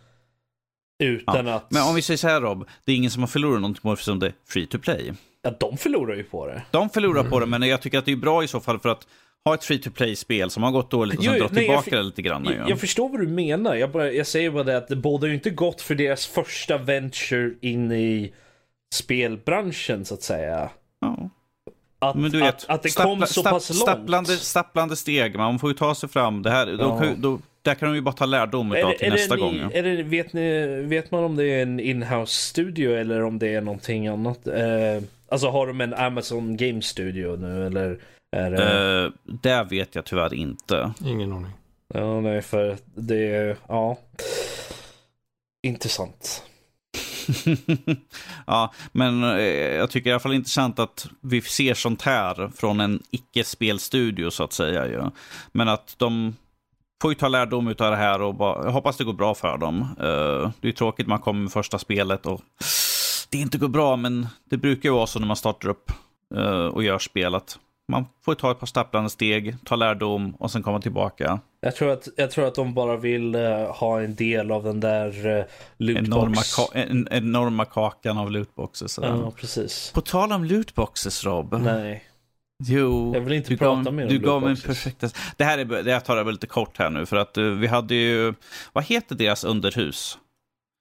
Utan 1.02 1.48
att... 1.48 1.70
Men 1.70 1.82
om 1.82 1.94
vi 1.94 2.02
säger 2.02 2.18
så 2.18 2.28
här 2.28 2.40
Rob, 2.40 2.68
det 2.84 2.92
är 2.92 2.96
ingen 2.96 3.10
som 3.10 3.22
har 3.22 3.26
förlorat 3.26 3.60
någonting 3.60 3.82
på 3.82 3.92
eftersom 3.92 4.18
det 4.18 4.26
är 4.26 4.32
free 4.48 4.66
to 4.66 4.78
play. 4.78 5.12
Ja, 5.42 5.50
de 5.60 5.76
förlorar 5.76 6.14
ju 6.14 6.22
på 6.24 6.46
det. 6.46 6.62
De 6.70 6.90
förlorar 6.90 7.20
Mm. 7.20 7.30
på 7.30 7.40
det, 7.40 7.46
men 7.46 7.62
jag 7.62 7.80
tycker 7.82 7.98
att 7.98 8.04
det 8.04 8.12
är 8.12 8.16
bra 8.16 8.44
i 8.44 8.48
så 8.48 8.60
fall 8.60 8.78
för 8.78 8.88
att 8.88 9.06
ha 9.44 9.54
ett 9.54 9.64
free 9.64 9.78
to 9.78 9.90
play-spel 9.90 10.50
som 10.50 10.62
har 10.62 10.70
gått 10.70 10.90
dåligt 10.90 11.18
och 11.18 11.24
sen 11.24 11.32
dra 11.32 11.38
jag 11.38 11.54
tillbaka 11.54 11.96
det 11.96 12.02
lite 12.02 12.22
grann. 12.22 12.44
Jag, 12.58 12.70
jag 12.70 12.80
förstår 12.80 13.08
vad 13.08 13.20
du 13.20 13.26
menar. 13.28 13.74
Jag, 13.74 13.90
bara, 13.90 14.12
jag 14.12 14.26
säger 14.26 14.50
bara 14.50 14.64
det 14.64 14.76
att 14.76 14.88
det 14.88 14.96
bådar 14.96 15.28
ju 15.28 15.34
inte 15.34 15.50
gott 15.50 15.80
för 15.80 15.94
deras 15.94 16.26
första 16.26 16.78
venture 16.78 17.50
in 17.60 17.92
i 17.92 18.32
spelbranschen 18.94 20.04
så 20.04 20.14
att 20.14 20.22
säga. 20.22 20.70
Ja. 21.00 21.30
Att, 21.98 22.16
Men 22.16 22.30
du 22.30 22.38
vet, 22.40 22.54
att, 22.54 22.70
att 22.70 22.82
det 22.82 22.88
stappla- 22.88 23.04
kom 23.04 23.26
så 23.26 23.40
stapp- 23.40 23.50
pass 23.52 23.70
långt. 23.70 23.80
Stapplande, 23.82 24.36
stapplande 24.36 24.96
steg, 24.96 25.36
man 25.36 25.58
får 25.58 25.70
ju 25.70 25.76
ta 25.76 25.94
sig 25.94 26.08
fram. 26.08 26.42
Det 26.42 26.50
här, 26.50 26.76
Ja. 26.80 26.98
kan, 26.98 27.08
ju- 27.08 27.14
då, 27.16 27.38
där 27.62 27.74
kan 27.74 27.88
de 27.88 27.94
ju 27.94 28.00
bara 28.00 28.14
ta 28.14 28.26
lärdom 28.26 28.72
Är 28.72 28.76
utav 28.78 28.92
till 28.92 29.08
nästa 29.12 29.34
en 29.34 29.40
gång. 29.40 29.56
ja. 29.56 29.70
Är 29.72 29.82
det, 29.82 30.02
vet, 30.02 30.32
ni, 30.32 30.66
vet 30.82 31.10
man 31.10 31.24
om 31.24 31.36
det 31.36 31.44
är 31.44 31.62
en 31.62 31.80
inhouse 31.80 32.32
studio 32.48 32.90
eller 32.96 33.22
om 33.22 33.38
det 33.38 33.54
är 33.54 33.60
någonting 33.60 34.06
annat? 34.08 34.46
Eh, 34.46 34.54
alltså 35.28 35.48
har 35.48 35.66
de 35.66 35.80
en 35.80 35.94
Amazon 35.94 36.56
Game 36.56 36.82
Studio 36.82 37.36
nu 37.36 37.66
eller? 37.66 37.98
Är 38.32 38.50
det... 38.50 39.04
Eh, 39.04 39.10
det 39.24 39.64
vet 39.70 39.94
jag 39.94 40.04
tyvärr 40.04 40.34
inte. 40.34 40.92
Ingen 41.04 41.32
aning. 41.32 41.52
Ja, 41.94 42.20
nej, 42.20 42.42
för 42.42 42.78
det 42.94 43.34
är, 43.36 43.56
ja. 43.68 43.98
Intressant. 45.62 46.44
ja, 48.46 48.72
men 48.92 49.24
eh, 49.24 49.40
jag 49.76 49.90
tycker 49.90 50.10
i 50.10 50.12
alla 50.12 50.20
fall 50.20 50.34
intressant 50.34 50.78
att 50.78 51.06
vi 51.20 51.40
ser 51.40 51.74
sånt 51.74 52.02
här 52.02 52.50
från 52.56 52.80
en 52.80 53.02
icke-spelstudio 53.10 54.30
så 54.30 54.44
att 54.44 54.52
säga. 54.52 54.86
Ju. 54.86 55.02
Men 55.52 55.68
att 55.68 55.94
de 55.98 56.36
får 57.02 57.10
ju 57.10 57.14
ta 57.14 57.28
lärdom 57.28 57.68
av 57.68 57.74
det 57.74 57.96
här 57.96 58.22
och 58.22 58.34
bara, 58.34 58.64
jag 58.64 58.72
hoppas 58.72 58.96
det 58.96 59.04
går 59.04 59.12
bra 59.12 59.34
för 59.34 59.58
dem. 59.58 59.80
Eh, 59.80 60.50
det 60.60 60.68
är 60.68 60.72
tråkigt 60.72 61.06
man 61.06 61.18
kommer 61.18 61.40
med 61.40 61.52
första 61.52 61.78
spelet 61.78 62.26
och 62.26 62.40
det 63.30 63.38
inte 63.38 63.58
går 63.58 63.68
bra, 63.68 63.96
men 63.96 64.26
det 64.50 64.56
brukar 64.56 64.88
ju 64.88 64.94
vara 64.94 65.06
så 65.06 65.18
när 65.18 65.26
man 65.26 65.36
startar 65.36 65.68
upp 65.68 65.92
och 66.72 66.82
gör 66.82 66.98
spelet. 66.98 67.58
Man 67.88 68.06
får 68.24 68.34
ta 68.34 68.50
ett 68.50 68.58
par 68.60 68.66
stapplande 68.66 69.10
steg, 69.10 69.56
ta 69.64 69.76
lärdom 69.76 70.34
och 70.38 70.50
sen 70.50 70.62
komma 70.62 70.80
tillbaka. 70.80 71.40
Jag 71.60 71.76
tror 71.76 71.90
att, 71.92 72.08
jag 72.16 72.30
tror 72.30 72.46
att 72.46 72.54
de 72.54 72.74
bara 72.74 72.96
vill 72.96 73.34
eh, 73.34 73.74
ha 73.74 74.00
en 74.00 74.14
del 74.14 74.50
av 74.52 74.64
den 74.64 74.80
där 74.80 75.26
uh, 75.26 75.44
Enorma, 75.78 76.24
lootbox. 76.26 76.58
ka- 76.58 76.70
en, 76.74 77.08
enorma 77.10 77.64
kakan 77.64 78.18
av 78.18 78.30
lootboxes. 78.30 78.98
Ja, 79.02 79.30
precis. 79.36 79.92
På 79.94 80.00
tal 80.00 80.32
om 80.32 80.44
lootboxes, 80.44 81.24
Rob. 81.24 81.54
Nej. 81.62 82.04
Jo, 82.64 83.14
Jag 83.14 83.20
vill 83.20 83.32
inte 83.32 83.48
du 83.48 83.56
prata 83.56 83.82
gav, 83.82 83.94
mer 83.94 84.02
om 84.02 84.08
du 84.08 84.18
gav 84.18 84.40
mig 84.42 84.48
lootboxes. 84.50 84.84
perfekta... 84.84 85.08
Det 85.36 85.44
här 85.44 85.58
är, 85.58 85.64
det 85.64 85.92
här 85.92 86.00
tar 86.00 86.16
jag 86.16 86.24
väl 86.24 86.34
lite 86.34 86.46
kort 86.46 86.78
här 86.78 86.90
nu, 86.90 87.06
för 87.06 87.16
att 87.16 87.36
eh, 87.36 87.44
vi 87.44 87.66
hade 87.66 87.94
ju... 87.94 88.34
Vad 88.72 88.84
heter 88.84 89.14
deras 89.14 89.44
underhus? 89.44 90.18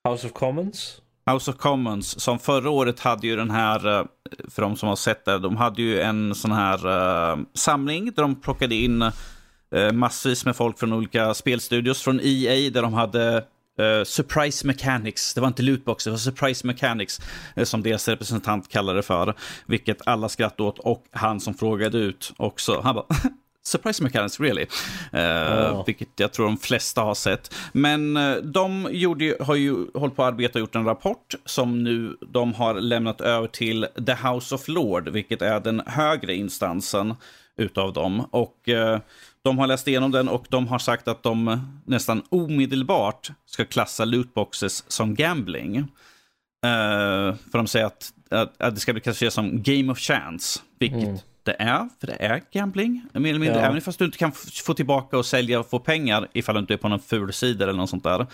House 0.09 0.27
of 0.27 0.33
Commons? 0.33 1.01
House 1.31 1.51
of 1.51 1.57
Commons, 1.57 2.19
som 2.21 2.39
förra 2.39 2.69
året 2.69 2.99
hade 2.99 3.27
ju 3.27 3.35
den 3.35 3.51
här, 3.51 3.99
eh, 3.99 4.05
för 4.49 4.61
de 4.61 4.75
som 4.75 4.89
har 4.89 4.95
sett 4.95 5.25
det, 5.25 5.39
de 5.39 5.57
hade 5.57 5.81
ju 5.81 6.01
en 6.01 6.35
sån 6.35 6.51
här 6.51 6.87
uh, 6.87 7.43
samling 7.53 8.11
där 8.15 8.21
de 8.21 8.35
plockade 8.35 8.75
in 8.75 9.01
uh, 9.01 9.91
massvis 9.93 10.45
med 10.45 10.55
folk 10.55 10.79
från 10.79 10.93
olika 10.93 11.33
spelstudios 11.33 12.01
från 12.01 12.19
EA 12.23 12.71
där 12.71 12.81
de 12.81 12.93
hade 12.93 13.45
Uh, 13.79 14.03
Surprise 14.03 14.67
Mechanics. 14.67 15.33
Det 15.33 15.41
var 15.41 15.47
inte 15.47 15.61
lootbox, 15.61 16.03
det 16.03 16.09
var 16.11 16.17
Surprise 16.17 16.67
Mechanics 16.67 17.19
uh, 17.57 17.63
som 17.63 17.83
deras 17.83 18.07
representant 18.07 18.69
kallade 18.69 18.99
det 18.99 19.03
för. 19.03 19.35
Vilket 19.65 20.07
alla 20.07 20.29
skrattade 20.29 20.69
åt 20.69 20.79
och 20.79 21.05
han 21.11 21.39
som 21.39 21.53
frågade 21.53 21.97
ut 21.97 22.33
också. 22.37 22.81
Han 22.83 22.95
bara 22.95 23.05
Surprise 23.63 24.03
Mechanics, 24.03 24.39
really? 24.39 24.65
Eh, 25.13 25.21
Ja. 25.21 25.83
Vilket 25.87 26.07
jag 26.15 26.33
tror 26.33 26.45
de 26.45 26.57
flesta 26.57 27.01
har 27.01 27.15
sett. 27.15 27.53
Men 27.73 28.17
eh, 28.17 28.35
de 28.35 28.87
gjorde, 28.91 29.37
har 29.39 29.55
ju 29.55 29.75
hållit 29.93 30.15
på 30.15 30.23
att 30.23 30.33
arbeta 30.33 30.53
och 30.53 30.61
gjort 30.61 30.75
en 30.75 30.85
rapport 30.85 31.35
som 31.45 31.83
nu 31.83 32.17
de 32.27 32.53
har 32.53 32.73
lämnat 32.73 33.21
över 33.21 33.47
till 33.47 33.87
The 34.05 34.13
House 34.13 34.55
of 34.55 34.67
Lord, 34.67 35.09
vilket 35.09 35.41
är 35.41 35.59
den 35.59 35.81
högre 35.85 36.35
instansen 36.35 37.15
utav 37.57 37.93
dem. 37.93 38.27
Och 38.31 38.69
eh, 38.69 38.99
de 39.43 39.59
har 39.59 39.67
läst 39.67 39.87
igenom 39.87 40.11
den 40.11 40.29
och 40.29 40.45
de 40.49 40.67
har 40.67 40.79
sagt 40.79 41.07
att 41.07 41.23
de 41.23 41.61
nästan 41.85 42.21
omedelbart 42.29 43.31
ska 43.45 43.65
klassa 43.65 44.05
lootboxes 44.05 44.91
som 44.91 45.15
gambling. 45.15 45.77
Eh, 45.77 47.35
för 47.51 47.57
de 47.57 47.67
säger 47.67 47.85
att, 47.85 48.13
att, 48.29 48.61
att 48.61 48.75
det 48.75 48.81
ska 48.81 48.93
bli 48.93 49.01
klassificerat 49.01 49.33
som 49.33 49.63
game 49.63 49.91
of 49.91 49.99
chance, 49.99 50.59
vilket 50.79 51.03
Mm. 51.03 51.17
Det 51.43 51.55
är, 51.59 51.89
för 51.99 52.07
det 52.07 52.13
är 52.13 52.41
gambling. 52.53 53.01
Mer 53.13 53.29
eller 53.29 53.39
mindre, 53.39 53.59
Ja. 53.59 53.65
även 53.67 53.81
fast 53.81 53.99
du 53.99 54.05
inte 54.05 54.17
kan 54.17 54.31
få 54.65 54.73
tillbaka 54.73 55.17
och 55.17 55.25
sälja 55.25 55.59
och 55.59 55.69
få 55.69 55.79
pengar 55.79 56.27
ifall 56.33 56.55
du 56.55 56.59
inte 56.61 56.73
är 56.73 56.77
på 56.77 56.87
någon 56.89 56.99
ful 56.99 57.33
sida 57.33 57.63
eller 57.63 57.73
något 57.73 57.89
sånt 57.89 58.03
där. 58.03 58.27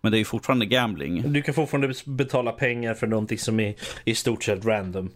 Men 0.00 0.12
det 0.12 0.16
är 0.16 0.18
ju 0.18 0.24
fortfarande 0.24 0.66
gambling. 0.66 1.32
Du 1.32 1.42
kan 1.42 1.54
fortfarande 1.54 1.94
betala 2.06 2.52
pengar 2.52 2.94
för 2.94 3.06
någonting 3.06 3.38
som 3.38 3.60
är 3.60 3.74
i 4.04 4.14
stort 4.14 4.44
sett 4.44 4.64
random. 4.64 5.10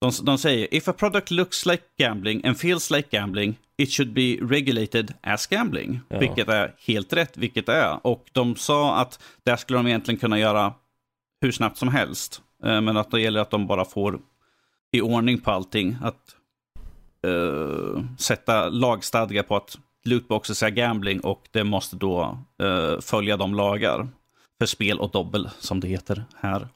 De, 0.00 0.12
de 0.22 0.38
säger, 0.38 0.74
if 0.74 0.88
a 0.88 0.92
product 0.92 1.30
looks 1.30 1.66
like 1.66 1.82
gambling 1.98 2.44
and 2.46 2.58
feels 2.58 2.90
like 2.90 3.08
gambling, 3.16 3.58
it 3.76 3.90
should 3.92 4.12
be 4.12 4.38
regulated 4.42 5.14
as 5.22 5.46
gambling. 5.46 6.00
Ja. 6.08 6.18
Vilket 6.18 6.48
är 6.48 6.74
helt 6.86 7.12
rätt, 7.12 7.36
vilket 7.36 7.66
det 7.66 7.74
är. 7.74 8.06
Och 8.06 8.24
de 8.32 8.56
sa 8.56 8.96
att 9.00 9.22
där 9.44 9.56
skulle 9.56 9.78
de 9.78 9.86
egentligen 9.86 10.20
kunna 10.20 10.38
göra 10.38 10.74
hur 11.40 11.52
snabbt 11.52 11.78
som 11.78 11.88
helst. 11.88 12.42
Eh, 12.64 12.80
Men 12.80 12.96
att 12.96 13.10
det 13.10 13.20
gäller 13.20 13.40
att 13.40 13.50
de 13.50 13.66
bara 13.66 13.84
får 13.84 14.18
i 14.92 15.00
ordning 15.00 15.40
på 15.40 15.50
allting. 15.50 15.96
Att 16.02 16.20
uh, 17.24 18.04
sätta 18.18 18.68
lagstadga 18.68 19.42
på 19.42 19.56
att 19.56 19.78
lootboxes 20.04 20.62
är 20.62 20.70
gambling 20.70 21.20
och 21.20 21.48
det 21.50 21.64
måste 21.64 21.96
då 21.96 22.38
uh, 22.62 23.00
följa 23.00 23.36
de 23.36 23.54
lagar 23.54 24.08
för 24.58 24.66
spel 24.66 25.00
och 25.00 25.10
dobbel 25.10 25.48
som 25.58 25.80
det 25.80 25.88
heter 25.88 26.24
här. 26.36 26.68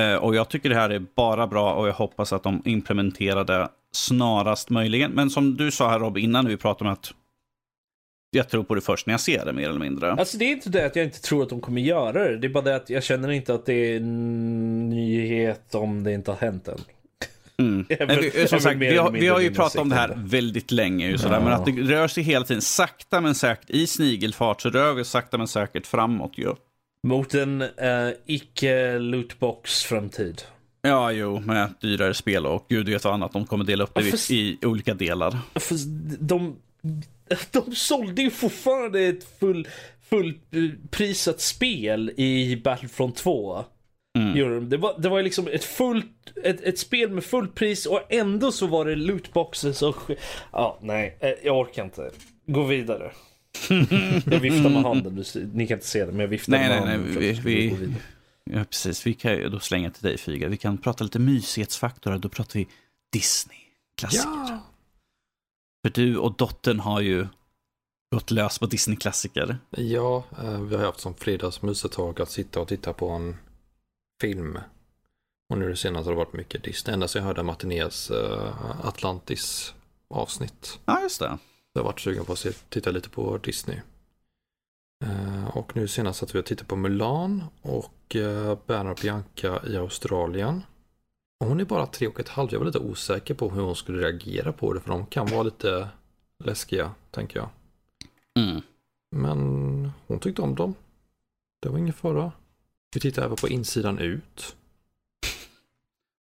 Uh, 0.00 0.16
och 0.16 0.34
jag 0.34 0.48
tycker 0.48 0.68
det 0.68 0.74
här 0.74 0.90
är 0.90 1.02
bara 1.16 1.46
bra 1.46 1.74
och 1.74 1.88
jag 1.88 1.94
hoppas 1.94 2.32
att 2.32 2.42
de 2.42 2.62
implementerar 2.64 3.44
det 3.44 3.68
snarast 3.92 4.70
möjligen. 4.70 5.10
Men 5.10 5.30
som 5.30 5.56
du 5.56 5.70
sa 5.70 5.90
här 5.90 5.98
Rob 5.98 6.18
innan 6.18 6.46
vi 6.46 6.56
pratade 6.56 6.90
om 6.90 6.92
att 6.92 7.12
jag 8.30 8.48
tror 8.48 8.64
på 8.64 8.74
det 8.74 8.80
först 8.80 9.06
när 9.06 9.14
jag 9.14 9.20
ser 9.20 9.44
det 9.44 9.52
mer 9.52 9.68
eller 9.68 9.80
mindre. 9.80 10.12
Alltså 10.12 10.38
det 10.38 10.44
är 10.44 10.52
inte 10.52 10.70
det 10.70 10.86
att 10.86 10.96
jag 10.96 11.04
inte 11.04 11.20
tror 11.20 11.42
att 11.42 11.48
de 11.48 11.60
kommer 11.60 11.80
göra 11.80 12.12
det. 12.12 12.38
Det 12.38 12.46
är 12.46 12.48
bara 12.48 12.64
det 12.64 12.76
att 12.76 12.90
jag 12.90 13.04
känner 13.04 13.30
inte 13.30 13.54
att 13.54 13.66
det 13.66 13.72
är 13.72 13.96
en 13.96 14.88
nyhet 14.88 15.74
om 15.74 16.04
det 16.04 16.12
inte 16.12 16.30
har 16.30 16.38
hänt 16.38 16.68
än. 16.68 16.78
Mm. 17.62 17.86
Är 17.88 18.46
som 18.46 18.60
sagt, 18.60 18.76
vi, 18.78 18.96
har, 18.96 19.10
vi 19.10 19.28
har 19.28 19.40
ju 19.40 19.54
pratat 19.54 19.80
om 19.80 19.88
det 19.88 19.94
här 19.94 20.12
väldigt 20.16 20.70
länge. 20.70 21.08
Ju, 21.08 21.18
sådär, 21.18 21.34
Ja. 21.34 21.40
Men 21.44 21.52
att 21.52 21.66
det 21.66 21.72
rör 21.72 22.08
sig 22.08 22.22
hela 22.22 22.44
tiden 22.44 22.62
sakta 22.62 23.20
men 23.20 23.34
säkert 23.34 23.70
i 23.70 23.86
snigelfart 23.86 24.60
så 24.62 24.70
rör 24.70 24.92
vi 24.92 25.04
sakta 25.04 25.38
men 25.38 25.48
säkert 25.48 25.86
framåt. 25.86 26.32
Ju. 26.36 26.54
Mot 27.06 27.34
en 27.34 27.62
uh, 27.62 27.68
icke 28.26 28.98
lootbox 28.98 29.82
framtid. 29.82 30.42
Ja, 30.82 31.12
jo, 31.12 31.40
med 31.40 31.74
dyrare 31.80 32.14
spel 32.14 32.46
och 32.46 32.66
gud 32.68 32.88
vet 32.88 33.04
vad 33.04 33.14
annat. 33.14 33.32
De 33.32 33.46
kommer 33.46 33.64
dela 33.64 33.84
upp 33.84 33.94
det 33.94 34.00
Ja, 34.00 34.06
i- 34.06 34.10
fast- 34.10 34.30
i 34.30 34.58
olika 34.62 34.94
delar. 34.94 35.38
För 35.54 35.74
de, 36.20 36.56
de 37.50 37.74
sålde 37.74 38.22
ju 38.22 38.30
fortfarande 38.30 39.00
ett 39.00 39.38
full, 39.40 39.68
fullprisat 40.10 41.40
spel 41.40 42.10
i 42.16 42.56
Battlefront 42.64 43.16
2. 43.16 43.64
Mm. 44.18 44.68
Det, 44.68 44.76
var, 44.76 44.94
det 44.98 45.08
var 45.08 45.18
ju 45.18 45.24
liksom 45.24 45.48
ett, 45.48 45.64
fullt, 45.64 46.32
ett, 46.44 46.60
ett 46.60 46.78
spel 46.78 47.10
med 47.10 47.24
fullt 47.24 47.54
pris 47.54 47.86
och 47.86 48.00
ändå 48.12 48.52
så 48.52 48.66
var 48.66 48.84
det 48.84 48.94
lootboxes 48.96 49.82
och... 49.82 49.96
Ja, 50.52 50.78
nej. 50.82 51.16
eh, 51.20 51.30
Jag 51.44 51.58
orkar 51.58 51.84
inte. 51.84 52.10
Gå 52.46 52.62
vidare. 52.64 53.12
Jag 54.24 54.40
viftar 54.40 54.70
med 54.70 54.82
handen. 54.82 55.24
Ni 55.54 55.66
kan 55.66 55.74
inte 55.76 55.86
se 55.86 56.04
det, 56.04 56.12
men 56.12 56.20
jag 56.20 56.28
viftar 56.28 56.52
Nej, 56.52 56.68
med 56.68 56.80
nej, 56.80 56.90
handen. 56.96 57.14
nej, 57.14 57.32
vi- 57.44 57.68
vi. 57.68 57.94
Ja, 58.44 58.64
precis. 58.64 59.06
Vi 59.06 59.14
kan 59.14 59.32
ju 59.32 59.48
då 59.48 59.60
slänga 59.60 59.90
till 59.90 60.02
dig, 60.02 60.18
Fyga. 60.18 60.48
Vi 60.48 60.56
kan 60.56 60.78
prata 60.78 61.04
lite 61.04 61.18
mysighetsfaktorer. 61.18 62.18
Då 62.18 62.28
pratar 62.28 62.58
vi 62.58 62.66
Disney-klassiker. 63.12 64.58
För 65.86 65.92
du 65.94 66.16
och 66.16 66.34
dottern 66.36 66.80
har 66.80 67.00
ju 67.00 67.26
gått 68.14 68.30
lös 68.30 68.58
på 68.58 68.66
Disney-klassiker. 68.66 69.58
Ja, 69.70 70.24
eh, 70.42 70.60
vi 70.60 70.76
har 70.76 70.84
haft 70.84 71.00
som 71.00 71.14
fredagsmys 71.14 71.84
ett 71.84 71.92
tag 71.92 72.20
att 72.20 72.30
sitta 72.30 72.60
och 72.60 72.68
titta 72.68 72.92
på 72.92 73.08
en 73.08 73.36
film. 74.20 74.58
Och 75.50 75.58
nu 75.58 75.68
det 75.68 75.76
senaste 75.76 76.08
har 76.08 76.12
det 76.12 76.18
varit 76.24 76.32
mycket 76.32 76.64
Disney. 76.64 76.94
Ända 76.94 77.08
sedan 77.08 77.20
jag 77.20 77.26
hörde 77.26 77.42
Martinez 77.42 78.10
uh, 78.10 78.86
Atlantis 78.86 79.74
avsnitt. 80.08 80.80
Ja, 80.84 81.02
just 81.02 81.20
det. 81.20 81.38
Jag 81.72 81.82
har 81.82 81.86
varit 81.86 82.00
sugen 82.00 82.24
på 82.24 82.32
att 82.32 82.38
se, 82.38 82.52
titta 82.52 82.90
lite 82.90 83.08
på 83.08 83.38
Disney. 83.38 83.80
Eh, 85.04 85.56
och 85.56 85.76
nu 85.76 85.88
senast 85.88 86.22
att 86.22 86.34
vi 86.34 86.38
har 86.38 86.42
tittat 86.42 86.68
på 86.68 86.76
Mulan 86.76 87.44
och 87.62 88.16
uh, 88.16 88.56
Bernard 88.66 88.92
och 88.92 88.98
Bianca 89.02 89.62
i 89.66 89.76
Australien. 89.76 90.62
Och 91.40 91.46
hon 91.46 91.60
är 91.60 91.64
bara 91.64 91.86
tre 91.86 92.08
och 92.08 92.20
ett 92.20 92.28
halvt. 92.28 92.52
Jag 92.52 92.58
var 92.58 92.66
lite 92.66 92.78
osäker 92.78 93.34
på 93.34 93.50
hur 93.50 93.62
hon 93.62 93.76
skulle 93.76 94.02
reagera 94.02 94.52
på 94.52 94.72
det. 94.72 94.80
För 94.80 94.90
de 94.90 95.06
kan 95.06 95.26
vara 95.26 95.42
lite 95.42 95.88
läskiga, 96.44 96.94
tänker 97.10 97.38
jag. 97.38 97.48
Mm. 98.38 98.62
Men 99.10 99.92
hon 100.06 100.20
tyckte 100.20 100.42
om 100.42 100.54
dem. 100.54 100.74
Det 101.60 101.68
var 101.68 101.78
ingen 101.78 101.94
fara. 101.94 102.32
Vi 102.94 103.00
tittar 103.00 103.22
även 103.24 103.36
på 103.36 103.48
insidan 103.48 103.98
ut. 103.98 104.56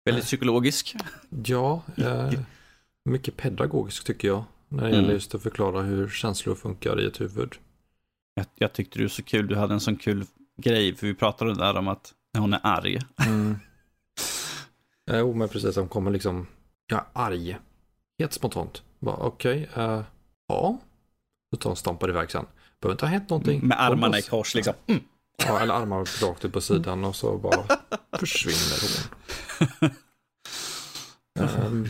Väldigt 0.05 0.25
psykologisk. 0.25 0.97
Ja, 1.45 1.83
eh, 1.97 2.31
mycket 3.05 3.37
pedagogisk 3.37 4.05
tycker 4.05 4.29
jag. 4.29 4.45
När 4.69 4.83
det 4.83 4.89
Mm. 4.89 5.01
gäller 5.01 5.15
just 5.15 5.35
att 5.35 5.43
förklara 5.43 5.83
hur 5.83 6.09
känslor 6.09 6.55
funkar 6.55 7.01
i 7.01 7.07
ett 7.07 7.21
huvud. 7.21 7.55
Jag, 8.35 8.47
jag 8.55 8.73
tyckte 8.73 8.99
du 8.99 9.05
var 9.05 9.09
så 9.09 9.23
kul. 9.23 9.47
Du 9.49 9.57
hade 9.57 9.75
en 9.75 9.81
sån 9.81 9.97
kul 9.97 10.25
grej. 10.57 10.95
För 10.95 11.07
vi 11.07 11.15
pratade 11.15 11.55
där 11.55 11.77
om 11.77 11.89
att 11.89 12.15
när 12.35 12.41
hon 12.41 12.53
är 12.53 12.61
arg. 12.63 12.99
Mm. 13.27 13.57
Jo, 15.11 15.35
men 15.35 15.49
precis. 15.49 15.75
De 15.75 15.89
kommer 15.89 16.11
liksom, 16.11 16.47
jag 16.87 16.99
är 16.99 17.05
arg. 17.13 17.59
Helt 18.19 18.33
spontant. 18.33 18.83
Okej, 19.01 19.69
eh, 19.75 20.03
ja. 20.49 20.79
Så 21.51 21.57
tar 21.57 21.71
hon 21.71 21.77
stampar 21.77 22.09
iväg 22.09 22.31
sen. 22.31 22.47
Behöver 22.81 22.95
inte 22.95 23.05
ha 23.07 23.11
hänt 23.11 23.31
någonting. 23.31 23.67
Med 23.67 23.81
armarna 23.83 24.19
i 24.19 24.23
kors 24.23 24.55
liksom. 24.55 24.75
Mm. 24.87 25.03
Ja, 25.37 25.61
eller 25.61 25.75
armar 25.75 26.25
rakt 26.27 26.45
ut 26.45 26.53
på 26.53 26.61
sidan 26.61 27.05
och 27.05 27.17
så 27.17 27.39
bara 27.39 27.65
försvinner 28.19 28.83
hon. 28.83 29.91
Ehm, 31.41 31.89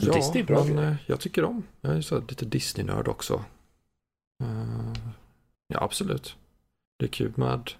ja, 0.00 0.12
Disney 0.12 0.42
är 0.42 0.46
bra 0.46 0.64
men 0.64 0.78
eh, 0.78 0.94
jag 1.06 1.20
tycker 1.20 1.44
om. 1.44 1.62
Jag 1.80 1.96
är 1.96 2.00
så 2.00 2.20
lite 2.20 2.44
Disney-nörd 2.44 3.08
också. 3.08 3.44
Eh, 4.44 4.92
ja, 5.68 5.80
absolut. 5.82 6.36
Det 6.98 7.04
är 7.04 7.08
kul 7.08 7.32
med 7.36 7.70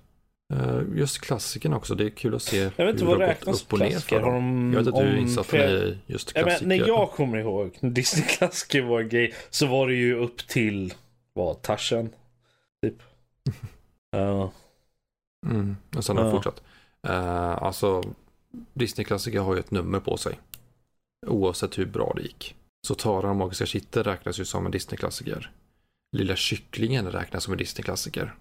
eh, 0.55 0.81
just 0.95 1.19
klassikerna 1.21 1.77
också. 1.77 1.95
Det 1.95 2.05
är 2.05 2.11
kul 2.11 2.35
att 2.35 2.43
se 2.43 2.71
Jag 2.77 2.87
vet 2.87 2.93
inte 2.95 3.05
hur 3.05 3.11
vad 3.11 3.21
det 3.21 3.27
har 3.27 3.35
gått 3.53 3.63
upp 3.63 3.73
och 3.73 3.79
ner 3.79 3.99
för 3.99 4.21
dem. 4.21 4.33
de, 4.35 4.73
Jag 4.73 4.79
vet 4.85 4.95
att 4.95 5.01
du 5.01 5.07
är 5.09 5.17
insatt 5.17 5.55
i 5.55 5.99
just 6.07 6.33
Ja, 6.35 6.43
klassiker. 6.43 6.67
men 6.69 6.79
när 6.79 6.87
jag 6.89 7.11
kommer 7.11 7.39
ihåg 7.39 7.79
när 7.81 7.91
Disney-klassiker 8.01 8.83
var 8.83 9.01
en 9.01 9.09
grej 9.09 9.35
så 9.51 9.67
var 9.67 9.89
det 9.89 9.95
ju 9.95 10.15
upp 10.17 10.49
till, 10.49 10.95
vad, 11.33 11.63
Tarzan? 11.63 12.11
Typ. 12.83 13.03
Ja. 14.17 14.53
Mm, 15.47 15.77
och 15.97 16.05
sen 16.05 16.17
har 16.17 16.25
det 16.25 16.31
Ja. 16.31 16.37
fortsatt. 16.37 16.63
Uh, 17.09 17.63
alltså, 17.63 18.03
Disney-klassiker 18.75 19.41
har 19.41 19.55
ju 19.55 19.61
ett 19.61 19.71
nummer 19.71 20.01
på 20.01 20.17
sig. 20.17 20.39
Oavsett 21.27 21.79
hur 21.79 21.87
bra 21.87 22.13
det 22.17 22.23
gick. 22.23 22.57
Så 22.87 22.95
Tara 22.95 23.31
och 23.31 23.37
Magiska 23.37 23.67
Kittel 23.67 24.05
räknas 24.05 24.41
ju 24.41 24.45
som 24.45 24.67
en 24.67 24.73
Disney-klassiker. 24.73 25.51
Lilla 26.17 26.37
Kycklingen 26.37 27.11
räknas 27.13 27.45
som 27.45 27.53
en 27.53 27.59
Disney-klassiker. 27.59 28.35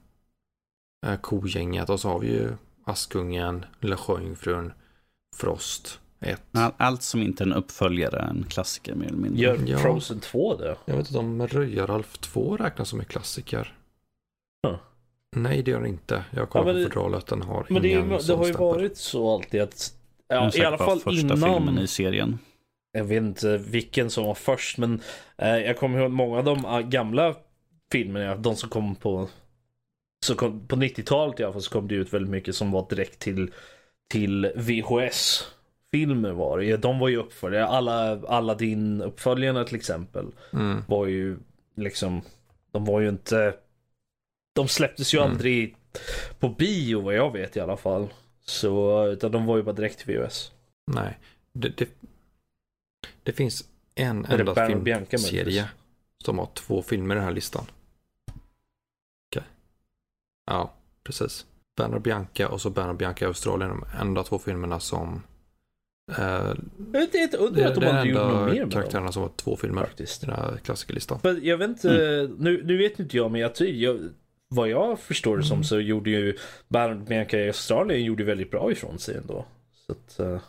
Uh, 1.07 1.15
Kogänget 1.15 1.89
och 1.89 1.99
så 1.99 2.09
har 2.09 2.19
vi 2.19 2.27
ju 2.27 2.53
Askungen, 2.85 3.65
Lilla 3.79 3.97
Sjöjungfrun, 3.97 4.73
Frost 5.35 5.99
1. 6.19 6.41
All- 6.51 6.71
Allt 6.77 7.01
som 7.01 7.21
inte 7.21 7.43
är 7.43 7.45
en 7.47 7.53
uppföljare 7.53 8.19
är 8.19 8.27
en 8.29 8.43
klassiker 8.49 8.95
mer 8.95 9.05
eller 9.07 9.17
mindre. 9.17 9.41
Gör 9.41 9.59
Ja. 9.65 9.77
Frozen 9.77 10.19
2 10.19 10.55
det? 10.57 10.75
Jag 10.85 10.97
vet 10.97 11.07
inte 11.07 11.19
om 11.19 11.47
Röjaralf 11.47 12.17
2 12.17 12.57
räknas 12.57 12.89
som 12.89 12.99
en 12.99 13.05
klassiker. 13.05 13.77
Ja. 14.61 14.79
Nej, 15.35 15.63
det 15.63 15.71
gör 15.71 15.81
det 15.81 15.87
inte. 15.89 16.23
Jag 16.31 16.49
kollar 16.49 16.73
Ja, 16.73 16.83
på 16.83 16.89
fodralet, 16.93 17.27
den 17.27 17.41
har 17.41 17.65
Men 17.69 17.81
det, 17.81 17.93
är, 17.93 17.99
ingen 17.99 18.19
det 18.27 18.33
har 18.33 18.47
ju 18.47 18.53
varit 18.53 18.97
så 18.97 19.33
alltid 19.33 19.61
att, 19.61 19.93
ja, 20.27 20.51
i 20.55 20.65
alla 20.65 20.77
fall 20.77 20.99
första 20.99 21.35
filmen 21.35 21.61
innan, 21.61 21.79
i 21.79 21.87
serien. 21.87 22.39
jag 22.91 23.03
vet 23.03 23.17
inte 23.23 23.57
vilken 23.57 24.09
som 24.09 24.25
var 24.25 24.35
först 24.35 24.77
men 24.77 25.01
eh, 25.37 25.57
jag 25.57 25.77
kommer 25.77 25.99
ihåg 25.99 26.11
många 26.11 26.37
av 26.37 26.43
de 26.43 26.65
ah, 26.65 26.81
gamla 26.81 27.35
filmerna, 27.91 28.35
de 28.35 28.55
som 28.55 28.69
kom 28.69 28.95
på 28.95 29.29
så 30.25 30.35
kom, 30.35 30.67
på 30.67 30.75
90-talet 30.75 31.39
i 31.39 31.43
alla 31.43 31.53
fall 31.53 31.61
så 31.61 31.71
kom 31.71 31.87
det 31.87 31.95
ut 31.95 32.13
väldigt 32.13 32.31
mycket 32.31 32.55
som 32.55 32.71
var 32.71 32.85
direkt 32.89 33.19
till, 33.19 33.51
till 34.09 34.51
VHS 34.55 35.47
filmer 35.91 36.31
var 36.31 36.59
det. 36.59 36.77
De 36.77 36.99
var 36.99 37.07
ju 37.07 37.17
uppföljare. 37.17 37.65
Alla, 37.67 38.21
alla 38.27 38.55
din 38.55 39.01
uppföljarna 39.01 39.63
till 39.63 39.75
exempel 39.75 40.25
Mm. 40.53 40.81
var 40.87 41.05
ju 41.05 41.37
liksom, 41.75 42.21
de 42.71 42.85
var 42.85 42.99
ju 42.99 43.09
inte, 43.09 43.53
de 44.53 44.67
släpptes 44.67 45.13
ju 45.13 45.17
Mm. 45.17 45.31
aldrig 45.31 45.75
på 46.39 46.49
bio 46.49 47.01
vad 47.01 47.13
jag 47.15 47.31
vet 47.33 47.57
i 47.57 47.59
alla 47.59 47.77
fall. 47.77 48.07
Så, 48.45 49.05
utan 49.07 49.31
de 49.31 49.45
var 49.45 49.57
ju 49.57 49.63
bara 49.63 49.75
direkt 49.75 50.09
VHS. 50.09 50.51
Nej, 50.87 51.17
det, 51.53 51.69
det, 51.77 51.89
det 53.23 53.31
finns 53.33 53.63
en 53.95 54.25
Är 54.25 54.37
det 54.37 54.39
enda 54.43 54.67
filmserie 54.67 55.69
som 56.23 56.39
har 56.39 56.49
två 56.53 56.81
filmer 56.81 57.15
i 57.15 57.17
den 57.17 57.25
här 57.25 57.31
listan. 57.33 57.65
Okej. 59.29 59.43
Ja, 60.45 60.73
precis. 61.03 61.45
Banner 61.75 61.99
Bianca 61.99 62.49
och 62.49 62.61
så 62.61 62.69
Banner 62.69 62.93
Bianca 62.93 63.25
i 63.25 63.27
Australien, 63.27 63.69
de 63.69 63.85
enda 64.01 64.23
två 64.23 64.39
filmerna 64.39 64.79
som... 64.79 65.23
Eh, 66.17 66.23
Jag 66.23 66.55
vet 66.91 67.15
inte, 67.15 67.37
det, 67.37 67.43
undrar 67.43 67.65
att 67.67 67.75
det 67.75 67.79
de 67.81 67.85
är 67.87 67.93
aldrig 67.93 68.13
gjort 68.15 68.21
något 68.23 68.45
mer 68.45 68.53
med 68.53 68.61
dem. 68.61 68.69
karaktärerna 68.71 69.11
som 69.11 69.21
har 69.21 69.29
två 69.35 69.55
filmer 69.55 69.81
Faktiskt. 69.81 70.23
i 70.23 70.25
den 70.25 70.35
här 70.35 70.57
klassikerlistan. 70.63 71.19
Men 71.23 71.39
jag 71.43 71.57
vet 71.57 71.69
inte, 71.69 72.29
nu, 72.37 72.63
nu 72.65 72.77
vet 72.77 72.99
inte 72.99 73.17
jag 73.17 73.31
men 73.31 73.41
jag, 73.41 73.51
jag 73.61 74.09
vad 74.53 74.69
jag 74.69 74.99
förstår 74.99 75.37
det 75.37 75.43
som 75.43 75.53
Mm. 75.55 75.63
så 75.63 75.79
gjorde 75.79 76.09
ju 76.09 76.37
Bianca 77.07 77.37
i 77.39 77.47
Australien 77.47 78.03
gjorde 78.03 78.23
väldigt 78.23 78.51
bra 78.51 78.71
ifrån 78.71 78.99
sig 78.99 79.17
ändå. 79.17 79.45
Så 79.87 79.91
att, 79.91 80.19
eh, 80.19 80.41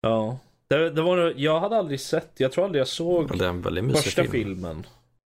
ja. 0.00 0.38
Det, 0.68 0.90
det 0.90 1.02
var, 1.02 1.34
jag 1.36 1.60
hade 1.60 1.76
aldrig 1.76 2.00
sett, 2.00 2.30
jag 2.36 2.52
tror 2.52 2.64
aldrig 2.64 2.80
jag 2.80 2.88
såg 2.88 3.28
första 3.94 4.22
film. 4.22 4.32
filmen. 4.32 4.86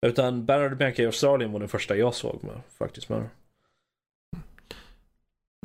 Utan 0.06 0.46
Baron 0.46 0.78
Bianca 0.78 1.02
i 1.02 1.06
Australien 1.06 1.52
var 1.52 1.60
den 1.60 1.70
första 1.70 1.96
jag 1.96 2.14
såg 2.14 2.44
med, 2.44 2.62
faktiskt. 2.78 3.10
Med. 3.10 3.30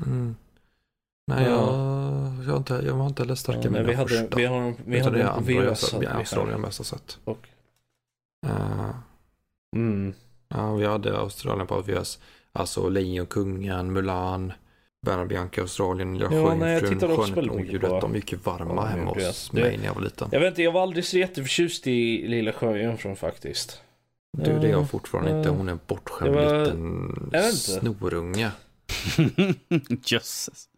Mm. 0.07 0.37
Nej, 1.27 1.45
Ja. 1.45 1.51
jag, 1.51 2.45
jag, 2.45 2.51
har 2.51 2.57
inte, 2.57 2.75
jag 2.87 2.95
har 2.95 3.07
inte 3.07 3.23
heller 3.23 3.35
starka 3.35 3.61
Ja, 3.63 3.71
minnen 3.71 3.87
vi 3.87 3.95
hade, 3.95 4.09
första. 4.09 4.37
vi 4.37 4.45
har, 4.45 4.75
vi 4.87 4.99
hade 5.01 5.19
det 5.19 5.31
andra 5.31 5.53
jag, 5.53 5.65
jag, 5.93 6.01
vi 6.01 6.07
Australien 6.07 6.61
mest 6.61 6.79
har 6.79 6.85
sett. 6.85 7.19
Och, 7.25 7.49
Eh, 8.47 8.91
mm. 9.77 10.15
Ja, 10.49 10.75
vi 10.75 10.87
hade 10.87 11.19
Australien 11.19 11.67
på 11.67 11.81
VHS. 11.83 12.19
Alltså 12.53 12.89
Lejonkungen, 12.89 13.93
Mulan, 13.93 14.53
Banner 15.07 15.25
Bianca, 15.27 15.61
Australien, 15.61 16.19
Lilla 16.19 16.25
Ja, 16.25 16.31
Sjöjungfrun, 16.31 17.01
Skönheten 17.01 17.81
De 17.81 18.05
är 18.05 18.09
mycket 18.09 18.47
varma 18.47 18.75
Ja, 18.75 18.83
hemma 18.85 19.11
hos 19.15 19.51
det- 19.53 19.61
mig 19.63 19.77
när 19.79 19.85
jag 19.85 19.95
var 19.95 20.03
liten. 20.03 20.29
Jag 20.33 20.41
vet 20.41 20.49
inte, 20.49 20.63
jag 20.63 20.73
var 20.73 20.83
aldrig 20.83 21.05
så 21.05 21.19
jätteförtjust 21.19 21.87
i 21.87 22.29
Lilla 22.29 22.53
Sjöjungfrun 22.53 23.17
faktiskt. 23.17 23.83
Du, 24.33 24.45
det 24.45 24.51
är 24.51 24.63
Ja, 24.63 24.69
jag 24.69 24.91
fortfarande 24.91 25.39
inte. 25.39 25.49
ja. 25.49 25.55
Hon 25.57 25.69
är 25.69 25.73
en 25.73 25.81
bortskämd 25.87 26.35
var- 26.35 26.65
liten 26.65 27.53
snorunge. 27.53 28.51
Jösses. 30.07 30.69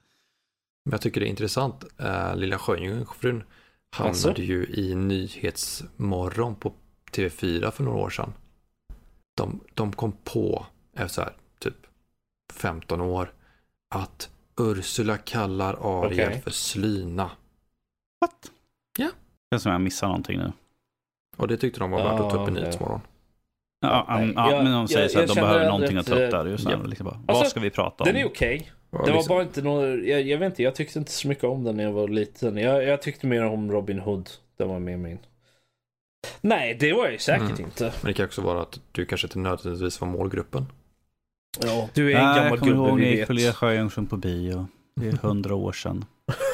Men 0.84 0.92
jag 0.92 1.00
tycker 1.00 1.20
det 1.20 1.26
är 1.26 1.30
intressant. 1.30 1.84
Uh, 2.02 2.36
Lilla 2.36 2.58
Sjöjungfrun 2.58 3.42
hamnade 3.96 4.08
Alltså? 4.28 4.42
ju 4.42 4.66
i 4.66 4.94
Nyhetsmorgon 4.94 6.54
på 6.54 6.72
TV4 7.12 7.70
för 7.70 7.84
några 7.84 7.98
år 7.98 8.10
sedan. 8.10 8.32
De, 9.40 9.60
de 9.74 9.92
kom 9.92 10.12
på, 10.24 10.66
efter 10.94 11.08
så 11.08 11.20
här, 11.20 11.32
typ 11.58 11.76
15 12.52 13.00
år, 13.00 13.32
att 13.94 14.30
Ursula 14.60 15.16
kallar 15.16 16.02
Ariel 16.04 16.28
Okej. 16.28 16.40
för 16.40 16.50
slyna. 16.50 17.30
What? 18.20 18.50
Ja. 18.98 19.10
Det 19.50 19.56
är 19.56 19.58
som 19.58 19.72
jag 19.72 19.80
missar 19.80 20.06
någonting 20.06 20.38
nu. 20.38 20.52
Och 21.36 21.48
det 21.48 21.56
tyckte 21.56 21.80
de 21.80 21.90
var 21.90 22.02
värt 22.04 22.20
att 22.20 22.30
ta 22.30 22.42
upp 22.42 22.48
i 22.48 22.52
Ja, 22.54 22.60
Nyhetsmorgon. 22.60 23.00
Ja, 23.80 24.06
um, 24.20 24.32
ja, 24.36 24.52
Jag- 24.52 24.64
men 24.64 24.72
de 24.72 24.88
säger 24.88 25.02
jag- 25.02 25.10
så 25.10 25.18
jag 25.18 25.28
de 25.28 25.34
behöver 25.34 25.66
någonting 25.66 25.96
att 25.96 26.06
ta 26.06 26.14
upp 26.14 26.24
att, 26.24 26.30
där. 26.30 26.46
Just 26.46 26.64
ja. 26.64 26.70
ja. 26.70 26.82
liksom 26.82 27.04
bara, 27.04 27.14
Alltså, 27.14 27.42
vad 27.42 27.48
ska 27.48 27.60
vi 27.60 27.70
prata 27.70 28.04
om? 28.04 28.12
Den 28.12 28.16
är 28.16 28.26
okej. 28.26 28.72
Och 28.90 29.04
Det 29.06 29.10
var 29.10 29.18
liksom- 29.18 29.34
bara 29.34 29.42
inte 29.42 29.62
något, 29.62 30.04
jag, 30.08 30.22
jag 30.22 30.38
vet 30.38 30.46
inte, 30.52 30.62
jag 30.62 30.74
tyckte 30.74 30.98
inte 30.98 31.10
så 31.12 31.28
mycket 31.28 31.44
om 31.44 31.64
den 31.64 31.76
när 31.76 31.84
jag 31.84 31.92
var 31.92 32.08
liten. 32.08 32.56
Jag, 32.56 32.84
jag 32.84 33.02
tyckte 33.02 33.26
mer 33.26 33.44
om 33.44 33.72
Robin 33.72 33.98
Hood. 34.00 34.30
Den 34.56 34.68
var 34.68 34.78
med 34.78 34.98
min. 34.98 35.18
Nej, 36.40 36.76
det 36.80 36.92
var 36.92 37.04
jag 37.04 37.12
ju 37.12 37.18
säkert 37.18 37.42
Mm. 37.50 37.60
inte. 37.64 37.84
Men 38.00 38.06
det 38.08 38.14
kan 38.14 38.26
också 38.26 38.40
vara 38.42 38.62
att 38.62 38.80
du 38.92 39.06
kanske 39.06 39.26
inte 39.26 39.38
nödvändigtvis 39.38 40.00
var 40.00 40.08
målgruppen. 40.08 40.66
Ja, 41.60 41.88
du 41.94 42.12
är 42.12 42.16
en 42.18 42.24
Nej, 42.26 42.34
gammal 42.36 42.50
jag 42.50 42.58
kommer 42.58 42.72
gubbe, 42.72 42.88
ihåg 42.88 42.88
när 42.88 42.96
vi 42.96 43.02
jag 43.04 43.10
gick 43.10 43.20
vet. 43.20 43.26
på 43.26 43.32
Lilla 43.32 43.52
Sjöjungfrun 43.52 44.06
på 44.06 44.16
bio. 44.16 44.68
Det 44.96 45.08
är 45.08 45.12
hundra 45.12 45.54
år 45.54 45.72
sedan. 45.72 46.04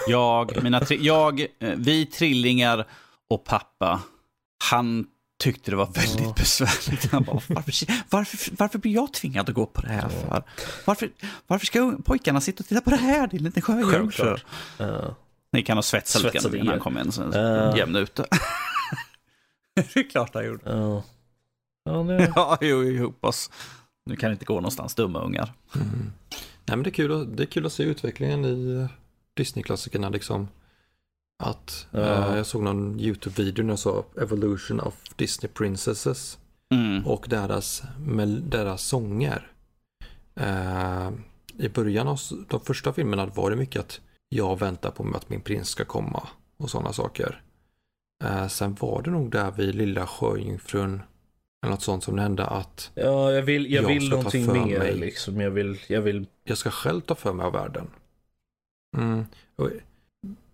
Jag, 0.08 0.62
mina 0.62 0.80
tri- 0.80 0.98
jag, 1.00 1.40
eh, 1.40 1.46
vi 1.76 2.06
trillingar 2.06 2.86
och 3.30 3.44
pappa, 3.44 4.00
han 4.70 5.06
tyckte 5.42 5.70
det 5.70 5.76
var 5.76 5.86
väldigt 5.86 6.20
Ja. 6.26 6.34
besvärligt. 6.36 7.12
Han 7.12 7.22
bara, 7.24 7.40
varför, 7.48 7.86
varför, 8.10 8.52
varför 8.58 8.78
blir 8.78 8.94
jag 8.94 9.12
tvingad 9.12 9.48
att 9.48 9.54
gå 9.54 9.66
på 9.66 9.80
det 9.80 9.88
här 9.88 10.08
för? 10.08 10.42
Varför, 10.84 11.10
varför 11.46 11.66
ska 11.66 11.92
pojkarna 12.04 12.40
sitta 12.40 12.60
och 12.62 12.66
titta 12.68 12.80
på 12.80 12.90
det 12.90 12.96
här, 12.96 13.26
din 13.26 13.44
liten 13.44 13.62
sjöjungfru? 13.62 13.92
Självklart. 13.98 14.44
Ja. 14.78 15.14
Ni 15.52 15.62
kan 15.62 15.76
ha 15.78 15.82
svetsat 15.82 16.22
lite 16.22 16.38
grann 16.38 16.54
innan 16.54 16.68
han 16.68 16.80
kom 16.80 16.98
in, 16.98 17.12
så 17.12 17.22
Ja. 17.32 17.76
jämn 17.76 17.96
ute. 17.96 18.24
det 19.94 19.96
är 20.00 20.10
klart 20.10 20.34
han 20.34 20.46
gjorde. 20.46 20.70
Ja. 20.70 21.02
Ja, 21.84 21.92
det... 22.02 22.32
Ja, 22.36 22.58
jo, 22.60 22.82
jo, 22.84 23.04
hoppas. 23.06 23.50
Nu 24.06 24.16
kan 24.16 24.30
det 24.30 24.32
inte 24.32 24.44
gå 24.44 24.54
någonstans, 24.54 24.94
dumma 24.94 25.20
ungar. 25.20 25.52
Mm. 25.74 26.12
Nej 26.68 26.76
men 26.76 26.82
det 26.82 26.90
är 26.90 26.92
kul, 26.92 27.12
att- 27.22 27.36
det 27.36 27.42
är 27.42 27.46
kul 27.46 27.66
att 27.66 27.72
se 27.72 27.82
utvecklingen 27.82 28.44
i 28.44 28.88
Disney-klassikerna 29.34 30.08
liksom. 30.08 30.48
Att 31.42 31.86
Ja. 31.90 31.98
eh, 32.30 32.36
jag 32.36 32.46
såg 32.46 32.62
någon 32.62 33.00
YouTube-video 33.00 33.62
när 33.64 33.72
jag 33.72 33.78
sa 33.78 34.04
Evolution 34.20 34.80
of 34.80 34.94
Disney 35.16 35.50
Princesses 35.52 36.38
Mm. 36.70 37.06
och 37.06 37.26
deras, 37.28 37.82
med 37.98 38.28
deras 38.28 38.82
sånger. 38.82 39.50
Eh, 40.34 41.10
I 41.58 41.68
början 41.68 42.08
av 42.08 42.18
de 42.48 42.60
första 42.60 42.92
filmerna 42.92 43.26
var 43.26 43.50
det 43.50 43.56
mycket 43.56 43.80
att 43.80 44.00
jag 44.28 44.58
väntar 44.58 44.90
på 44.90 45.12
att 45.14 45.28
min 45.30 45.40
prins 45.40 45.68
ska 45.68 45.84
komma 45.84 46.28
och 46.56 46.70
sådana 46.70 46.92
saker. 46.92 47.42
Eh, 48.24 48.46
sen 48.48 48.76
var 48.80 49.02
det 49.02 49.10
nog 49.10 49.30
där 49.30 49.50
vid 49.50 49.74
Lilla 49.74 50.06
Sjöjungfrun 50.06 51.02
eller 51.62 51.70
något 51.70 51.82
sånt 51.82 52.04
som 52.04 52.18
hände 52.18 52.46
att 52.46 52.90
ja, 52.94 53.32
jag 53.32 53.42
vill, 53.42 53.72
jag 53.72 53.84
Jag 53.84 53.88
vill 53.88 54.08
någonting 54.10 54.52
mer 54.52 54.78
mig. 54.78 54.94
liksom. 54.94 55.40
Jag 55.40 55.50
vill, 55.50 55.78
jag 55.86 56.00
vill... 56.00 56.26
jag 56.44 56.58
ska 56.58 56.70
själv 56.70 57.00
ta 57.00 57.14
för 57.14 57.32
mig 57.32 57.46
av 57.46 57.52
världen. 57.52 57.86
Mm. 58.96 59.24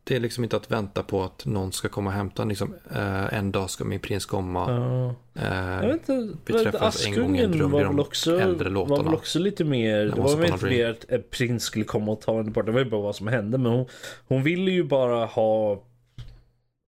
Det 0.04 0.16
är 0.16 0.20
liksom 0.20 0.44
inte 0.44 0.56
att 0.56 0.70
vänta 0.70 1.02
på 1.02 1.22
att 1.22 1.46
någon 1.46 1.72
ska 1.72 1.88
komma 1.88 2.10
och 2.10 2.16
hämta. 2.16 2.44
Liksom, 2.44 2.74
eh, 2.90 3.34
en 3.34 3.52
dag 3.52 3.70
ska 3.70 3.84
min 3.84 4.00
prins 4.00 4.26
komma. 4.26 4.70
Ja. 4.70 5.14
Eh, 5.42 5.84
Jag 5.84 5.86
vet 5.92 6.08
inte, 6.08 6.38
vi 6.46 6.52
men 6.54 6.62
träffades 6.62 7.06
en 7.06 7.14
gång 7.14 7.36
i 7.38 7.42
en 7.42 7.52
dröm 7.52 7.70
var 7.70 7.84
väl 7.84 8.00
också, 8.00 8.40
äldre 8.40 8.64
var 8.68 8.74
låtarna. 8.74 9.02
väl 9.02 9.14
också 9.14 9.38
lite 9.38 9.64
mer, 9.64 10.04
det 10.04 10.20
var 10.20 10.36
väl 10.36 10.52
inte 10.52 10.64
mer 10.66 10.90
att 10.90 11.04
en 11.08 11.22
prins 11.30 11.62
skulle 11.64 11.84
komma 11.84 12.12
och 12.12 12.20
ta 12.20 12.36
henne 12.36 12.50
bort. 12.50 12.66
Det 12.66 12.72
var 12.72 12.80
ju 12.80 12.90
bara 12.90 13.00
vad 13.02 13.16
som 13.16 13.26
hände. 13.26 13.58
Men 13.58 13.72
hon, 13.72 13.86
hon 14.28 14.42
ville 14.42 14.70
ju 14.70 14.84
bara 14.84 15.24
ha 15.26 15.82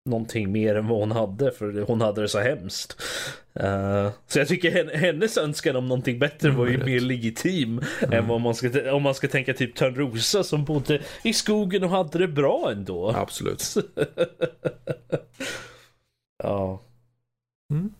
någonting 0.08 0.52
mer 0.52 0.76
än 0.76 0.88
vad 0.88 1.00
hon 1.00 1.12
hade. 1.12 1.52
För 1.52 1.82
hon 1.88 2.02
hade 2.02 2.22
det 2.22 2.30
så 2.30 2.40
hemskt. 2.40 3.02
Eh, 3.60 4.10
så 4.28 4.40
jag 4.40 4.48
tycker 4.48 4.72
hen- 4.72 5.00
hennes 5.00 5.38
önskan 5.38 5.76
om 5.76 5.88
någonting 5.88 6.20
bättre 6.20 6.50
var 6.52 6.66
ju 6.68 6.74
Mm, 6.74 6.86
mer 6.86 7.00
legitim. 7.00 7.82
Än 8.12 8.28
vad 8.28 8.42
man 8.42 8.56
ska, 8.56 8.94
om 8.94 9.04
man 9.04 9.16
ska 9.16 9.28
tänka 9.28 9.54
typ 9.54 9.76
Törnrosa 9.76 10.44
som 10.44 10.66
bodde 10.66 11.02
i 11.24 11.34
skogen 11.34 11.84
och 11.84 11.90
hade 11.90 12.18
det 12.18 12.28
bra 12.28 12.72
ändå. 12.72 13.10
Absolut. 13.12 13.74
ja. 16.44 16.82
Mm. 17.74 17.94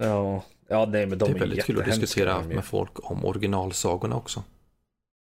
Ja. 0.00 0.42
Ja, 0.68 0.86
nej 0.86 1.06
men 1.06 1.18
de 1.18 1.24
Det 1.24 1.30
är 1.30 1.34
är 1.34 1.38
väldigt 1.40 1.64
kul 1.64 1.78
att 1.78 1.84
diskutera 1.86 2.34
är. 2.34 2.42
med 2.42 2.64
folk 2.64 3.10
om 3.10 3.24
originalsagorna 3.24 4.16
också. 4.16 4.42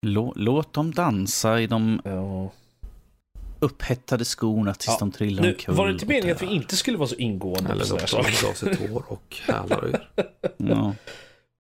Lå, 0.05 0.34
låt 0.36 0.74
dem 0.74 0.91
dansa 0.93 1.61
i 1.61 1.67
de 1.67 2.01
Ja. 2.03 2.51
Upphettade 3.64 4.26
skorna 4.26 4.74
tills 4.74 4.88
Ja, 4.88 4.97
de 4.99 5.11
trillar 5.11 5.43
Nu, 5.43 5.49
omkull. 5.49 5.76
var 5.76 5.88
det 5.88 5.93
inte 5.93 6.05
meningen 6.05 6.36
att 6.36 6.41
vi 6.41 6.45
inte 6.47 6.76
skulle 6.76 6.97
vara 6.97 7.07
så 7.07 7.16
ingående 7.16 7.72
Eller 7.72 7.80
på 7.82 7.86
sådana 7.88 8.07
saker? 8.07 8.47
dra 8.47 8.53
sitt 8.53 8.89
hår 8.89 9.03
och 9.07 9.38
hälar 9.47 9.86
ur. 9.86 10.09
Ja, 10.57 10.95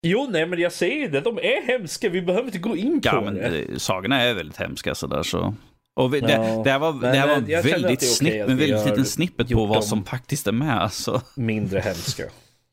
Jo, 0.06 0.28
nej 0.32 0.46
men 0.46 0.60
jag 0.60 0.72
säger 0.72 1.10
det. 1.10 1.22
De 1.22 1.38
är 1.38 1.68
hemska. 1.68 2.10
Vi 2.10 2.22
behöver 2.22 2.46
inte 2.46 2.58
gå 2.58 2.78
in 2.78 3.02
på 3.02 3.08
ja 3.08 3.22
men 3.22 3.34
det. 3.36 3.42
eh, 3.62 3.78
sagorna 3.78 4.22
är 4.22 4.34
väldigt 4.34 4.58
hemska 4.58 4.96
sådär 4.96 5.24
så. 5.24 5.56
Och 5.96 6.14
vi, 6.14 6.20
det, 6.20 6.32
Ja, 6.32 6.62
det 6.64 6.72
här 6.72 6.80
var, 6.80 6.94
det 6.94 7.08
här 7.08 7.28
var 7.28 7.36
eh, 7.36 7.64
väldigt 7.64 8.00
det 8.00 8.06
snipp, 8.06 8.44
att 8.44 8.50
en 8.50 8.58
väldigt 8.58 8.86
liten 8.86 9.06
snippet 9.06 9.50
på 9.50 9.66
vad 9.66 9.86
som 9.86 10.06
faktiskt 10.06 10.48
är 10.48 10.52
med. 10.52 10.82
alltså. 10.82 11.22
Så. 11.36 11.42
Mindre 11.42 11.80
hemska, 11.80 12.24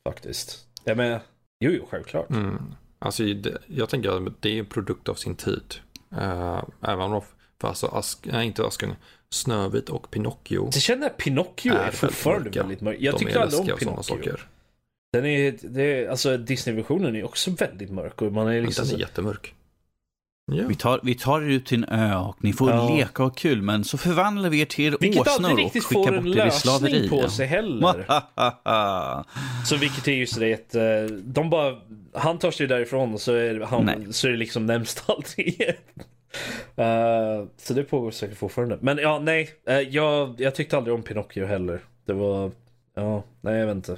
faktiskt. 0.09 0.59
Ja, 0.85 0.95
men, 0.95 1.21
jo, 1.61 1.71
jo, 1.71 1.87
självklart. 1.91 2.31
Mm. 2.31 2.59
Alltså, 2.99 3.23
det, 3.23 3.59
jag 3.67 3.89
tänker 3.89 4.27
att 4.27 4.43
det 4.43 4.49
är 4.55 4.59
en 4.59 4.67
produkt 4.67 5.09
av 5.09 5.15
sin 5.15 5.35
tid. 5.37 5.75
Uh, 6.13 6.63
även 6.83 7.13
om, 7.13 7.23
för 7.61 7.69
alltså, 7.69 7.87
Ask, 7.87 8.19
nej, 8.23 8.47
inte 8.47 8.67
Askungen, 8.67 8.97
Snövit 9.31 9.89
och 9.89 10.11
Pinocchio 10.11 10.71
Det 10.73 10.81
känner 10.81 11.03
jag 11.07 11.17
Pinocchio 11.17 11.73
är, 11.75 11.87
är 11.87 11.91
fortfarande 11.91 12.51
väldigt 12.51 12.55
mörka. 12.55 12.63
väldigt 12.63 12.81
mörk. 12.81 12.97
Jag 13.01 13.15
de 13.15 13.19
tycker 13.19 13.41
aldrig 13.41 13.61
om 13.61 13.79
Pinocchio. 13.79 14.03
saker. 14.03 14.47
Den 15.13 15.27
är, 15.27 15.55
det 15.63 15.83
är, 15.83 16.09
alltså 16.09 16.37
Disney-versionen 16.37 17.17
är 17.17 17.25
också 17.25 17.51
väldigt 17.51 17.91
mörk. 17.91 18.23
Och 18.23 18.33
man 18.33 18.49
är 18.49 18.63
liksom 18.63 18.87
den 18.87 18.95
är 18.97 19.01
jättemörk. 19.01 19.55
Ja. 20.53 20.65
Vi 20.69 20.75
tar, 20.75 21.01
vi 21.03 21.15
tar 21.15 21.43
er 21.43 21.47
ut 21.49 21.67
till 21.67 21.85
en 21.85 22.01
ö 22.01 22.17
och 22.17 22.37
ni 22.45 22.53
får 22.53 22.71
Ja. 22.71 22.97
leka 22.97 23.25
och 23.25 23.37
kul, 23.37 23.63
men 23.63 23.85
så 23.85 23.99
förvandlar 23.99 24.51
vi 24.51 24.61
er 24.61 24.65
till 24.65 24.97
Vilket 25.01 25.21
åsnor 25.21 25.35
aldrig 25.35 25.53
och 25.53 25.59
riktigt 25.59 25.85
skickar 25.85 26.03
får 26.03 26.11
bort 26.11 26.37
en 26.37 26.39
er 26.39 26.47
i 26.47 26.51
slaveri. 26.51 26.93
lösning 26.93 27.11
på 27.23 27.29
sig 27.31 27.47
heller. 27.47 28.07
Så 29.67 29.77
vilket 29.77 30.09
är 30.09 30.13
just 30.13 30.39
det 30.41 30.55
att 30.55 30.75
eh, 30.75 31.17
de 31.25 31.51
bara, 31.51 31.77
han 32.15 32.39
tar 32.39 32.51
sig 32.51 32.67
därifrån 32.67 33.15
och 33.15 33.21
så 33.21 33.33
är, 33.35 33.61
han, 33.61 33.85
Nej. 33.85 34.07
så 34.13 34.27
är 34.27 34.31
det 34.31 34.37
liksom 34.37 34.67
närmst 34.67 35.05
allting. 35.09 35.55
Uh, 36.79 37.49
så 37.57 37.75
det 37.75 37.85
pågår 37.85 38.11
säkert 38.11 38.39
fortfarande. 38.39 38.79
Men 38.81 38.99
ja, 38.99 39.19
nej. 39.19 39.51
eh, 39.67 39.81
jag, 39.81 40.35
jag 40.41 40.55
tyckte 40.55 40.77
aldrig 40.77 40.95
om 40.95 41.03
Pinocchio 41.03 41.47
heller. 41.47 41.81
Det 42.05 42.13
var, 42.13 42.51
ja, 42.95 43.23
nej 43.41 43.59
jag 43.59 43.67
vet 43.67 43.77
inte. 43.77 43.97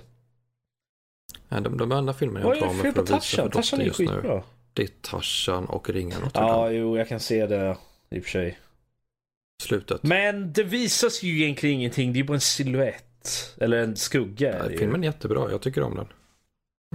Nej, 1.49 1.61
de, 1.63 1.77
de 1.79 1.93
enda 1.93 2.13
filmerna 2.13 2.47
jag 2.47 2.57
är 2.57 2.61
med 2.61 2.95
på 2.95 3.07
för 3.07 3.15
att 3.15 3.23
visa 3.23 3.43
för 3.43 3.49
Dotter 3.49 3.81
är 3.81 3.85
just 3.85 3.99
nu. 3.99 4.07
skitbra. 4.07 4.43
Det 4.73 4.83
är 4.83 4.89
Tarzan 5.01 5.65
och 5.67 5.91
Ringen 5.91 6.21
Notre 6.23 6.43
Ja, 6.43 6.71
jo, 6.71 6.99
jag 6.99 7.09
kan 7.09 7.21
se 7.21 7.47
det 7.47 7.77
i 8.11 8.19
och 8.19 8.23
för 8.23 8.31
sig. 8.31 8.59
Slutet. 9.63 10.03
Men 10.03 10.53
det 10.53 10.63
visas 10.63 11.23
ju 11.23 11.43
egentligen 11.43 11.77
ingenting. 11.77 12.13
Det 12.13 12.21
är 12.21 12.25
bara 12.25 12.35
en 12.35 12.41
silhuett. 12.41 13.55
Eller 13.61 13.79
en 13.79 13.97
skugga. 13.97 14.53
är 14.55 14.63
Nej, 14.63 14.73
ju. 14.73 14.79
filmen 14.79 15.05
är 15.05 15.09
jättebra, 15.09 15.51
jag 15.51 15.61
tycker 15.63 15.83
om 15.83 15.95
den. 15.97 16.07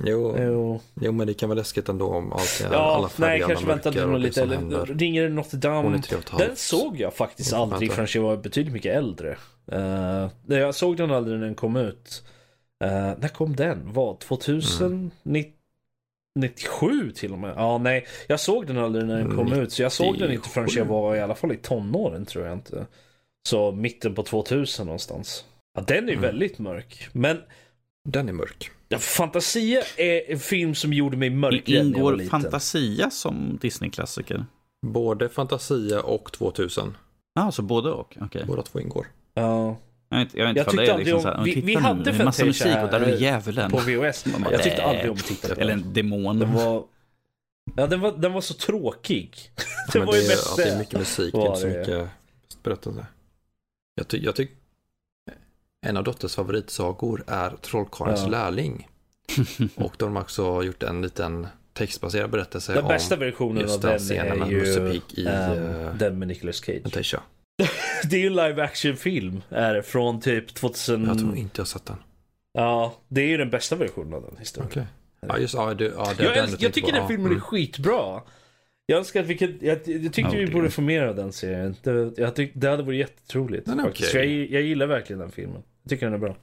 Jo, 0.06 0.36
Jo. 0.40 0.82
jo 1.02 1.12
men 1.12 1.28
det 1.28 1.34
kan 1.34 1.50
vara 1.50 1.58
läskigt 1.60 1.90
ändå 1.90 2.06
om 2.08 2.34
allt 2.34 2.62
är, 2.64 2.66
alla 2.68 2.76
Ja, 3.02 3.10
färger, 3.10 3.30
nej, 3.32 3.42
alla 3.44 3.48
kanske 3.54 3.68
väntade 3.68 3.96
mörker 4.00 4.14
och 4.14 4.20
lite. 4.20 4.42
Eller 4.42 4.56
händer. 4.56 4.86
ringer 4.86 5.24
det 5.24 5.30
Notre 5.30 5.58
Dame? 5.60 6.02
Den 6.38 6.56
såg 6.56 7.00
jag 7.00 7.14
faktiskt 7.14 7.52
Jag 7.52 7.62
aldrig 7.62 7.92
förrän 7.92 8.08
jag 8.14 8.22
var 8.22 8.38
betydligt 8.38 8.74
mycket 8.74 8.96
äldre. 8.96 9.38
Uh, 9.74 10.28
jag 10.58 10.76
såg 10.76 10.98
den 10.98 11.12
aldrig 11.12 11.40
när 11.40 11.46
den 11.46 11.56
kom 11.56 11.76
ut. 11.76 12.24
Uh, 12.84 12.90
när 12.92 13.28
kom 13.28 13.56
den? 13.56 13.94
Vad? 13.94 14.20
2000? 14.20 15.12
Mm. 15.26 15.44
97 16.40 17.12
till 17.12 17.32
och 17.34 17.40
med? 17.40 17.54
Ja, 17.58 17.78
nej. 17.78 18.06
Jag 18.28 18.40
såg 18.40 18.68
den 18.68 18.78
aldrig 18.78 19.06
när 19.06 19.18
den 19.18 19.36
kom 19.36 19.54
ut. 19.54 19.72
Så 19.72 19.82
jag 19.82 19.92
såg 19.92 20.20
den 20.20 20.32
inte 20.32 20.50
förrän 20.50 20.66
97. 20.66 20.80
jag 20.80 20.86
var 20.86 21.16
i 21.16 21.22
alla 21.22 21.36
fall 21.36 21.52
i 21.52 21.58
tonåren 21.58 22.26
tror 22.26 22.46
jag 22.46 22.54
inte. 22.54 22.86
Så 23.50 23.72
mitten 23.72 24.16
på 24.16 24.24
2000 24.24 24.86
någonstans. 24.86 25.46
Ja, 25.78 25.82
den 25.88 25.98
är 26.10 26.12
Mm. 26.12 26.22
väldigt 26.22 26.60
mörk. 26.60 27.10
Men 27.14 27.38
Den 28.10 28.30
är 28.30 28.34
mörk. 28.34 28.72
Ja, 28.90 28.98
Fantasia 29.00 29.82
är 29.98 30.32
en 30.32 30.40
film 30.40 30.76
som 30.76 30.94
gjorde 30.94 31.18
mig 31.18 31.30
mörkrädd 31.30 31.64
när 31.68 31.76
jag 31.76 31.84
var 31.84 31.88
Ingår 31.98 32.16
liten. 32.16 32.30
Fantasia 32.42 33.10
som 33.10 33.58
Disney-klassiker? 33.62 34.46
Både 34.88 35.30
Fantasia 35.30 36.02
och 36.02 36.32
2000. 36.32 36.98
Ja, 37.34 37.52
så 37.52 37.62
både 37.62 37.90
och? 37.92 38.18
Okej. 38.22 38.44
Båda 38.48 38.62
två 38.62 38.80
ingår. 38.80 39.08
Ja. 39.34 39.78
Jag 40.10 40.18
vet, 40.18 40.34
jag 40.36 40.46
vet 40.46 40.50
inte 40.50 40.60
Jag 40.60 40.66
vad 40.66 40.76
det 40.76 40.80
tyckte 40.80 40.92
är. 40.92 40.94
aldrig 40.94 41.06
Liksom, 41.14 41.18
om- 41.18 41.22
så 41.24 41.30
här, 41.38 41.44
vi- 41.46 41.54
titta 41.54 41.66
vi 41.68 41.76
nu, 41.76 41.82
hade 41.82 42.04
det 42.04 42.10
är 42.12 42.20
en 42.20 42.26
massa 42.26 42.46
musik 42.46 42.78
och 42.84 42.90
där 42.92 43.02
är 43.02 43.18
djävulen. 43.18 43.72
På 43.72 43.78
VHS. 43.78 44.26
bara, 44.44 44.52
Jag 44.52 44.64
tyckte 44.64 44.84
aldrig 44.84 45.12
om 45.12 45.18
att 45.18 45.26
titta 45.26 45.56
Eller 45.56 45.74
en 45.74 45.94
demon. 45.94 46.40
Den 46.40 46.54
var... 46.54 46.84
Ja, 47.76 47.88
den 47.88 48.00
var, 48.02 48.12
den 48.18 48.34
var 48.34 48.42
så 48.42 48.54
tråkig. 48.54 49.36
det 49.94 50.00
var 50.00 50.16
ju 50.16 50.22
det, 50.22 50.28
mest 50.28 50.58
är, 50.60 50.62
ja, 50.62 50.66
det 50.70 50.74
är 50.76 50.80
mycket 50.80 51.00
musik, 51.00 51.34
det 51.34 51.40
är 51.42 51.48
inte 51.48 51.60
så 51.60 51.68
det. 51.68 51.80
mycket 51.80 52.10
berättelse. 52.64 53.06
Jag 53.96 54.08
tycker... 54.08 54.26
Jag 54.26 54.36
tyck, 54.36 54.52
en 55.86 55.98
av 55.98 56.04
Dotters 56.04 56.36
favoritsagor 56.36 57.24
är 57.28 57.50
Trollkarlens 57.62 58.22
Ja. 58.24 58.28
lärling. 58.28 58.88
Och 59.76 59.94
de 59.98 60.16
har 60.16 60.24
också 60.24 60.64
gjort 60.64 60.84
en 60.84 61.02
liten 61.02 61.48
textbaserad 61.74 62.30
berättelse 62.30 62.74
Den 62.74 62.84
om 62.84 62.88
bästa 62.88 63.16
versionen 63.16 63.62
just 63.62 63.76
av 63.76 63.82
den 63.82 63.90
den 63.90 64.00
scenen 64.00 64.32
är 64.32 64.36
med 64.36 64.54
Musse 64.54 64.92
Pig 64.92 65.20
i, 65.20 65.26
eh, 65.26 65.96
den 65.96 66.20
med 66.20 66.28
Nicolas 66.28 66.56
Cage. 66.66 66.82
Fantasia. 66.84 67.22
Det 68.10 68.16
är 68.16 68.20
ju 68.20 68.28
en 68.28 68.36
live 68.36 68.64
action 68.64 68.96
film. 68.98 69.42
Är 69.50 69.74
det, 69.74 69.84
från 69.84 70.22
typ 70.22 70.54
2000... 70.54 71.06
Jag 71.06 71.20
tror 71.20 71.36
inte 71.36 71.60
jag 71.60 71.64
har 71.64 71.68
sett 71.68 71.86
den. 71.86 71.98
Ja, 72.54 72.96
det 73.08 73.22
är 73.22 73.28
ju 73.28 73.38
den 73.38 73.50
bästa 73.50 73.76
versionen 73.76 74.14
av 74.14 74.22
den 74.22 74.38
historien. 74.40 74.70
Okej. 74.72 74.86
Ja, 75.28 75.38
just 75.38 75.54
ja, 75.54 75.74
det, 75.74 75.86
ja, 75.86 76.14
det, 76.18 76.24
Jag, 76.24 76.36
den 76.36 76.56
jag 76.60 76.74
tycker 76.74 76.88
på. 76.88 76.92
den 76.94 77.02
Ja, 77.02 77.08
filmen 77.08 77.26
mm. 77.26 77.38
är 77.38 77.42
skitbra. 77.42 78.22
Jag 78.90 78.98
önskar 78.98 79.20
att 79.20 79.26
vi 79.26 79.38
kunde, 79.38 79.66
jag, 79.66 79.78
jag 79.86 80.14
tyckte 80.14 80.22
Ja, 80.22 80.30
vi 80.30 80.48
borde 80.48 80.72
få 80.72 80.82
mer 80.82 81.04
av 81.04 81.16
den 81.16 81.32
serien. 81.32 81.76
Det, 81.84 82.12
jag 82.18 82.36
tyck, 82.36 82.52
det 82.54 82.70
hade 82.70 82.84
varit 82.84 83.00
jättetroligt. 83.00 83.66
Den 83.66 83.80
faktiskt. 83.80 84.12
För 84.12 84.20
jag, 84.20 84.28
jag 84.28 84.62
gillar 84.62 84.88
verkligen 84.88 85.20
den 85.20 85.32
filmen. 85.32 85.64
Jag 85.84 85.90
tycker 85.90 86.06
den 86.06 86.14
är 86.14 86.18
bra. 86.18 86.36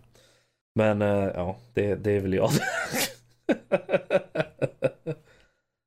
Men 0.74 1.03
eh, 1.03 1.09
ja, 1.09 1.59
det, 1.74 1.95
det 1.95 2.12
är 2.12 2.20
väl 2.20 2.34
jag. 2.34 2.51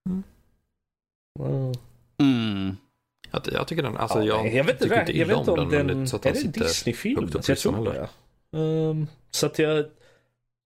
Mm. 0.10 0.24
Mm. 1.40 1.74
Mm. 2.22 2.76
Jag, 3.32 3.42
jag 3.52 3.68
tycker 3.68 3.84
den, 3.84 3.98
alltså 3.98 4.24
Ja, 4.24 4.26
jag, 4.26 4.54
jag 4.54 4.64
vet 4.64 4.74
inte, 4.74 4.84
tycker 4.84 4.96
jag, 4.96 5.04
inte 5.04 5.20
jag 5.20 5.28
vet 5.28 5.38
inte 5.38 5.52
om 5.52 5.60
men 5.60 5.70
det 5.70 5.78
är 5.78 5.84
den... 5.84 6.08
så 6.08 6.16
att 6.16 6.26
är 6.26 6.34
det 6.34 6.46
en 6.46 6.52
Disney-film? 6.52 7.30
jag 7.48 7.58
tror 7.58 7.94
det. 7.94 8.10
Um, 8.58 9.08
så 9.32 9.46
att 9.46 9.60
jag... 9.60 9.86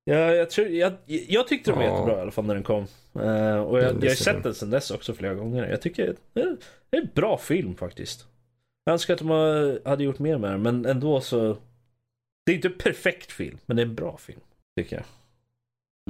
Jag, 0.03 0.35
jag, 0.35 0.49
tror, 0.49 0.67
jag, 0.67 0.93
jag 1.05 1.47
tyckte 1.47 1.71
de 1.71 1.77
var 1.79 1.85
Ja. 1.85 1.91
jättebra 1.93 2.17
i 2.17 2.21
alla 2.21 2.31
fall 2.31 2.45
när 2.45 2.53
den 2.53 2.63
kom. 2.63 2.87
Eh, 3.15 3.55
och 3.57 3.77
jag, 3.79 3.93
Den 3.93 3.99
jag 4.01 4.09
har 4.09 4.15
sett 4.15 4.43
den 4.43 4.55
sedan 4.55 4.69
dess 4.69 4.91
också 4.91 5.13
flera 5.13 5.33
gånger. 5.33 5.67
Jag 5.69 5.81
tycker 5.81 6.15
det 6.33 6.41
är, 6.41 6.57
det 6.89 6.97
är 6.97 7.01
en 7.01 7.09
bra 7.15 7.37
film 7.37 7.75
faktiskt. 7.75 8.25
Jag 8.85 8.93
önskar 8.93 9.13
att 9.13 9.19
de 9.19 9.79
hade 9.85 10.03
gjort 10.03 10.19
mer 10.19 10.37
med 10.37 10.51
den, 10.51 10.61
men 10.61 10.85
ändå 10.85 11.21
så... 11.21 11.57
Det 12.45 12.51
är 12.51 12.55
inte 12.55 12.67
en 12.67 12.77
perfekt 12.77 13.31
film, 13.31 13.57
men 13.65 13.77
det 13.77 13.83
är 13.83 13.85
en 13.85 13.95
bra 13.95 14.17
film. 14.17 14.39
Tycker 14.77 14.95
jag. 14.95 15.05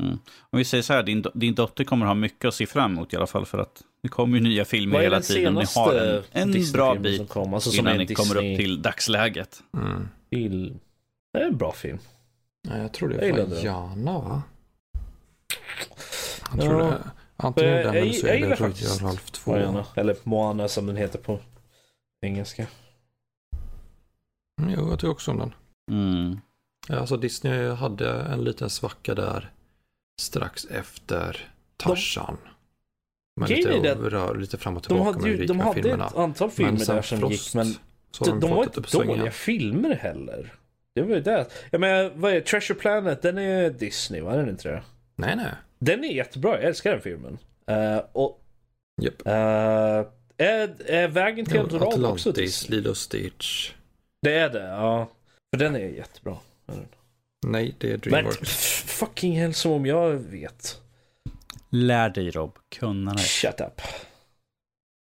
Mm. 0.06 0.20
Om 0.50 0.58
vi 0.60 0.66
säger 0.66 0.82
så 0.82 0.94
här, 0.94 1.04
din, 1.04 1.26
din 1.34 1.56
dotter 1.56 1.84
kommer 1.84 2.06
ha 2.06 2.14
mycket 2.14 2.46
att 2.46 2.54
se 2.54 2.66
fram 2.66 2.92
emot 2.92 3.14
i 3.14 3.18
alla 3.18 3.28
fall 3.28 3.46
för 3.46 3.58
att 3.58 3.82
det 4.04 4.10
kommer 4.10 4.38
ju 4.38 4.44
nya 4.44 4.66
filmer 4.66 5.00
hela 5.00 5.16
den 5.16 5.24
tiden. 5.24 5.54
Ni 5.54 5.64
har 5.76 5.94
en, 6.32 6.56
en 6.56 6.72
bra 6.74 6.96
bit 6.96 7.18
som 7.18 7.28
kom? 7.28 7.54
Alltså 7.54 7.80
innan 7.80 7.98
ni 7.98 8.08
kommer 8.08 8.36
upp 8.38 8.44
Disney- 8.44 8.58
till 8.58 8.82
dagsläget. 8.82 9.64
Mm. 9.74 10.08
Film. 10.30 10.80
Det 11.34 11.39
är 11.39 11.46
en 11.46 11.58
bra 11.58 11.72
film. 11.72 11.98
Ja, 12.70 12.78
jag 12.78 12.91
tror 12.93 13.09
det 13.09 13.28
Jag 13.28 13.45
var. 13.47 13.57
Jana 13.64 14.20
va? 14.20 14.43
Jag 16.51 16.64
Ja. 16.64 16.70
tror 16.70 16.80
det. 16.80 16.97
Antingen 17.38 17.72
Jag- 17.74 17.86
den 17.86 17.93
jag- 17.93 18.01
eller 18.03 18.14
så 18.14 18.28
jag 18.28 18.30
är 18.30 18.34
det 18.34 18.38
gillar 18.39 18.55
Röja 18.55 18.70
faktiskt 18.70 19.01
Ralf 19.01 19.32
2. 19.32 19.51
Moana. 19.51 19.86
Eller 19.95 20.16
Moana 20.24 20.68
som 20.68 20.86
den 20.86 20.95
heter 20.97 21.20
på 21.20 21.39
engelska. 22.22 22.68
Mm, 24.62 24.74
jo, 24.78 24.89
jag 24.89 24.99
tycker 24.99 25.12
också 25.12 25.32
om 25.32 25.38
den. 25.39 25.53
Mm. 25.91 26.39
Ja, 26.88 26.99
Alltså 26.99 27.18
Disney 27.18 27.70
hade 27.70 28.22
en 28.22 28.43
liten 28.43 28.70
svacka 28.70 29.16
där 29.16 29.51
strax 30.22 30.66
efter 30.66 31.49
Tarzan. 31.78 32.38
Men 33.36 33.49
lite, 33.49 33.80
det 33.80 33.95
rör, 33.95 34.36
lite 34.36 34.57
fram 34.57 34.76
och 34.78 34.82
De 34.82 34.88
tillbaka 34.88 35.05
hade, 35.12 35.22
med 35.22 35.32
ju, 35.32 35.38
de 35.38 35.45
de 35.47 35.53
rika 35.53 35.64
hade 35.68 35.82
filmerna. 35.82 36.07
ett 36.07 36.16
antal 36.16 36.51
filmer 36.51 36.86
där 36.86 37.01
som 37.01 37.20
Frost, 37.20 37.32
gick, 37.34 37.55
men 37.55 37.76
de, 38.20 38.39
de, 38.39 38.49
var 38.51 38.64
inte 38.64 38.82
dåliga 38.82 39.32
filmer 39.32 39.95
heller. 39.95 40.53
Det 40.96 41.02
var 41.02 41.16
ju 41.16 41.22
det. 41.22 41.48
Jag 41.72 41.82
menar, 41.82 42.12
vad 42.16 42.34
är 42.34 42.42
Treasure 42.42 42.80
Planet? 42.80 43.22
Den 43.22 43.38
är 43.38 43.70
Disney, 43.70 44.22
va? 44.22 44.34
Är 44.34 44.38
den 44.38 44.50
inte 44.50 44.70
det? 44.70 44.84
Nej, 45.16 45.36
nej. 45.36 45.52
Den 45.80 46.04
är 46.04 46.08
jättebra, 46.14 46.52
jag 46.56 46.64
älskar 46.64 46.92
den 46.92 47.02
filmen. 47.02 47.38
Eh, 47.68 47.98
och 48.12 48.42
Japp. 49.02 49.28
eh, 49.28 49.34
är, 50.38 50.92
är 50.92 51.08
Vägen 51.08 51.46
till 51.46 51.56
Ja, 51.56 51.62
Eldorado 51.62 51.86
också 51.86 52.00
Atlantis, 52.30 52.36
Disney? 52.36 52.80
Lilo 52.80 52.96
Stitch. 52.96 53.72
Det 54.22 54.34
är 54.38 54.50
det, 54.50 54.64
ja. 54.68 55.10
För 55.56 55.60
den 55.64 55.76
är 55.76 55.80
jättebra. 55.80 56.38
Nej, 57.48 57.76
det 57.78 57.88
är 57.88 57.92
Men 57.92 58.00
Dreamworks. 58.00 58.38
pff, 58.39 58.84
fucking 59.00 59.39
hell 59.39 59.54
som 59.54 59.72
om 59.72 59.86
jag 59.86 60.12
vet. 60.12 60.82
Lär 61.70 62.10
dig 62.10 62.32
Rob, 62.32 62.58
kunna 62.70 63.14
det. 63.14 63.20
Shut 63.22 63.62
up. 63.62 63.82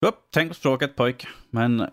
Upp, 0.06 0.28
tänk 0.34 0.50
på 0.50 0.56
språket 0.56 0.96
pojk. 0.96 1.28
Men 1.50 1.90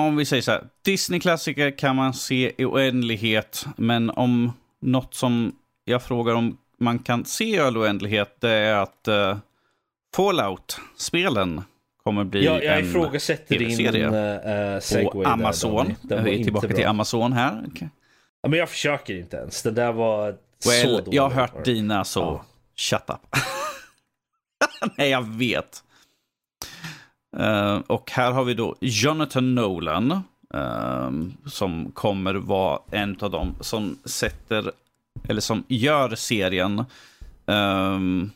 om 0.00 0.16
vi 0.16 0.24
säger 0.24 0.42
så 0.42 0.50
här, 0.50 0.64
Disney-klassiker 0.84 1.78
kan 1.78 1.96
man 1.96 2.14
se 2.14 2.52
i 2.58 2.64
oändlighet. 2.64 3.66
Men 3.76 4.10
om 4.10 4.52
något 4.80 5.14
som 5.14 5.52
jag 5.84 6.02
frågar 6.02 6.34
om 6.34 6.58
man 6.78 6.98
kan 6.98 7.24
se 7.24 7.44
i 7.44 7.58
all 7.60 7.76
oändlighet, 7.76 8.36
det 8.40 8.50
är 8.50 8.74
att 8.74 9.08
uh, 9.08 9.36
Fallout-spelen 10.16 11.62
kommer 12.04 12.24
bli 12.24 12.44
Jag, 12.44 12.64
jag 12.64 12.78
en 12.78 12.92
TV-serie 13.48 14.06
uh, 14.06 15.10
på 15.12 15.22
där, 15.22 15.30
Amazon. 15.30 15.94
Var 16.02 16.20
Vi 16.22 16.40
är 16.40 16.44
tillbaka 16.44 16.68
till 16.68 16.86
Amazon 16.86 17.32
här. 17.32 17.64
Okej. 17.68 17.88
Ja, 18.42 18.48
men 18.48 18.58
jag 18.58 18.68
försöker 18.68 19.14
inte 19.18 19.36
ens. 19.36 19.62
Den 19.62 19.74
där 19.74 19.92
var 19.92 20.34
så 20.58 20.70
Well, 20.70 21.04
dålig. 21.04 21.14
jag 21.14 21.22
har 21.22 21.30
hört 21.30 21.64
dina 21.64 22.04
så 22.04 22.20
Ja. 22.20 22.44
shut 22.76 23.10
up. 23.10 23.36
Nej, 24.98 25.10
jag 25.10 25.26
vet. 25.28 25.82
Eh, 27.38 27.78
och 27.86 28.10
här 28.10 28.32
har 28.32 28.44
vi 28.44 28.54
då 28.54 28.76
Jonathan 28.80 29.54
Nolan. 29.54 30.22
ehm, 30.54 31.32
som 31.46 31.90
kommer 31.94 32.34
vara 32.34 32.78
en 32.90 33.16
av 33.20 33.30
dem 33.30 33.54
som 33.60 33.98
sätter, 34.04 34.72
eller 35.28 35.40
som 35.40 35.64
gör 35.68 36.14
serien. 36.14 36.84
Ehm, 37.46 38.30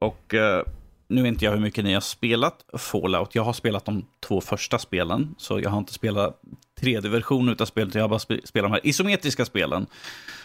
och 0.00 0.34
eh, 0.34 0.62
nu 1.08 1.22
vet 1.22 1.28
inte 1.28 1.44
jag 1.44 1.52
hur 1.52 1.60
mycket 1.60 1.84
ni 1.84 1.94
har 1.94 2.00
spelat 2.00 2.64
Fallout. 2.78 3.34
Jag 3.34 3.42
har 3.42 3.52
spelat 3.52 3.84
de 3.84 4.04
två 4.20 4.40
första 4.40 4.78
spelen. 4.78 5.34
Så 5.38 5.60
jag 5.60 5.70
har 5.70 5.78
inte 5.78 5.92
spelat 5.92 6.40
3D-version 6.80 7.56
av 7.60 7.64
spelet. 7.64 7.94
Jag 7.94 8.02
har 8.02 8.08
bara 8.08 8.18
spelat 8.18 8.52
de 8.52 8.72
här 8.72 8.86
isometriska 8.86 9.44
spelen. 9.44 9.86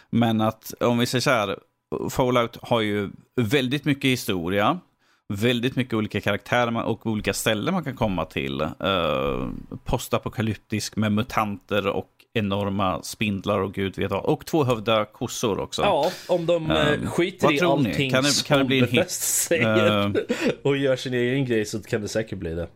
Men 0.09 0.41
att 0.41 0.73
om 0.79 0.97
vi 0.97 1.05
säger 1.05 1.21
så 1.21 1.29
här, 1.29 1.57
Fallout 2.09 2.57
har 2.61 2.81
ju 2.81 3.09
väldigt 3.35 3.85
mycket 3.85 4.09
historia, 4.09 4.79
väldigt 5.35 5.75
mycket 5.75 5.93
olika 5.93 6.21
karaktärer 6.21 6.83
och 6.85 7.05
olika 7.07 7.33
ställen 7.33 7.73
man 7.73 7.83
kan 7.83 7.95
komma 7.95 8.25
till. 8.25 8.61
Uh, 8.61 9.49
postapokalyptisk 9.85 10.95
med 10.95 11.11
mutanter 11.11 11.87
och 11.87 12.07
enorma 12.33 13.03
spindlar 13.03 13.59
och 13.59 13.73
gud 13.73 13.97
vet 13.97 14.11
vad. 14.11 14.25
Och 14.25 14.45
tvåhövda 14.45 15.05
kossor 15.05 15.59
också. 15.59 15.81
Ja, 15.81 16.11
om 16.27 16.45
de 16.45 16.71
Ehm, 16.71 17.07
skiter 17.07 17.47
vad 17.47 17.53
i 17.55 17.61
allting 17.61 18.11
Kan 18.11 18.23
det- 18.23 18.45
kan 18.45 18.59
det 18.59 18.65
bli 18.65 18.79
en 18.79 18.87
hit? 18.87 19.09
Säger 19.47 20.05
Ehm. 20.05 20.15
och 20.63 20.77
gör 20.77 20.95
sin 20.95 21.13
egen 21.13 21.45
grej 21.45 21.65
så 21.65 21.81
kan 21.83 22.01
det 22.01 22.07
säkert 22.07 22.39
bli 22.39 22.53
det. 22.53 22.67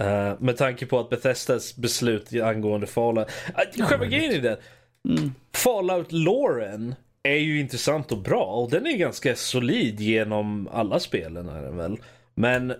Uh, 0.00 0.34
med 0.38 0.56
tanke 0.56 0.86
på 0.86 0.98
att 1.00 1.10
Bethesdas 1.10 1.76
beslut 1.76 2.32
angående 2.42 2.86
Fallout. 2.86 3.28
Uh, 3.78 3.86
själva 3.86 4.04
grejen 4.06 4.32
är 4.34 4.40
det. 4.42 4.58
Mm. 5.08 5.32
Fallout-loren 5.54 6.94
är 7.26 7.38
ju 7.38 7.60
intressant 7.60 8.12
och 8.12 8.18
bra 8.18 8.44
och 8.44 8.70
den 8.70 8.86
är 8.86 8.96
ganska 8.96 9.36
solid 9.36 10.00
genom 10.00 10.68
alla 10.72 11.00
spelen 11.00 11.48
är 11.48 11.62
den 11.62 11.76
väl. 11.76 11.98
Men 12.34 12.74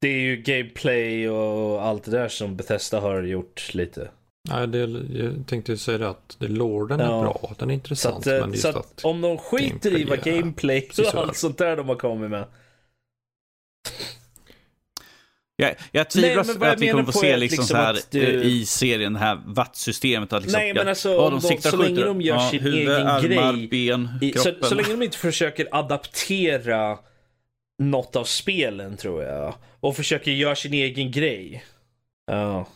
det 0.00 0.08
är 0.08 0.20
ju 0.20 0.36
gameplay 0.36 1.30
och 1.30 1.84
allt 1.84 2.04
det 2.04 2.10
där 2.10 2.28
som 2.28 2.56
Bethesda 2.56 3.00
har 3.00 3.22
gjort 3.22 3.74
lite. 3.74 4.08
Nej, 4.48 4.68
det, 4.68 4.78
jag 5.18 5.46
tänkte 5.46 5.76
säga 5.76 5.98
det 5.98 6.08
att 6.08 6.36
det, 6.38 6.48
lorden 6.48 7.00
ja. 7.00 7.18
är 7.18 7.22
bra, 7.22 7.54
den 7.58 7.70
är 7.70 7.74
intressant. 7.74 8.24
Så, 8.24 8.34
att, 8.34 8.48
men 8.48 8.58
så 8.58 8.68
att, 8.68 8.76
att 8.76 9.04
om 9.04 9.20
de 9.20 9.38
skiter 9.38 10.00
i 10.00 10.04
vad 10.04 10.22
gameplay 10.22 10.88
och 10.98 11.14
allt 11.14 11.36
sånt 11.36 11.58
där 11.58 11.76
de 11.76 11.88
har 11.88 11.96
kommit 11.96 12.30
med. 12.30 12.44
Jag, 15.58 15.74
jag 15.92 16.10
tvivlar 16.10 16.58
Nej, 16.58 16.70
att 16.70 16.80
vi 16.80 16.88
kommer 16.88 17.04
få 17.04 17.12
se 17.12 17.36
liksom, 17.36 17.40
liksom 17.40 17.64
så 17.64 17.76
här 17.76 17.98
du... 18.10 18.42
i 18.42 18.66
serien 18.66 19.12
det 19.12 19.18
här 19.18 19.42
wattsystemet. 19.46 20.32
Att 20.32 20.42
liksom, 20.42 20.60
Nej 20.60 20.74
men 20.74 20.88
alltså 20.88 21.08
ja, 21.08 21.30
de 21.30 21.40
siktar, 21.40 21.70
så 21.70 21.76
länge 21.76 22.04
de 22.04 22.20
gör 22.20 22.34
ja, 22.34 22.50
sin 22.50 22.60
huvud, 22.60 22.88
egen 22.88 23.06
armar, 23.06 23.52
grej. 23.52 23.68
Ben, 23.68 24.08
i, 24.22 24.32
så, 24.32 24.52
så 24.62 24.74
länge 24.74 24.88
de 24.88 25.02
inte 25.02 25.18
försöker 25.18 25.68
adaptera 25.72 26.98
något 27.78 28.16
av 28.16 28.24
spelen 28.24 28.96
tror 28.96 29.22
jag. 29.22 29.54
Och 29.80 29.96
försöker 29.96 30.30
göra 30.30 30.56
sin 30.56 30.74
egen 30.74 31.10
grej. 31.10 31.64
Ja. 32.26 32.66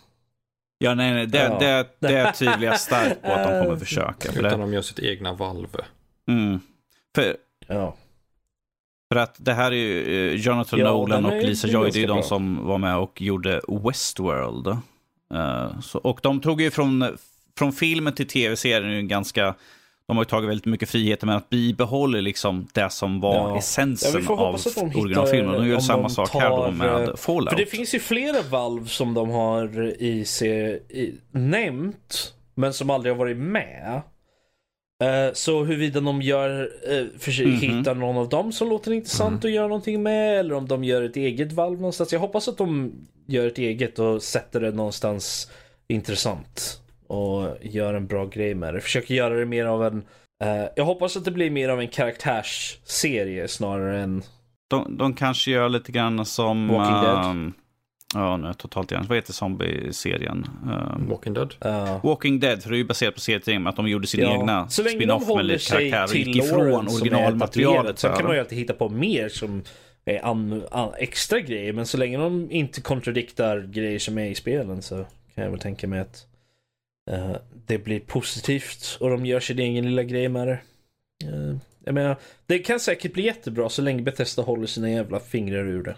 Ja, 0.78 0.94
nej, 0.94 1.12
nej. 1.12 1.26
Det, 1.26 1.38
ja. 1.38 1.58
det, 1.58 2.08
det 2.08 2.32
tvivlar 2.36 2.62
jag 2.62 2.80
starkt 2.80 3.22
på 3.22 3.32
att 3.32 3.48
de 3.48 3.64
kommer 3.64 3.76
försöka. 3.76 4.28
Utan 4.28 4.42
det... 4.42 4.50
de 4.50 4.72
gör 4.74 4.82
sitt 4.82 4.98
egna 4.98 5.32
valv. 5.32 5.76
Mm. 6.28 6.60
För, 7.14 7.36
ja. 7.66 7.96
För 9.12 9.20
att 9.20 9.34
det 9.38 9.52
här 9.52 9.72
är 9.72 9.76
ju 9.76 10.30
eh, 10.30 10.34
Jonathan 10.34 10.80
ja, 10.80 10.92
Nolan 10.92 11.24
och 11.24 11.42
Lisa 11.42 11.68
Joy, 11.68 11.90
det 11.90 11.98
är 11.98 12.00
ju 12.00 12.06
de 12.06 12.22
som 12.22 12.66
var 12.66 12.78
med 12.78 12.96
och 12.96 13.22
gjorde 13.22 13.60
Westworld. 13.68 14.66
Uh, 15.34 15.80
så, 15.80 15.98
och 15.98 16.20
de 16.22 16.40
tog 16.40 16.60
ju 16.60 16.70
från, 16.70 17.18
från 17.58 17.72
filmen 17.72 18.12
till 18.12 18.28
tv-serien 18.28 19.08
ganska 19.08 19.54
de 20.10 20.16
har 20.16 20.24
ju 20.24 20.28
tagit 20.28 20.48
väldigt 20.48 20.66
mycket 20.66 20.90
friheter 20.90 21.26
med 21.26 21.36
att 21.36 21.48
bibehålla 21.48 22.20
liksom 22.20 22.66
det 22.72 22.90
som 22.90 23.20
var 23.20 23.34
ja. 23.34 23.58
essensen 23.58 24.24
ja, 24.28 24.34
av 24.34 24.60
originalfilmen. 24.94 25.54
De 25.54 25.68
gör 25.68 25.80
samma 25.80 26.08
sak 26.08 26.30
tar, 26.30 26.40
här 26.40 26.50
då 26.50 26.70
med 26.70 27.08
eh, 27.08 27.16
Fallout. 27.16 27.50
För 27.50 27.56
det 27.56 27.66
finns 27.66 27.94
ju 27.94 27.98
flera 27.98 28.42
valv 28.42 28.86
som 28.86 29.14
de 29.14 29.30
har 29.30 29.94
i 30.02 30.24
sig, 30.24 30.82
i, 30.88 31.14
nämnt, 31.30 32.34
men 32.54 32.72
som 32.72 32.90
aldrig 32.90 33.14
har 33.14 33.18
varit 33.18 33.36
med. 33.36 34.02
Uh, 35.02 35.32
så 35.32 35.64
huruvida 35.64 36.00
de 36.00 36.22
gör, 36.22 36.70
uh, 36.92 37.06
försöker 37.18 37.50
mm 37.50 37.60
-hmm. 37.60 37.78
hitta 37.78 37.94
någon 37.94 38.16
av 38.16 38.28
dem 38.28 38.52
som 38.52 38.68
låter 38.68 38.92
intressant 38.92 39.44
mm. 39.44 39.50
att 39.50 39.54
göra 39.56 39.68
någonting 39.68 40.02
med, 40.02 40.40
eller 40.40 40.54
om 40.54 40.68
de 40.68 40.84
gör 40.84 41.02
ett 41.02 41.16
eget 41.16 41.52
valv 41.52 41.80
någonstans. 41.80 42.12
Jag 42.12 42.20
hoppas 42.20 42.48
att 42.48 42.58
de 42.58 42.92
gör 43.26 43.46
ett 43.46 43.58
eget 43.58 43.98
och 43.98 44.22
sätter 44.22 44.60
det 44.60 44.70
någonstans 44.70 45.50
intressant 45.88 46.80
och 47.06 47.56
gör 47.62 47.94
en 47.94 48.06
bra 48.06 48.26
grej 48.26 48.54
med 48.54 48.74
det. 48.74 48.80
Försöker 48.80 49.14
göra 49.14 49.34
det 49.34 49.46
mer 49.46 49.64
av 49.64 49.84
en... 49.84 49.96
Uh, 50.44 50.68
jag 50.76 50.84
hoppas 50.84 51.16
att 51.16 51.24
det 51.24 51.30
blir 51.30 51.50
mer 51.50 51.68
av 51.68 51.80
en 51.80 51.88
karaktärsserie 51.88 53.48
snarare 53.48 54.00
än... 54.00 54.22
De, 54.70 54.96
de 54.96 55.14
kanske 55.14 55.50
gör 55.50 55.68
lite 55.68 55.92
grann 55.92 56.26
som... 56.26 56.68
Walking 56.68 57.02
Dead. 57.02 57.26
Um, 57.26 57.54
ja, 58.14 58.36
nu 58.36 58.54
totalt 58.54 58.92
igen. 58.92 59.04
Vad 59.08 59.18
heter 59.18 59.32
zombie-serien? 59.32 60.46
Um, 60.64 61.08
Walking 61.08 61.34
Dead. 61.34 61.54
Uh. 61.64 62.04
Walking 62.04 62.40
Dead, 62.40 62.62
för 62.62 62.70
det 62.70 62.76
är 62.76 62.78
ju 62.78 62.84
baserat 62.84 63.14
på 63.14 63.20
serietidningen, 63.20 63.66
att 63.66 63.76
de 63.76 63.88
gjorde 63.88 64.06
sin 64.06 64.20
ja. 64.20 64.34
egna 64.34 64.68
spin-off 64.68 65.28
med 65.36 65.44
lite 65.44 65.70
karaktärer 65.70 66.04
och 66.04 66.14
gick 66.14 66.36
ifrån 66.36 66.88
originalmaterialet. 66.88 67.98
Sen 67.98 68.16
kan 68.16 68.24
man 68.24 68.34
ju 68.34 68.40
alltid 68.40 68.58
hitta 68.58 68.72
på 68.72 68.88
mer 68.88 69.28
som 69.28 69.62
är 70.04 70.24
an, 70.26 70.62
an, 70.70 70.92
extra 70.98 71.40
grejer, 71.40 71.72
men 71.72 71.86
så 71.86 71.96
länge 71.96 72.18
de 72.18 72.50
inte 72.50 72.80
kontradiktar 72.80 73.60
grejer 73.60 73.98
som 73.98 74.18
är 74.18 74.26
i 74.26 74.34
spelen 74.34 74.82
så 74.82 75.04
kan 75.34 75.44
jag 75.44 75.50
väl 75.50 75.60
tänka 75.60 75.88
mig 75.88 76.00
att 76.00 76.26
Uh, 77.10 77.36
det 77.66 77.78
blir 77.78 78.00
positivt 78.00 78.96
och 79.00 79.10
de 79.10 79.26
gör 79.26 79.40
sin 79.40 79.58
egen 79.58 79.84
lilla 79.84 80.02
grej 80.02 80.28
med 80.28 80.48
det. 80.48 80.60
Uh, 81.24 81.56
jag 81.84 81.94
menar, 81.94 82.16
det 82.46 82.58
kan 82.58 82.80
säkert 82.80 83.12
bli 83.12 83.22
jättebra 83.22 83.68
så 83.68 83.82
länge 83.82 84.02
Bethesda 84.02 84.42
håller 84.42 84.66
sina 84.66 84.90
jävla 84.90 85.20
fingrar 85.20 85.66
ur 85.66 85.82
det. 85.82 85.96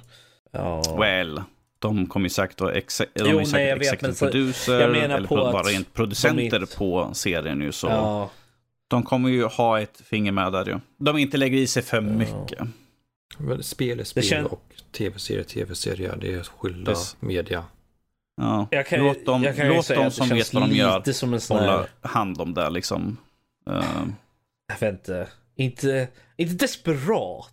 Uh. 0.58 0.98
Well, 0.98 1.42
de 1.83 2.07
kommer 2.07 2.26
ju 2.26 2.30
säkert 2.30 2.61
att 2.61 2.70
exe 2.70 3.07
de 3.14 3.30
jo, 3.30 3.41
är 3.41 3.45
säkert 3.45 3.53
nej, 3.53 3.66
jag 3.66 3.78
vet, 3.78 4.03
men 4.03 4.14
producer 4.14 4.80
jag 4.80 4.91
menar 4.91 5.16
eller 5.16 5.28
på 5.28 5.35
bara 5.35 5.62
rent 5.62 5.95
producenter 5.95 6.61
inte... 6.62 6.76
på 6.76 7.11
serien 7.12 7.59
nu 7.59 7.72
så. 7.72 7.87
Ja. 7.87 8.30
De 8.89 9.03
kommer 9.03 9.28
ju 9.28 9.45
ha 9.45 9.80
ett 9.80 10.03
finger 10.05 10.33
med 10.33 10.53
där 10.53 10.66
ju. 10.66 10.80
De 10.99 11.18
inte 11.18 11.37
lägger 11.37 11.59
i 11.59 11.66
sig 11.66 11.83
för 11.83 12.01
mycket. 12.01 12.59
Spel 13.61 14.01
är 14.01 14.05
spel 14.05 14.24
kän... 14.24 14.47
och 14.47 14.74
tv-serie 14.93 15.45
tv-serie. 15.45 16.14
Det 16.20 16.35
är 16.35 16.43
skilda 16.43 16.91
Des... 16.91 17.16
media. 17.20 17.64
Ja. 18.37 18.68
Kan, 18.87 19.01
låt 19.01 19.26
dem, 19.26 19.53
låt 19.57 19.89
dem 19.89 20.11
som 20.11 20.28
vet 20.28 20.55
vad 20.55 20.62
de 20.62 20.74
gör 20.74 21.12
som 21.12 21.35
en 21.35 21.41
hålla 21.49 21.76
här... 21.76 21.89
hand 22.09 22.41
om 22.41 22.55
det 22.55 22.70
liksom. 22.70 23.16
Uh... 23.70 24.07
Jag 24.68 24.80
vet 24.80 24.93
inte. 24.93 25.28
Inte, 25.57 26.09
inte 26.37 26.55
desperat 26.55 27.51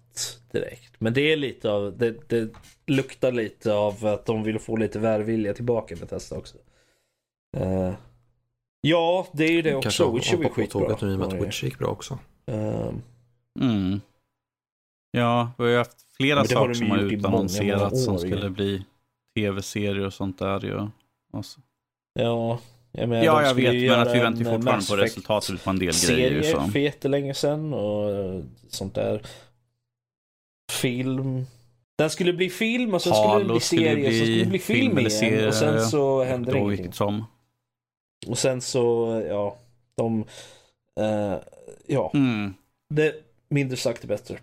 direkt. 0.52 0.94
Men 0.98 1.14
det 1.14 1.34
är 1.34 1.38
lite 1.38 1.72
av, 1.72 1.98
det, 1.98 2.30
det 2.30 2.50
luktar 2.86 3.32
lite 3.32 3.74
av 3.74 4.06
att 4.06 4.26
de 4.26 4.44
vill 4.44 4.60
få 4.60 4.76
lite 4.76 5.00
välvilja 5.00 5.54
tillbaka 5.54 5.96
med 6.00 6.10
testa 6.10 6.38
också. 6.38 6.58
Uh... 7.58 7.94
Ja, 8.82 9.28
det 9.32 9.44
är 9.44 9.52
ju 9.52 9.62
det 9.62 9.72
Kanske 9.72 10.04
också. 10.04 10.12
Witcher 10.16 10.38
var 10.38 10.50
skitbra. 10.50 10.88
Kanske 10.88 11.06
nu 11.06 11.18
med 11.18 11.28
att 11.28 11.34
Witcher 11.34 11.66
gick 11.66 11.78
bra 11.78 11.88
också. 11.88 12.20
Uh... 12.52 12.92
Mm. 13.60 14.02
Ja, 15.12 15.52
vi 15.58 15.64
har 15.64 15.72
ju 15.72 15.78
haft 15.78 16.16
flera 16.18 16.46
saker 16.46 16.74
som 16.74 16.92
har 16.92 16.98
utannonserats 16.98 18.06
som 18.06 18.20
skulle 18.20 18.50
bli 18.50 18.86
tv-serier 19.36 20.06
och 20.06 20.14
sånt 20.14 20.40
där 20.40 20.66
ju. 20.66 20.88
Alltså. 21.34 21.60
Ja, 22.14 22.60
jag 22.92 23.10
menar, 23.10 23.26
ja, 23.26 23.44
jag 23.44 23.56
vet, 23.56 23.92
men 23.92 24.00
att 24.00 24.16
vi 24.16 24.20
väntar 24.20 24.44
fortfarande 24.44 24.86
på 24.86 24.96
resultatet 24.96 25.64
på 25.64 25.70
en 25.70 25.80
del 25.80 25.86
grejer. 25.86 26.42
Serie 26.42 26.72
för 26.72 26.80
jättelänge 26.80 27.34
sedan 27.34 27.74
och 27.74 28.44
sånt 28.70 28.96
där. 28.96 29.22
Film. 30.80 31.46
Den 31.98 32.10
skulle 32.10 32.34
bli 32.34 32.50
film 32.50 32.94
och 32.94 33.02
sen 33.02 33.14
Halo 33.14 33.60
skulle 33.60 33.90
det 33.90 33.96
bli 33.96 33.96
serie 33.96 33.96
bli, 33.96 34.08
och 34.08 34.14
sen 34.14 34.26
skulle 34.26 34.44
det 34.44 34.50
bli 34.50 34.60
film, 34.60 34.86
film 34.86 35.00
igen. 35.00 35.12
Serie, 35.12 35.48
och 35.48 35.54
sen 35.54 35.86
så 35.86 36.24
händer 36.24 36.54
det 36.54 36.60
ingenting. 36.60 36.94
Som. 36.94 37.26
Och 38.28 38.38
sen 38.38 38.62
så, 38.62 39.24
ja, 39.28 39.58
de... 39.96 40.26
Uh, 41.00 41.38
ja. 41.88 42.12
Mm. 42.14 42.54
Det, 42.90 43.16
mindre 43.50 43.78
sagt 43.78 44.04
är 44.04 44.08
bättre. 44.08 44.38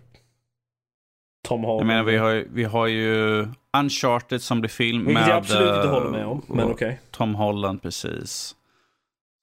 Tom 1.47 1.63
Holland. 1.63 1.81
Jag 1.81 1.87
menar, 1.87 2.03
vi 2.03 2.17
har, 2.17 2.45
vi 2.53 2.63
har 2.63 2.87
ju 2.87 3.47
Uncharted 3.77 4.41
som 4.41 4.59
blir 4.59 4.69
film 4.69 5.05
Vilket 5.05 5.13
med... 5.13 5.29
jag 5.29 5.37
absolut 5.37 5.75
inte 5.75 5.87
håller 5.87 6.09
med 6.09 6.25
om, 6.25 6.41
men 6.47 6.63
okej. 6.65 6.73
Okay. 6.73 6.97
Tom 7.11 7.35
Holland, 7.35 7.81
precis. 7.81 8.55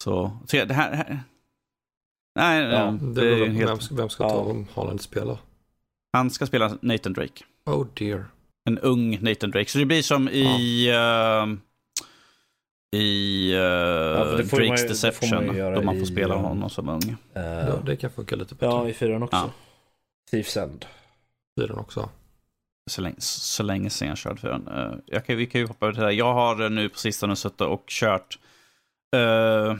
Så, 0.05 0.39
så 0.47 0.57
det 0.57 0.75
här... 0.75 0.93
här 0.93 1.21
nej, 2.35 2.63
ja, 2.63 2.99
det, 3.01 3.21
det 3.21 3.45
är 3.45 3.49
helt... 3.49 3.91
Vem, 3.91 3.97
vem 3.97 4.09
ska 4.09 4.29
Tom 4.31 4.67
Holland 4.75 5.01
spela? 5.01 5.39
Han 6.15 6.31
ska 6.31 6.47
spela 6.47 6.79
Nathan 6.81 7.13
Drake. 7.13 7.45
Oh 7.67 7.87
dear. 7.95 8.25
En 8.65 8.79
ung 8.79 9.19
Nathan 9.21 9.51
Drake. 9.51 9.71
Så 9.71 9.79
det 9.79 9.87
blir 9.87 10.03
som 10.03 10.29
i... 10.29 10.87
Ja. 10.89 11.47
Uh, 11.47 11.57
i 12.97 13.51
uh, 13.53 13.59
ja, 13.59 14.25
Drakes 14.25 14.53
man, 14.53 14.89
Deception. 14.89 15.47
Man 15.47 15.57
då 15.75 15.83
man 15.83 15.95
får 15.95 16.03
i, 16.03 16.07
spela 16.07 16.35
honom 16.35 16.71
som 16.71 16.89
ung. 16.89 17.17
Uh, 17.37 17.43
ja, 17.43 17.79
det 17.87 17.97
kan 17.97 18.11
funka 18.11 18.37
lite 18.37 18.55
bättre. 18.55 18.67
Ja, 18.67 18.89
i 18.89 18.93
fyran 18.93 19.23
också. 19.23 19.37
Ja. 19.37 19.51
Thieves 20.31 20.57
End. 20.57 20.87
Fyran 21.61 21.79
också 21.79 22.09
så 22.91 23.01
länge, 23.01 23.17
så 23.19 23.63
länge 23.63 23.91
sedan 23.91 24.09
jag 24.09 24.19
körde 24.19 24.41
för 24.41 24.49
den. 24.49 24.69
Uh, 24.69 24.95
jag 25.07 25.27
kan, 25.27 25.37
vi 25.37 25.47
kan 25.47 25.61
ju 25.61 25.67
hoppa 25.67 25.87
över 25.87 25.93
till 25.93 26.01
det 26.01 26.07
här. 26.07 26.15
Jag 26.15 26.35
har 26.35 26.69
nu 26.69 26.89
på 26.89 26.99
sistone 26.99 27.37
suttit 27.37 27.61
och 27.61 27.85
kört 27.89 28.39
uh, 29.17 29.77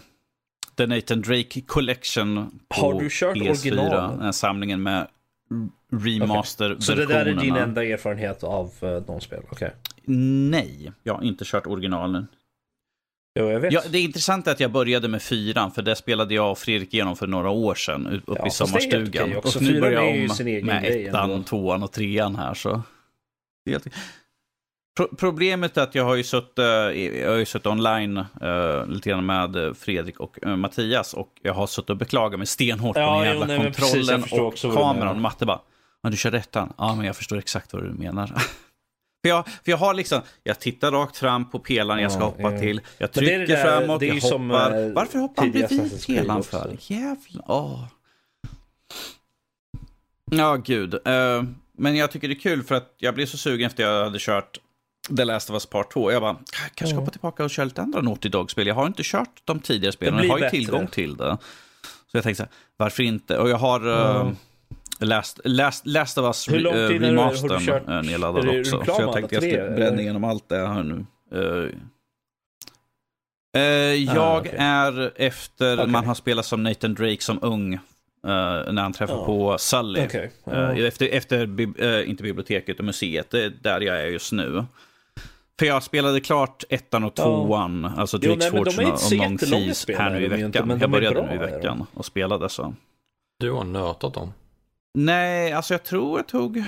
The 0.77 0.87
Nathan 0.87 1.23
Drake 1.23 1.61
Collection 1.61 2.61
på 2.69 2.81
Har 2.81 3.01
du 3.01 3.09
kört 3.11 3.37
PS4. 3.37 3.51
originalen? 3.51 4.19
Den 4.19 4.33
samlingen 4.33 4.83
med 4.83 5.07
remaster-versionerna. 5.91 6.75
Okay. 6.75 6.81
Så 6.81 6.95
det 6.95 7.07
där 7.07 7.27
är 7.27 7.35
din 7.35 7.57
enda 7.57 7.85
erfarenhet 7.85 8.45
av 8.45 8.73
uh, 8.83 8.97
de 8.97 9.21
spel? 9.21 9.43
Okay. 9.51 9.71
Nej, 10.51 10.93
jag 11.03 11.15
har 11.15 11.23
inte 11.23 11.45
kört 11.45 11.67
originalen. 11.67 12.27
Jo, 13.39 13.51
jag 13.51 13.61
vet. 13.61 13.73
Ja, 13.73 13.83
det 13.91 13.99
är 13.99 14.05
att 14.49 14.61
jag 14.61 14.73
började 14.73 15.09
med 15.09 15.23
fyran, 15.23 15.71
för 15.71 15.83
det 15.83 15.97
spelade 15.97 16.35
jag 16.35 16.51
och 16.51 16.59
Fredrik 16.59 16.95
igenom 16.95 17.17
för 17.17 17.27
några 17.27 17.51
år 17.51 17.75
sedan 17.75 18.07
uppe 18.07 18.33
ja, 18.39 18.47
i 18.47 18.51
sommarstugan. 18.51 19.37
Och 19.37 19.63
nu 19.63 19.81
börjar 19.81 20.03
jag 20.03 20.31
om 20.41 20.67
med 20.67 20.85
ettan, 20.85 21.45
tvåan 21.45 21.83
och 21.83 21.93
trean 21.93 22.37
här. 22.37 22.55
Så. 22.55 22.83
Pro 24.97 25.09
problemet 25.17 25.77
är 25.77 25.83
att 25.83 25.95
jag 25.95 26.05
har 26.05 26.15
ju 26.15 26.23
suttit, 26.23 26.59
jag 26.59 27.31
har 27.31 27.37
ju 27.37 27.45
suttit 27.45 27.67
online 27.67 28.17
uh, 28.19 28.87
lite 28.87 29.11
grann 29.11 29.27
med 29.27 29.77
Fredrik 29.77 30.21
och 30.21 30.39
uh, 30.47 30.57
Mattias 30.57 31.15
och 31.15 31.31
jag 31.43 31.55
har 31.55 31.67
suttit 31.67 31.91
och 31.91 31.97
beklagat 31.97 32.39
mig 32.39 32.47
stenhårt 32.47 32.97
ja, 32.97 33.07
på 33.07 33.25
den 33.25 33.33
jävla 33.33 33.47
nej, 33.47 33.59
kontrollen 33.59 34.23
precis, 34.23 34.65
och 34.65 34.75
kameran. 34.75 35.17
Och 35.17 35.23
Matte 35.23 35.47
bara, 35.47 35.61
men 36.03 36.13
du 36.13 36.19
kör 36.19 36.35
ettan? 36.35 36.73
Ja, 36.79 36.95
men 36.95 37.07
jag 37.07 37.17
förstår 37.17 37.39
exakt 37.39 37.73
vad 37.73 37.83
du 37.83 37.91
menar. 37.91 38.27
För 39.25 39.29
jag, 39.29 39.47
för 39.47 39.71
jag 39.71 39.77
har 39.77 39.95
liksom, 39.95 40.21
jag 40.43 40.61
tittar 40.61 40.91
rakt 40.93 41.17
fram 41.17 41.51
på 41.51 41.59
pelaren 41.59 42.03
jag 42.03 42.13
ska 42.13 42.21
ja, 42.21 42.27
hoppa 42.27 42.53
ja. 42.53 42.59
till. 42.59 42.81
Jag 42.99 43.13
trycker 43.13 43.39
det 43.39 43.47
det 43.47 43.55
där, 43.55 43.63
framåt, 43.63 44.03
jag 44.03 44.15
hoppar. 44.15 44.29
Som, 44.29 44.51
uh, 44.51 44.93
Varför 44.93 45.19
hoppar 45.19 45.43
han 45.43 45.53
bredvid 45.53 46.07
pelaren 46.07 46.43
för? 46.43 46.77
Jävlar. 46.81 47.45
Åh. 47.47 47.85
Ja, 50.31 50.57
gud. 50.57 50.95
Uh, 50.95 51.45
men 51.73 51.97
jag 51.97 52.11
tycker 52.11 52.29
det 52.29 52.35
är 52.35 52.41
kul 52.41 52.63
för 52.63 52.75
att 52.75 52.95
jag 52.99 53.15
blev 53.15 53.27
så 53.27 53.37
sugen 53.37 53.67
efter 53.67 53.83
jag 53.83 54.05
hade 54.05 54.19
kört 54.19 54.59
The 55.17 55.25
Last 55.25 55.51
of 55.51 55.55
Us 55.55 55.67
Part 55.67 55.93
2. 55.93 56.13
Jag 56.13 56.23
bara, 56.23 56.37
kanske 56.75 56.95
Ja. 56.97 57.01
hoppa 57.01 57.11
tillbaka 57.13 57.45
och 57.45 57.51
köra 57.51 57.65
lite 57.65 57.83
andra 57.83 58.01
Naughty 58.01 58.29
Dog-spel. 58.29 58.67
Jag 58.67 58.75
har 58.75 58.87
inte 58.87 59.03
kört 59.05 59.43
de 59.45 59.61
tidigare 59.61 59.93
spelen, 59.93 60.25
jag 60.25 60.31
har 60.31 60.39
ju 60.39 60.51
tillgång 60.51 60.87
till 60.87 61.17
det. 61.17 61.39
Så 61.83 62.17
jag 62.17 62.25
tänkte 62.25 62.37
så 62.37 62.43
här, 62.43 62.53
varför 62.77 63.03
inte? 63.03 63.39
Och 63.39 63.49
jag 63.49 63.57
har 63.57 63.87
Ja. 63.87 64.23
uh, 64.25 64.33
Last, 65.01 65.41
Last, 65.45 65.87
Last 65.87 66.19
of 66.19 66.25
Us 66.25 66.49
Hur 66.49 66.67
uh, 66.67 66.73
remastern 67.01 67.69
uh, 67.89 68.03
nedladdad 68.03 68.49
också. 68.61 68.85
Så 68.85 69.01
jag 69.03 69.13
tänkte 69.13 69.35
jag 69.35 69.43
tre, 69.43 69.51
skulle 69.51 69.67
eller? 69.67 69.77
bränna 69.77 70.01
igenom 70.03 70.25
allt 70.25 70.49
det 70.49 70.57
här 70.69 70.83
nu. 70.83 71.07
Uh, 71.35 71.71
eh, 73.57 73.63
jag 73.95 74.19
Ah, 74.19 74.39
okej. 74.41 74.55
är 74.59 75.13
efter 75.17 75.75
Okej. 75.79 75.87
man 75.87 76.05
har 76.07 76.15
spelat 76.15 76.47
som 76.47 76.63
Nathan 76.63 76.95
Drake 76.95 77.21
som 77.23 77.39
ung, 77.43 77.75
eh, 77.75 77.81
när 78.73 78.83
han 78.83 78.93
träffar 78.93 79.15
Ja. 79.15 79.25
på 79.27 79.59
Sully. 79.59 80.05
Okej. 80.07 80.31
Eh, 80.47 80.79
efter, 80.85 81.09
efter 81.09 81.47
bib- 81.47 81.83
eh, 82.01 82.11
inte 82.11 82.23
biblioteket 82.23 82.79
och 82.79 82.85
museet, 82.85 83.31
det 83.31 83.45
är 83.45 83.53
där 83.63 83.81
jag 83.81 84.01
är 84.03 84.07
just 84.07 84.33
nu. 84.33 84.65
För 85.59 85.67
jag 85.67 85.83
spelade 85.83 86.21
klart 86.21 86.65
ettan 86.71 87.05
och 87.05 87.13
Ja. 87.17 87.23
tvåan, 87.25 87.85
alltså 87.85 88.19
Jo, 88.23 88.33
Drake's 88.33 88.51
Fortune 88.51 88.83
inte 88.89 88.93
och 88.93 89.13
jättelånga 89.13 89.39
Thieves 89.39 89.87
här 89.99 90.11
nu 90.11 90.21
i 90.21 90.25
inte, 90.25 90.37
veckan. 90.47 90.69
men 90.69 90.79
jag 90.81 90.91
började 90.91 91.15
bra, 91.15 91.27
nu 91.27 91.35
i 91.35 91.39
veckan 91.39 91.87
och 91.95 92.05
spelade 92.05 92.49
så. 92.49 92.75
Du 93.41 93.51
har 93.53 93.65
nötat 93.65 94.15
dem. 94.15 94.33
Nej, 94.99 95.53
alltså 95.53 95.75
jag 95.75 95.83
tror 95.85 96.19
jag 96.19 96.27
tog 96.29 96.65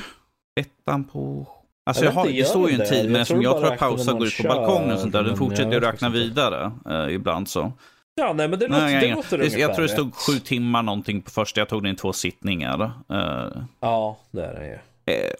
ettan 0.61 1.05
på... 1.05 1.47
Alltså 1.87 2.05
Jag 2.05 2.11
jag 2.11 2.14
har, 2.14 2.26
inte, 2.26 2.39
det 2.39 2.45
står 2.45 2.68
ju 2.68 2.72
en 2.74 2.78
det? 2.78 2.87
tid, 2.87 3.05
men 3.05 3.12
Jag 3.12 3.20
eftersom 3.20 3.43
tror 3.43 3.45
jag 3.45 3.53
bara 3.53 3.61
tror 3.61 3.66
att 3.66 3.72
räknar 3.72 3.89
pausa 3.89 4.12
när 4.12 4.18
går 4.18 4.26
ut 4.26 4.37
på 4.37 4.43
balkongen 4.49 4.93
och 4.93 4.99
sånt 5.01 5.12
där, 5.12 5.18
den 5.18 5.28
men 5.28 5.37
fortsätter 5.39 5.68
ju 5.70 5.74
jag 5.74 5.82
räkna 5.93 6.07
inte. 6.07 6.18
vidare 6.18 6.72
eh, 6.91 7.14
ibland 7.14 7.49
så. 7.49 7.72
Ja, 8.14 8.32
nej, 8.32 8.49
men 8.49 8.59
det 8.59 8.68
låter, 8.68 8.80
Nej, 8.82 8.93
jag, 8.93 9.03
det 9.03 9.07
jag, 9.09 9.16
låter 9.16 9.39
det, 9.39 9.45
jag 9.45 9.53
tror 9.53 9.66
det 9.68 9.72
ungefär 9.93 9.95
stod 9.97 10.14
sju 10.14 10.32
timmar 10.32 10.82
någonting 10.82 11.22
på 11.22 11.30
första, 11.30 11.61
jag 11.61 11.68
tog 11.68 11.82
den 11.82 11.93
i 11.93 11.97
två 11.97 12.12
sittningar. 12.12 12.91
Eh, 13.12 13.62
Ja, 13.80 14.18
det 14.30 14.45
är 14.45 14.55
det 14.55 14.66
ju. 14.66 14.74
Eh, 15.14 15.30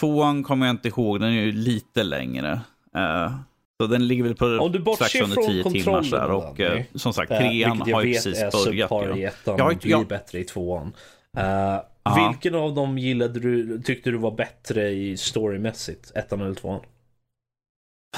tvåan 0.00 0.42
kommer 0.42 0.66
jag 0.66 0.72
inte 0.74 0.88
ihåg, 0.88 1.20
den 1.20 1.28
är 1.28 1.42
ju 1.42 1.52
lite 1.52 2.02
längre. 2.02 2.60
Eh, 2.96 3.34
så 3.80 3.86
den 3.86 4.06
ligger 4.06 4.22
väl 4.22 4.34
på 4.34 4.46
Om 4.46 4.72
du 4.72 4.78
bortser 4.78 5.04
strax 5.04 5.24
under 5.24 5.34
från 5.62 5.72
10 5.72 5.82
timmar. 5.82 6.02
här, 6.20 6.30
och 6.30 6.60
eh, 6.60 6.82
som 6.94 7.12
sagt, 7.12 7.28
trean 7.28 7.82
jag 7.86 7.96
har 7.96 8.02
ju 8.02 8.12
vet 8.12 8.24
precis 8.24 8.38
är 8.42 8.50
börjat. 8.50 8.88
subpar 8.90 9.18
i 9.18 9.24
ettan 9.24 9.56
Jag 9.58 9.64
har 9.64 9.72
inte- 9.72 9.82
blir 9.86 9.96
jag- 9.96 10.06
bättre 10.08 10.38
i 10.38 10.44
tvåan. 10.44 10.92
Ja. 11.32 12.30
Vilken 12.30 12.54
av 12.54 12.74
dem 12.74 12.98
gillade 12.98 13.40
du, 13.40 13.82
tyckte 13.82 14.10
du 14.10 14.16
var 14.18 14.30
bättre 14.30 14.88
i 14.90 15.16
storymässigt? 15.16 16.12
Ettan 16.14 16.40
eller 16.40 16.54
tvåan? 16.54 16.80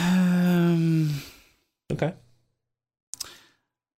Ehm, 0.01 1.09
Okej. 1.95 2.15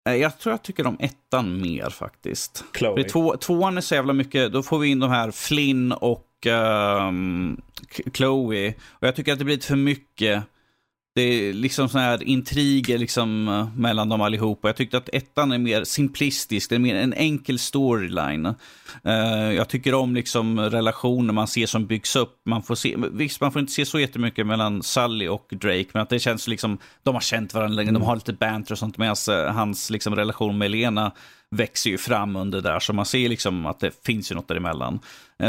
eh, 0.10 0.16
jag 0.16 0.40
tror 0.40 0.54
jag 0.54 0.62
tycker 0.64 0.88
om 0.88 0.98
ettan 1.00 1.62
mer 1.62 1.90
faktiskt. 1.90 2.64
Chloe. 2.78 3.04
Två, 3.04 3.38
tvåan 3.38 3.78
är 3.78 3.82
så 3.82 3.96
jävla 3.96 4.14
mycket, 4.14 4.52
då 4.54 4.64
får 4.64 4.80
vi 4.80 4.88
in 4.88 5.00
de 5.00 5.10
här 5.10 5.32
Flynn 5.32 5.92
och 5.92 6.22
K- 7.98 8.04
Chloe. 8.14 8.74
Och 8.90 9.08
jag 9.08 9.16
tycker 9.16 9.34
att 9.34 9.40
det 9.40 9.46
blir 9.46 9.56
lite 9.56 9.68
för 9.68 9.76
mycket. 9.76 10.44
Det 11.16 11.22
är 11.22 11.54
liksom 11.54 11.90
såna 11.90 12.04
här 12.04 12.24
intriger 12.24 12.98
liksom 12.98 13.48
eh, 13.48 13.68
mellan 13.78 14.10
dem 14.10 14.22
allihopa. 14.22 14.68
Jag 14.68 14.76
tyckte 14.76 14.98
att 14.98 15.10
ettan 15.14 15.52
är 15.52 15.58
mer 15.58 15.84
simplistisk, 15.84 16.70
det 16.70 16.76
är 16.76 16.80
mer 16.80 16.96
en 16.96 17.14
enkel 17.14 17.60
storyline. 17.60 18.46
Eh, 19.04 19.52
jag 19.52 19.70
tycker 19.70 19.94
om 19.94 20.16
liksom 20.16 20.60
relationer 20.60 21.34
man 21.34 21.48
ser 21.48 21.66
som 21.66 21.86
byggs 21.86 22.16
upp. 22.16 22.42
Man 22.46 22.64
får 22.64 22.76
se, 22.76 22.96
visst, 23.12 23.42
man 23.42 23.52
får 23.52 23.60
inte 23.60 23.74
se 23.74 23.86
så 23.86 24.00
jättemycket 24.00 24.48
mellan 24.48 24.84
Sully 24.84 25.28
och 25.28 25.48
Drake, 25.50 25.86
men 25.94 26.04
att 26.04 26.10
det 26.10 26.20
känns 26.20 26.48
liksom, 26.48 26.78
de 27.04 27.14
har 27.14 27.22
känt 27.22 27.54
varandra 27.54 27.76
länge, 27.76 27.92
de 27.92 28.02
har 28.02 28.16
lite 28.16 28.34
banter 28.34 28.72
och 28.72 28.80
sånt, 28.80 28.98
medan 28.98 29.16
eh, 29.30 29.54
hans 29.54 29.90
liksom, 29.90 30.16
relation 30.16 30.58
med 30.58 30.66
Elena 30.66 31.12
växer 31.52 31.90
ju 31.90 31.98
fram 31.98 32.36
under 32.36 32.62
där, 32.62 32.80
så 32.80 32.94
man 32.94 33.06
ser 33.06 33.30
liksom 33.30 33.66
att 33.66 33.80
det 33.80 34.06
finns 34.06 34.32
ju 34.32 34.36
något 34.36 34.48
däremellan. 34.48 35.00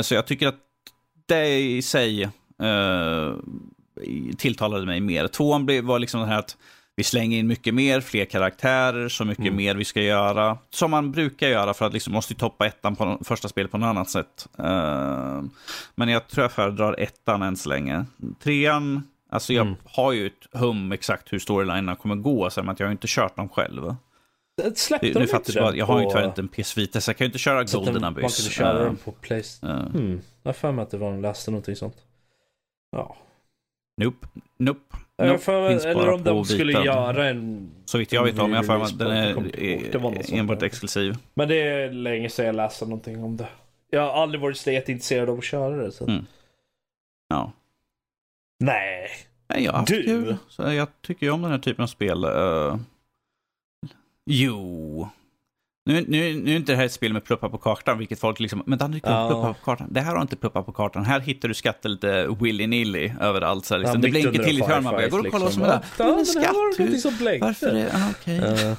Så 0.02 0.14
jag 0.14 0.26
tycker 0.26 0.48
att 0.48 0.58
det 1.26 1.58
i 1.58 1.82
sig 1.82 2.30
tilltalade 4.38 4.86
mig 4.86 5.00
mer. 5.00 5.28
Tvåan 5.28 5.86
var 5.86 5.98
liksom 5.98 6.20
det 6.20 6.26
här 6.26 6.38
att 6.38 6.56
vi 6.96 7.04
slänger 7.04 7.38
in 7.38 7.46
mycket 7.46 7.74
mer, 7.74 8.00
fler 8.00 8.24
karaktärer, 8.24 9.08
så 9.08 9.24
mycket 9.24 9.52
mer 9.54 9.74
vi 9.74 9.84
ska 9.84 10.02
göra. 10.02 10.58
Som 10.70 10.90
man 10.90 11.12
brukar 11.12 11.48
göra 11.48 11.74
för 11.74 11.86
att 11.86 11.92
liksom 11.92 12.12
måste 12.12 12.34
toppa 12.34 12.66
ettan 12.66 12.96
på 12.96 13.18
första 13.24 13.48
spelet 13.48 13.70
på 13.70 13.78
något 13.78 13.86
annat 13.86 14.10
sätt. 14.10 14.48
Eh, 14.58 15.42
men 15.94 16.08
jag 16.08 16.28
tror 16.28 16.44
jag 16.44 16.52
föredrar 16.52 17.00
ettan 17.00 17.42
än 17.42 17.56
så 17.56 17.68
länge. 17.68 18.04
Trean, 18.42 19.02
alltså 19.30 19.52
jag 19.52 19.66
Mm. 19.66 19.78
har 19.84 20.12
ju 20.12 20.26
ett 20.26 20.32
hum 20.60 20.92
exakt 20.92 21.32
hur 21.32 21.38
storylinerna 21.38 21.96
kommer 21.96 22.14
gå, 22.16 22.50
så 22.50 22.60
att 22.60 22.80
jag 22.80 22.86
har 22.86 22.92
inte 22.92 23.06
kört 23.10 23.36
dem 23.36 23.48
själv. 23.48 23.94
Släppte 24.74 25.06
Det, 25.06 25.12
de 25.12 25.20
inte 25.22 25.52
den 25.52 25.62
bara, 25.62 25.76
jag 25.76 25.86
har 25.86 26.00
ju 26.02 26.08
tyvärr 26.08 26.24
inte 26.26 26.40
en 26.40 26.48
PS 26.48 26.70
så 26.72 26.80
jag 27.10 27.16
kan 27.16 27.24
ju 27.24 27.26
inte 27.26 27.38
köra 27.38 27.66
så 27.66 27.76
Golden 27.78 27.94
den- 27.94 28.02
Man 28.02 28.12
Abyss. 28.12 28.36
kunde 28.36 28.50
köra 28.54 28.78
Eh, 28.78 28.84
den 28.84 28.96
på 28.96 29.12
Playstation. 29.12 29.76
eh, 29.76 29.90
Hmm. 29.90 30.20
Jag 30.42 30.48
har 30.48 30.54
för 30.54 30.72
mig 30.72 30.82
att 30.82 30.90
det 30.90 30.96
var 30.98 31.12
en 31.12 31.20
läste 31.20 31.50
någonting 31.50 31.76
sånt. 31.76 31.96
Ja. 32.92 33.16
Nope, 33.96 34.26
nope. 34.58 34.96
Nope. 35.18 35.38
för, 35.38 35.68
Finns 35.68 35.84
eller 35.84 35.94
bara 35.94 36.14
om 36.14 36.22
de 36.22 36.44
skulle 36.44 36.64
Vita. 36.72 36.84
göra 36.84 37.28
en... 37.28 37.70
Så 37.84 37.98
vitt 37.98 38.12
jag 38.12 38.24
vet 38.24 38.38
om, 38.38 38.52
jag 38.52 38.66
för 38.66 38.78
mig 38.78 38.92
den 38.98 39.10
är 39.10 40.34
enbart 40.38 40.62
exklusiv. 40.62 41.14
Men 41.34 41.48
det 41.48 41.54
är 41.62 41.90
länge 41.92 42.28
sedan 42.30 42.46
jag 42.46 42.54
läste 42.56 42.84
någonting 42.84 43.24
om 43.24 43.36
det. 43.36 43.48
Jag 43.90 44.00
har 44.00 44.22
aldrig 44.22 44.40
varit 44.40 44.56
så 44.56 44.70
jätteintresserad 44.70 45.28
av 45.30 45.38
att 45.38 45.44
köra 45.44 45.76
det. 45.76 45.92
Så. 45.92 46.04
Mm. 46.06 46.26
Ja. 47.28 47.52
Nej. 48.60 49.08
Nej, 49.48 49.64
jag 49.64 49.72
har 49.72 49.78
haft 49.78 49.88
Du? 49.92 50.02
kul. 50.02 50.36
Så 50.48 50.62
jag 50.62 50.88
tycker 51.02 51.26
ju 51.26 51.32
om 51.32 51.42
den 51.42 51.50
här 51.50 51.58
typen 51.58 51.82
av 51.82 51.86
spel. 51.86 52.24
eh. 52.24 52.76
jo. 54.26 55.08
Nu, 55.86 56.04
nu, 56.08 56.34
nu 56.34 56.52
är 56.52 56.56
inte 56.56 56.72
det 56.72 56.76
här 56.76 56.84
ett 56.84 56.92
spel 56.92 57.12
med 57.12 57.24
pluppar 57.24 57.48
på 57.48 57.58
kartan, 57.58 57.98
vilket 57.98 58.18
folk 58.20 58.40
liksom, 58.40 58.62
men 58.66 58.78
Danny, 58.78 59.00
Ja. 59.04 59.28
pluppar 59.28 59.52
på 59.52 59.64
kartan. 59.64 59.88
Det 59.90 60.00
här 60.00 60.14
har 60.14 60.22
inte 60.22 60.36
pluppar 60.36 60.62
på 60.62 60.72
kartan. 60.72 61.04
Här 61.04 61.20
hittar 61.20 61.48
du 61.48 61.54
skatter 61.54 61.88
lite 61.88 62.26
willy-nilly 62.26 63.12
överallt. 63.20 63.64
Så 63.66 63.74
här, 63.74 63.78
liksom. 63.78 64.00
Ja, 64.00 64.02
det 64.06 64.10
blinkar 64.10 64.44
till 64.44 64.58
i 64.58 64.60
en 64.62 64.66
hörnet. 64.68 64.84
Man 64.84 64.92
bara, 64.92 65.02
jag 65.02 65.10
går 65.10 65.18
och 65.18 65.30
kollar 65.32 65.44
vad 65.44 65.52
som 65.52 65.62
är 65.62 65.66
liksom. 65.66 65.90
där. 65.96 66.04
Ja, 66.04 66.10
Men 66.10 66.18
det 66.18 66.26
skatt, 66.26 66.52
någonting 66.52 66.86
hur- 66.88 66.96
som 66.96 67.16
blänkte. 67.16 67.46
Varför 67.46 67.66
är 67.66 67.86
ah, 67.94 68.10
okej. 68.10 68.38
Eh, 68.38 68.74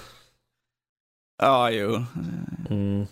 Ja, 1.42 1.70
jo. 1.72 2.04
mm. 2.70 3.06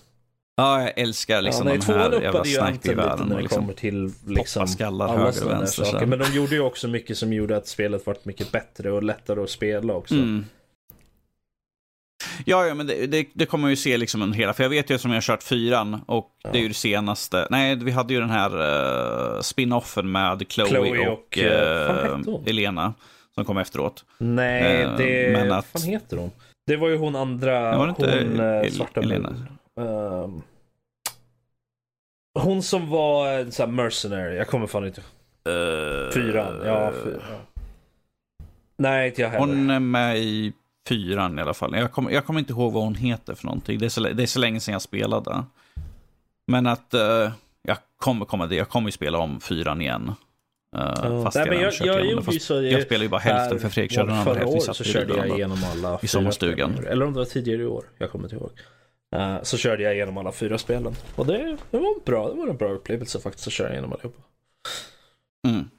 Ja, 0.57 0.81
jag 0.81 0.93
älskar 0.99 1.41
liksom 1.41 1.67
ja, 1.67 1.73
nej, 1.73 1.81
de 1.87 1.93
här 1.93 2.21
jävla 2.21 2.43
snipergevären. 2.43 3.27
när 3.27 3.35
det 3.35 3.41
Liksom 3.41 3.61
kommer 3.61 3.73
till 3.73 4.11
liksom, 4.27 4.67
skallar 4.67 5.07
alla 5.07 5.17
höger 5.25 5.45
och 5.45 5.51
vänster. 5.51 5.83
saker. 5.83 6.05
Men 6.05 6.19
de 6.19 6.25
gjorde 6.33 6.55
ju 6.55 6.61
också 6.61 6.87
mycket 6.87 7.17
som 7.17 7.33
gjorde 7.33 7.57
att 7.57 7.67
spelet 7.67 8.05
vart 8.07 8.25
mycket 8.25 8.51
bättre 8.51 8.91
och 8.91 9.03
lättare 9.03 9.43
att 9.43 9.49
spela 9.49 9.93
också. 9.93 10.15
Mm. 10.15 10.45
Ja, 12.45 12.65
ja, 12.65 12.73
men 12.73 12.87
det, 12.87 13.07
det, 13.07 13.27
det 13.33 13.45
kommer 13.45 13.61
man 13.61 13.69
ju 13.69 13.75
se 13.75 13.97
liksom 13.97 14.21
en 14.21 14.33
hela, 14.33 14.53
för 14.53 14.63
jag 14.63 14.69
vet 14.69 14.89
ju 14.89 14.97
som 14.97 15.11
jag 15.11 15.15
har 15.17 15.21
kört 15.21 15.43
fyran 15.43 16.01
och 16.05 16.31
Ja. 16.43 16.49
det 16.51 16.57
är 16.57 16.61
ju 16.61 16.67
det 16.67 16.73
senaste. 16.73 17.47
Nej, 17.49 17.75
vi 17.75 17.91
hade 17.91 18.13
ju 18.13 18.19
den 18.19 18.29
här 18.29 18.51
uh, 19.35 19.41
spin-offen 19.41 20.11
med 20.11 20.45
Chloe, 20.49 20.67
Chloe 20.69 21.07
och, 21.07 21.13
och, 21.13 21.37
hon? 22.25 22.43
Elena 22.47 22.93
som 23.35 23.45
kom 23.45 23.57
efteråt. 23.57 24.05
Nej, 24.17 24.87
det... 24.97 25.33
men 25.33 25.49
Vad 25.49 25.57
att- 25.59 25.65
fan 25.65 25.81
heter 25.81 26.17
hon? 26.17 26.31
Det 26.67 26.75
var 26.75 26.89
ju 26.89 26.97
hon 26.97 27.15
andra, 27.15 27.77
var 27.77 27.89
inte 27.89 28.01
hon 28.27 28.39
El- 28.39 28.71
svarta 28.71 29.01
Elena. 29.01 29.29
Ehm, 29.79 30.41
hon 32.39 32.63
som 32.63 32.89
var 32.89 33.31
en 33.31 33.51
sån 33.51 33.65
här 33.69 33.75
mercenary, 33.83 34.35
jag 34.35 34.47
kommer 34.47 34.67
fan 34.67 34.85
inte 34.87 35.01
Uh, 35.49 36.11
Fyran, 36.11 36.61
ja. 36.65 36.91
Fyra. 37.03 37.21
Nej, 38.77 39.07
inte 39.09 39.21
jag 39.21 39.29
heller. 39.29 39.45
Hon 39.45 39.69
är 39.69 39.79
med 39.79 40.17
i 40.17 40.53
fyran 40.87 41.39
i 41.39 41.41
alla 41.41 41.53
fall. 41.53 41.75
Jag 41.75 41.91
kommer, 41.91 42.11
jag 42.11 42.25
kommer 42.25 42.39
inte 42.39 42.53
ihåg 42.53 42.73
vad 42.73 42.83
hon 42.83 42.95
heter 42.95 43.35
för 43.35 43.45
någonting. 43.45 43.79
Det 43.79 43.85
är 43.85 43.89
så, 43.89 44.01
det 44.01 44.23
är 44.23 44.27
så 44.27 44.39
länge 44.39 44.59
sedan 44.59 44.71
jag 44.73 44.81
spelade. 44.81 45.43
Men 46.47 46.67
att 46.67 46.93
eh, 46.93 47.31
jag 47.61 47.77
kommer 47.97 48.25
komma 48.25 48.47
dit. 48.47 48.57
Jag 48.57 48.69
kommer 48.69 48.87
ju 48.87 48.91
spela 48.91 49.17
om 49.17 49.41
fyran 49.41 49.81
igen. 49.81 50.13
Uh, 50.77 51.23
fast 51.23 51.37
Nej, 51.37 51.61
jag, 51.61 51.73
jag, 51.73 51.97
det. 51.97 52.07
ju 52.07 52.21
Fast 52.21 52.41
så 52.41 52.61
jag 52.61 52.81
spelar 52.81 53.03
ju 53.03 53.09
bara 53.09 53.21
hälften 53.21 53.59
för 53.59 53.69
Fredrik 53.69 53.91
körde 53.91 54.07
den 54.07 54.17
andra 54.17 54.33
Förra 54.33 54.39
hälften. 54.39 54.59
Vi 54.59 54.65
året 54.65 54.75
så 54.75 54.83
körde 54.83 55.17
jag 55.17 55.37
igenom 55.37 55.57
alla 55.71 55.97
fyra 55.99 56.07
sommarstugan. 56.07 56.85
Eller 56.87 57.05
om 57.05 57.13
det 57.13 57.19
var 57.19 57.25
tidigare 57.25 57.61
i 57.61 57.65
år. 57.65 57.83
Jag 57.97 58.11
kommer 58.11 58.25
inte 58.25 58.35
ihåg. 58.35 58.51
Eh, 59.15 59.41
så 59.41 59.57
körde 59.57 59.83
jag 59.83 59.95
igenom 59.95 60.17
alla 60.17 60.31
fyra 60.31 60.57
spelen. 60.57 60.95
Och 61.15 61.25
det, 61.25 61.57
det 61.71 61.77
var 61.77 62.05
bra. 62.05 62.29
Det 62.29 62.35
var 62.35 62.47
en 62.47 62.57
bra 62.57 62.69
upplevelse 62.69 63.19
faktiskt 63.19 63.47
att 63.47 63.53
köra 63.53 63.71
igenom 63.71 63.93
allihopa. 63.93 64.21
Mm. 65.47 65.69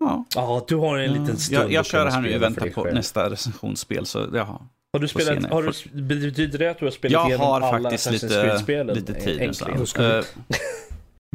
Ja. 0.00 0.24
Ja, 0.34 0.64
du 0.68 0.76
har 0.76 0.98
en 0.98 1.12
liten 1.12 1.38
stund 1.38 1.64
jag, 1.64 1.72
jag 1.72 1.86
kör 1.86 2.06
här 2.06 2.20
nu 2.20 2.38
väntan 2.38 2.64
dig 2.64 2.72
på 2.72 2.82
själv. 2.82 2.94
nästa 2.94 3.30
recensionsspel. 3.30 4.06
Så 4.06 4.26
jaha. 4.34 4.58
Har 4.92 5.00
du 5.00 5.08
spelat, 5.08 5.50
har 5.50 5.62
du, 5.62 6.02
betyder 6.02 6.58
det 6.58 6.70
att 6.70 6.78
du 6.78 6.84
har 6.84 6.92
spelat 6.92 7.12
Jag 7.12 7.28
igenom 7.28 7.46
har 7.46 7.60
alla 7.60 7.90
faktiskt 7.90 8.10
lite, 8.10 8.84
lite 8.94 9.14
tid 9.14 9.38
nu. 9.38 9.44
Äntligen. 9.44 9.86
här. 9.96 10.18
Eh, 10.18 10.24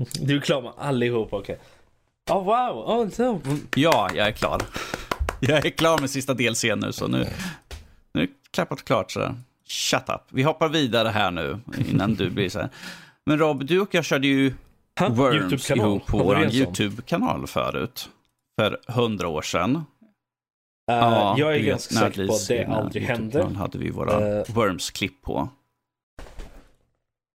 Du 0.22 0.38
är 0.38 0.42
klar 0.42 0.62
med 0.62 0.72
allihopa, 0.78 1.38
okej. 1.38 1.60
Oh, 2.32 2.44
wow! 2.44 2.78
Oh, 2.78 3.10
no. 3.18 3.42
Ja, 3.76 4.10
jag 4.16 4.28
är 4.28 4.32
klar. 4.32 4.62
Jag 5.40 5.66
är 5.66 5.70
klar 5.70 5.98
med 6.00 6.10
sista 6.10 6.34
delscenen 6.34 6.80
nu, 6.80 6.92
så 6.92 7.08
nu, 7.08 7.28
nu 8.14 8.22
är 8.22 8.26
det 8.28 8.34
klappat 8.52 8.86
klart. 8.86 9.12
Så. 9.12 9.36
Shut 9.68 10.10
up. 10.10 10.22
Vi 10.30 10.44
hoppar 10.44 10.70
vidare 10.70 11.10
här 11.10 11.32
nu, 11.32 11.60
innan 11.90 12.14
du 12.14 12.30
blir 12.30 12.50
så 12.50 12.60
här. 12.60 12.70
Men 13.26 13.40
Rob, 13.40 13.66
du 13.66 13.80
och 13.80 13.94
jag 13.96 14.06
körde 14.06 14.28
ju 14.28 14.54
Ha? 15.00 15.10
Worms 15.10 15.72
ihop 15.72 16.06
på 16.06 16.18
vår? 16.18 16.54
YouTube-kanal 16.54 17.48
förut. 17.48 18.10
För 18.60 18.80
hundra 18.88 19.28
år 19.28 19.42
sedan. 19.42 19.76
Eh, 19.76 19.84
Ja, 20.88 21.36
jag 21.38 21.56
är 21.56 21.60
ganska 21.60 21.96
säker 21.96 22.28
på 22.28 22.34
att 22.34 22.48
det 22.48 22.66
aldrig 22.66 23.04
hände. 23.04 23.44
Hade 23.58 23.78
vi 23.78 23.90
våra 23.90 24.40
Eh. 24.40 24.44
Worms-klipp 24.54 25.22
på. 25.22 25.50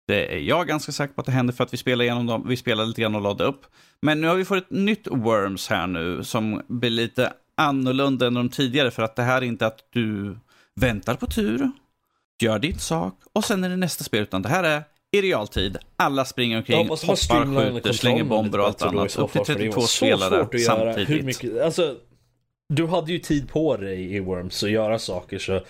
Det 0.08 0.36
är 0.36 0.40
jag 0.40 0.68
ganska 0.68 0.92
säker 0.92 1.14
på 1.14 1.22
att 1.22 1.26
det 1.26 1.32
händer 1.32 1.54
för 1.54 1.64
att 1.64 1.74
vi 1.74 1.78
spelar 1.78 2.04
igenom 2.06 2.26
dem. 2.26 2.46
Vi 2.48 2.58
spelar 2.58 2.86
lite 2.86 3.02
grann 3.02 3.16
och 3.16 3.22
lade 3.22 3.44
upp. 3.44 3.66
Men 4.02 4.22
nu 4.22 4.28
har 4.28 4.36
vi 4.36 4.46
fått 4.46 4.58
ett 4.58 4.70
nytt 4.72 5.08
Worms 5.08 5.68
här 5.68 5.88
nu 5.88 6.24
som 6.24 6.62
blir 6.68 6.90
lite 6.90 7.34
annorlunda 7.58 8.28
än 8.28 8.34
de 8.34 8.50
tidigare 8.50 8.92
för 8.92 9.04
att 9.04 9.16
det 9.16 9.24
här 9.24 9.38
är 9.38 9.46
inte 9.46 9.68
att 9.68 9.80
du 9.90 10.38
väntar 10.76 11.16
på 11.16 11.26
tur, 11.26 11.72
gör 12.44 12.60
din 12.60 12.80
sak 12.80 13.20
och 13.34 13.44
sen 13.46 13.64
är 13.64 13.70
det 13.70 13.76
nästa 13.76 14.04
spel 14.04 14.24
utan 14.24 14.42
det 14.42 14.50
här 14.50 14.64
är 14.64 14.84
i 15.14 15.22
realtid. 15.22 15.78
Alla 15.96 16.26
springer 16.26 16.58
omkring, 16.58 16.90
hoppar, 16.90 17.72
skjuter, 17.72 17.94
slänger 17.94 18.24
bomber 18.24 18.60
och 18.60 18.66
allt 18.66 18.82
annat. 18.82 19.18
Upp 19.18 19.32
till 19.32 19.42
32 19.42 19.82
spelare 19.82 20.60
samtidigt. 20.60 21.26
Mycket, 21.26 21.62
alltså, 21.62 21.96
du 22.70 22.88
hade 22.88 23.12
ju 23.12 23.20
tid 23.20 23.50
på 23.50 23.78
dig 23.78 24.16
i 24.16 24.20
Worms 24.20 24.64
att 24.64 24.72
göra 24.72 25.00
saker 25.00 25.40
så 25.40 25.62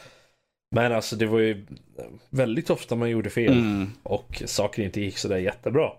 men 0.75 0.91
alltså 0.91 1.15
det 1.15 1.25
var 1.25 1.39
ju 1.39 1.65
väldigt 2.29 2.69
ofta 2.69 2.95
man 2.95 3.09
gjorde 3.09 3.29
fel 3.29 3.53
mm. 3.53 3.91
och 4.03 4.43
saker 4.45 4.83
inte 4.83 5.01
gick 5.01 5.17
sådär 5.17 5.37
jättebra. 5.37 5.91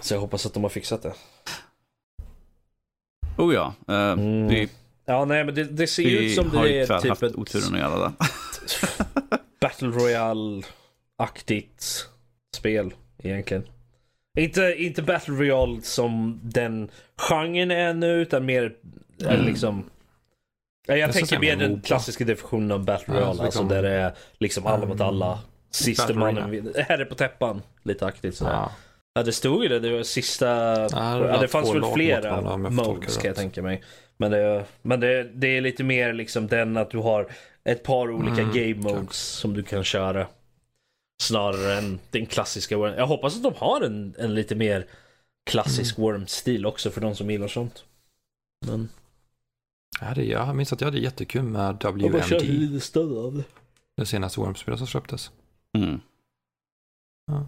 Så 0.00 0.14
jag 0.14 0.20
hoppas 0.20 0.46
att 0.46 0.54
de 0.54 0.62
har 0.62 0.70
fixat 0.70 1.02
det. 1.02 1.12
Oh 3.38 3.54
ja. 3.54 3.74
Uh, 3.90 3.96
mm. 3.96 4.48
vi, 4.48 4.68
ja 5.04 5.24
nej 5.24 5.44
men 5.44 5.54
det, 5.54 5.64
det 5.64 5.86
ser 5.86 6.06
ut 6.06 6.34
som 6.34 6.50
det 6.50 6.80
är 6.80 7.00
typ 7.00 7.22
ett... 7.22 7.34
oturen 7.34 7.74
att 7.74 7.80
göra 7.80 7.98
det. 7.98 8.12
Battle 9.60 9.88
Royale-aktigt 9.88 12.06
spel 12.56 12.94
egentligen. 13.22 13.64
Inte, 14.38 14.74
inte 14.78 15.02
Battle 15.02 15.34
Royale 15.34 15.82
som 15.82 16.40
den 16.42 16.90
genren 17.16 17.70
är 17.70 17.94
nu 17.94 18.12
utan 18.12 18.46
mer 18.46 18.72
mm. 19.24 19.46
liksom 19.46 19.90
jag, 20.86 20.98
jag 20.98 21.12
tänker 21.12 21.38
mer 21.38 21.56
den 21.56 21.80
klassiska 21.80 22.24
definitionen 22.24 22.72
av 22.72 22.84
Battle 22.84 23.14
Royale. 23.14 23.36
Ja, 23.38 23.44
alltså 23.44 23.62
där 23.62 23.82
det 23.82 23.90
är 23.90 24.12
liksom 24.38 24.66
alla 24.66 24.86
mot 24.86 25.00
alla. 25.00 25.38
Sista 25.70 26.14
mannen 26.14 26.74
Herre 26.88 27.04
på 27.04 27.14
täppan. 27.14 27.62
Lite 27.82 28.06
aktigt 28.06 28.36
sådär. 28.36 28.52
Ja. 28.52 28.72
ja 29.14 29.22
det 29.22 29.32
stod 29.32 29.62
ju 29.62 29.68
det. 29.68 29.80
Det 29.80 29.96
var 29.96 30.02
sista. 30.02 30.46
Ja, 30.46 31.18
det, 31.18 31.38
det 31.40 31.48
fanns 31.48 31.74
väl 31.74 31.84
flera 31.94 32.56
modes 32.56 33.16
kan 33.16 33.26
jag 33.26 33.36
tänka 33.36 33.62
mig. 33.62 33.82
Men, 34.16 34.30
det, 34.30 34.64
men 34.82 35.00
det, 35.00 35.24
det 35.34 35.56
är 35.56 35.60
lite 35.60 35.84
mer 35.84 36.12
liksom 36.12 36.46
den 36.46 36.76
att 36.76 36.90
du 36.90 36.98
har 36.98 37.28
ett 37.64 37.82
par 37.82 38.10
olika 38.10 38.42
mm, 38.42 38.54
game 38.54 38.92
modes 38.92 39.16
som 39.16 39.54
du 39.54 39.62
kan 39.62 39.84
köra. 39.84 40.26
Snarare 41.22 41.78
än 41.78 41.98
den 42.10 42.26
klassiska 42.26 42.74
Jag 42.74 43.06
hoppas 43.06 43.36
att 43.36 43.42
de 43.42 43.54
har 43.54 43.80
en, 43.80 44.14
en 44.18 44.34
lite 44.34 44.54
mer 44.54 44.86
klassisk 45.44 45.98
mm. 45.98 46.04
Worm-stil 46.06 46.66
också 46.66 46.90
för 46.90 47.00
de 47.00 47.14
som 47.14 47.30
gillar 47.30 47.48
sånt. 47.48 47.84
Men... 48.66 48.88
Ja, 50.00 50.14
det, 50.14 50.24
jag 50.24 50.56
minns 50.56 50.72
att 50.72 50.80
jag 50.80 50.88
hade 50.88 50.98
jättekul 50.98 51.42
med 51.42 51.74
WMD. 51.74 52.00
Det 53.96 54.06
senaste 54.06 54.40
Worm-spelet 54.40 54.78
som 54.78 54.86
släpptes. 54.86 55.30
Mm. 55.78 56.00
Ja. 57.26 57.46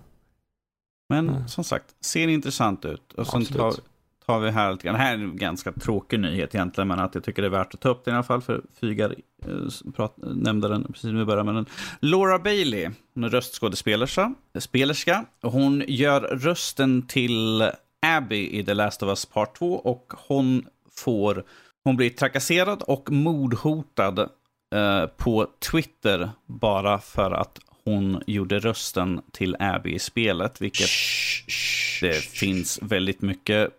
Men 1.08 1.26
ja. 1.26 1.48
som 1.48 1.64
sagt, 1.64 1.94
ser 2.00 2.28
intressant 2.28 2.84
ut. 2.84 3.12
Och 3.12 3.26
sen 3.26 3.44
tar, 3.44 3.74
tar, 4.28 4.38
vi 4.38 4.50
här 4.50 4.72
lite 4.72 4.84
grann. 4.84 4.94
Det 4.94 5.00
här 5.00 5.12
är 5.12 5.18
en 5.18 5.36
ganska 5.36 5.72
tråkig 5.72 6.20
nyhet 6.20 6.54
egentligen, 6.54 6.88
men 6.88 6.98
att 6.98 7.14
jag 7.14 7.24
tycker 7.24 7.42
det 7.42 7.48
är 7.48 7.50
värt 7.50 7.74
att 7.74 7.80
ta 7.80 7.88
upp 7.88 8.04
det 8.04 8.10
i 8.10 8.14
alla 8.14 8.22
fall. 8.22 8.42
För 8.42 8.62
Fygar 8.80 9.14
eh, 9.46 9.92
prat, 9.96 10.14
nämnde 10.16 10.68
den 10.68 10.84
precis 10.84 11.04
när 11.04 11.18
vi 11.18 11.24
började 11.24 11.44
med 11.44 11.54
den. 11.54 11.66
Laura 12.00 12.38
Bailey, 12.38 12.90
hon 13.14 13.24
är 13.24 13.28
röstskådespelerska. 13.28 14.34
Spelerska. 14.58 15.24
Hon 15.42 15.84
gör 15.88 16.20
rösten 16.20 17.06
till 17.06 17.70
Abby 18.06 18.58
i 18.58 18.64
The 18.64 18.74
Last 18.74 19.02
of 19.02 19.08
Us 19.08 19.26
Part 19.26 19.58
2 19.58 19.74
och 19.74 20.12
hon 20.28 20.66
får 20.90 21.44
hon 21.84 21.96
blir 21.96 22.10
trakasserad 22.10 22.82
och 22.82 23.12
mordhotad 23.12 24.18
eh, 24.74 25.06
på 25.06 25.46
Twitter 25.70 26.30
bara 26.46 26.98
för 26.98 27.30
att 27.30 27.58
hon 27.84 28.22
gjorde 28.26 28.58
rösten 28.58 29.20
till 29.32 29.56
Abby 29.58 29.94
i 29.94 29.98
spelet. 29.98 30.60
Vilket 30.60 30.88
shh, 30.88 31.48
shh, 31.48 32.06
det 32.06 32.12
shh, 32.12 32.28
finns 32.28 32.78
väldigt 32.82 33.22
mycket, 33.22 33.70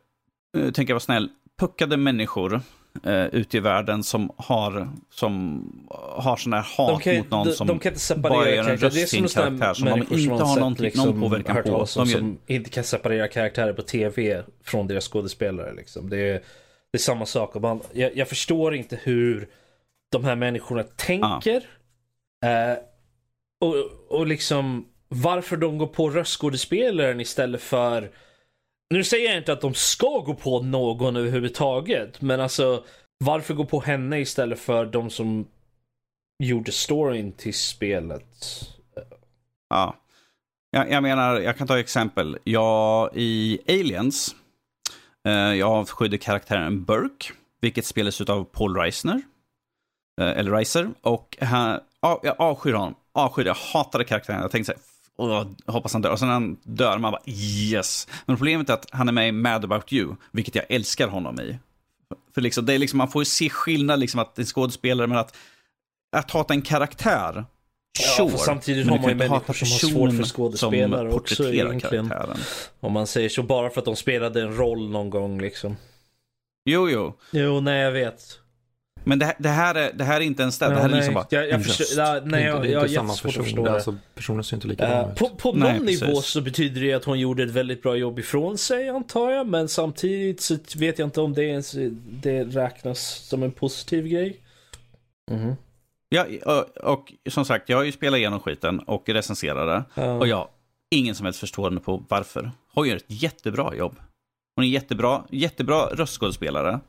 eh, 0.57 0.71
tänker 0.71 0.91
jag 0.91 0.95
vara 0.95 0.99
snäll, 0.99 1.29
puckade 1.59 1.97
människor 1.97 2.61
eh, 3.03 3.25
ute 3.25 3.57
i 3.57 3.59
världen 3.59 4.03
som 4.03 4.31
har, 4.37 4.89
som 5.09 5.63
har 6.17 6.37
sån 6.37 6.53
här 6.53 6.67
hat 6.77 7.01
kan, 7.01 7.17
mot 7.17 7.31
någon 7.31 7.47
de, 7.47 7.53
som 7.53 7.67
de 7.67 7.79
kan 7.79 7.93
inte 7.93 8.15
bara 8.15 8.49
gör 8.49 8.69
en 8.69 8.77
röst 8.77 9.09
till 9.09 9.23
en 9.23 9.29
karaktär 9.29 9.73
som 9.73 9.85
de 9.85 10.19
inte 10.19 10.43
har 10.43 10.59
någon, 10.59 10.73
liksom, 10.73 11.05
någon 11.05 11.21
påverkan 11.21 11.63
på. 11.63 11.85
Som, 11.85 12.05
de 12.05 12.11
gör... 12.11 12.19
som 12.19 12.37
inte 12.47 12.69
kan 12.69 12.83
separera 12.83 13.27
karaktärer 13.27 13.73
på 13.73 13.81
tv 13.81 14.43
från 14.63 14.87
deras 14.87 15.07
skådespelare. 15.07 15.73
Liksom. 15.73 16.09
Det 16.09 16.17
är 16.17 16.41
det 16.91 16.97
är 16.97 16.99
samma 16.99 17.25
sak. 17.25 17.55
Man, 17.55 17.81
jag, 17.93 18.17
jag 18.17 18.27
förstår 18.27 18.75
inte 18.75 18.99
hur 19.03 19.49
de 20.11 20.23
här 20.23 20.35
människorna 20.35 20.83
tänker. 20.83 21.63
Ah. 22.41 22.47
Eh, 22.47 22.77
och, 23.61 23.75
och 24.09 24.27
liksom 24.27 24.85
varför 25.07 25.57
de 25.57 25.77
går 25.77 25.87
på 25.87 26.09
röstskådespelaren 26.09 27.21
istället 27.21 27.61
för... 27.61 28.11
Nu 28.89 29.03
säger 29.03 29.29
jag 29.29 29.37
inte 29.37 29.53
att 29.53 29.61
de 29.61 29.73
ska 29.73 30.19
gå 30.19 30.33
på 30.33 30.61
någon 30.61 31.15
överhuvudtaget. 31.15 32.21
Men 32.21 32.41
alltså 32.41 32.83
varför 33.17 33.53
gå 33.53 33.65
på 33.65 33.79
henne 33.79 34.19
istället 34.19 34.59
för 34.59 34.85
de 34.85 35.09
som 35.09 35.47
gjorde 36.43 36.71
storyn 36.71 37.31
till 37.31 37.53
spelet? 37.53 38.45
Ja. 39.69 39.95
Jag, 40.71 40.91
jag 40.91 41.03
menar, 41.03 41.39
jag 41.39 41.57
kan 41.57 41.67
ta 41.67 41.79
exempel. 41.79 42.37
Jag 42.43 43.09
i 43.13 43.59
Aliens 43.67 44.35
Eh, 45.27 45.33
jag 45.33 45.69
avskydde 45.69 46.17
karaktären 46.17 46.83
Burke, 46.83 47.33
vilket 47.61 47.85
spelas 47.85 48.21
av 48.21 48.43
Paul 48.43 48.75
Reisner. 48.75 49.21
Eh, 50.21 50.27
eller 50.27 50.51
Reiser. 50.51 50.89
Och 51.01 51.37
han, 51.41 51.79
jag 52.01 52.35
avskyr 52.37 52.73
honom. 52.73 52.95
Avskyr, 53.11 53.45
jag 53.45 53.53
hatade 53.53 54.03
karaktären. 54.03 54.41
Jag 54.41 54.51
tänkte 54.51 54.73
så 54.73 54.79
jag 55.19 55.73
hoppas 55.73 55.93
han 55.93 56.01
dör. 56.01 56.11
Och 56.11 56.19
sen 56.19 56.27
när 56.27 56.33
han 56.33 56.57
dör, 56.63 56.97
man 56.97 57.11
bara 57.11 57.21
yes. 57.25 58.07
Men 58.25 58.37
problemet 58.37 58.69
är 58.69 58.73
att 58.73 58.87
han 58.91 59.07
är 59.07 59.11
med 59.11 59.27
i 59.27 59.31
Mad 59.31 59.63
about 59.63 59.93
you, 59.93 60.15
vilket 60.31 60.55
jag 60.55 60.65
älskar 60.69 61.07
honom 61.07 61.39
i. 61.39 61.59
För 62.33 62.41
liksom, 62.41 62.65
det 62.65 62.73
är 62.73 62.79
liksom, 62.79 62.97
man 62.97 63.11
får 63.11 63.21
ju 63.21 63.25
se 63.25 63.49
skillnad, 63.49 63.99
liksom, 63.99 64.19
att 64.19 64.35
det 64.35 64.41
är 64.41 64.45
skådespelare, 64.45 65.07
men 65.07 65.17
att, 65.17 65.35
att 66.11 66.31
hata 66.31 66.53
en 66.53 66.61
karaktär 66.61 67.45
Sure. 67.99 68.29
Ja, 68.31 68.37
samtidigt 68.37 68.87
har 68.87 68.99
man 68.99 69.09
ju 69.09 69.15
människor 69.15 69.53
som 69.53 69.67
har 69.71 69.79
svårt 69.79 70.17
för 70.17 70.23
skådespelare 70.23 71.13
också 71.13 71.53
egentligen. 71.53 72.09
Karaktären. 72.09 72.37
Om 72.79 72.93
man 72.93 73.07
säger 73.07 73.29
så, 73.29 73.43
bara 73.43 73.69
för 73.69 73.81
att 73.81 73.85
de 73.85 73.95
spelade 73.95 74.41
en 74.41 74.57
roll 74.57 74.89
någon 74.89 75.09
gång 75.09 75.41
liksom. 75.41 75.75
Jo, 76.65 76.89
jo. 76.89 77.13
Jo, 77.31 77.59
nej 77.59 77.81
jag 77.81 77.91
vet. 77.91 78.39
Men 79.03 79.19
det, 79.19 79.35
det, 79.39 79.49
här, 79.49 79.75
är, 79.75 79.91
det 79.93 80.03
här 80.03 80.15
är 80.15 80.25
inte 80.25 80.41
ens 80.41 80.59
det. 80.59 80.65
Ja, 80.65 80.71
det 80.71 80.77
här 80.79 80.89
är 80.89 80.95
liksom 80.95 81.13
bara 81.13 81.25
jag, 81.29 81.49
jag 81.49 81.65
förstår, 81.65 82.05
ja, 82.05 82.21
nej, 82.25 82.43
jag, 82.43 82.61
det 82.61 82.73
är 82.73 82.81
inte 82.81 82.93
samma 82.93 83.13
person. 83.13 83.63
Det. 83.63 83.71
Alltså, 83.71 83.95
personen 84.15 84.43
ser 84.43 84.55
inte 84.57 84.67
likadana 84.67 85.03
uh, 85.03 85.11
ut. 85.11 85.17
På, 85.17 85.29
på 85.29 85.51
nej, 85.51 85.73
någon 85.73 85.87
precis. 85.87 86.01
nivå 86.01 86.21
så 86.21 86.41
betyder 86.41 86.81
det 86.81 86.93
att 86.93 87.03
hon 87.03 87.19
gjorde 87.19 87.43
ett 87.43 87.49
väldigt 87.49 87.81
bra 87.81 87.95
jobb 87.95 88.19
ifrån 88.19 88.57
sig 88.57 88.89
antar 88.89 89.31
jag. 89.31 89.47
Men 89.47 89.67
samtidigt 89.67 90.41
så 90.41 90.57
vet 90.75 90.99
jag 90.99 91.07
inte 91.07 91.21
om 91.21 91.33
det 91.33 91.43
ens 91.43 91.75
det 92.11 92.43
räknas 92.43 92.99
som 92.99 93.43
en 93.43 93.51
positiv 93.51 94.07
grej. 94.07 94.37
Mm. 95.31 95.55
Ja, 96.09 96.25
och, 96.45 96.93
och, 96.93 97.13
som 97.29 97.45
sagt, 97.45 97.69
jag 97.69 97.77
har 97.77 97.83
ju 97.83 97.91
spelat 97.91 98.17
igenom 98.17 98.39
skiten 98.39 98.79
och 98.79 99.09
recenserat 99.09 99.67
det. 99.95 100.01
Ja. 100.01 100.13
Och 100.13 100.27
jag 100.27 100.35
har 100.35 100.49
ingen 100.91 101.15
som 101.15 101.25
helst 101.25 101.39
förstående 101.39 101.81
på 101.81 102.03
varför. 102.09 102.51
Hon 102.73 102.87
gör 102.87 102.95
ett 102.95 103.03
jättebra 103.07 103.75
jobb. 103.75 103.95
Hon 104.55 104.65
är 104.65 104.69
jättebra, 104.69 105.23
jättebra 105.29 105.85
röstskådespelare. 105.85 106.79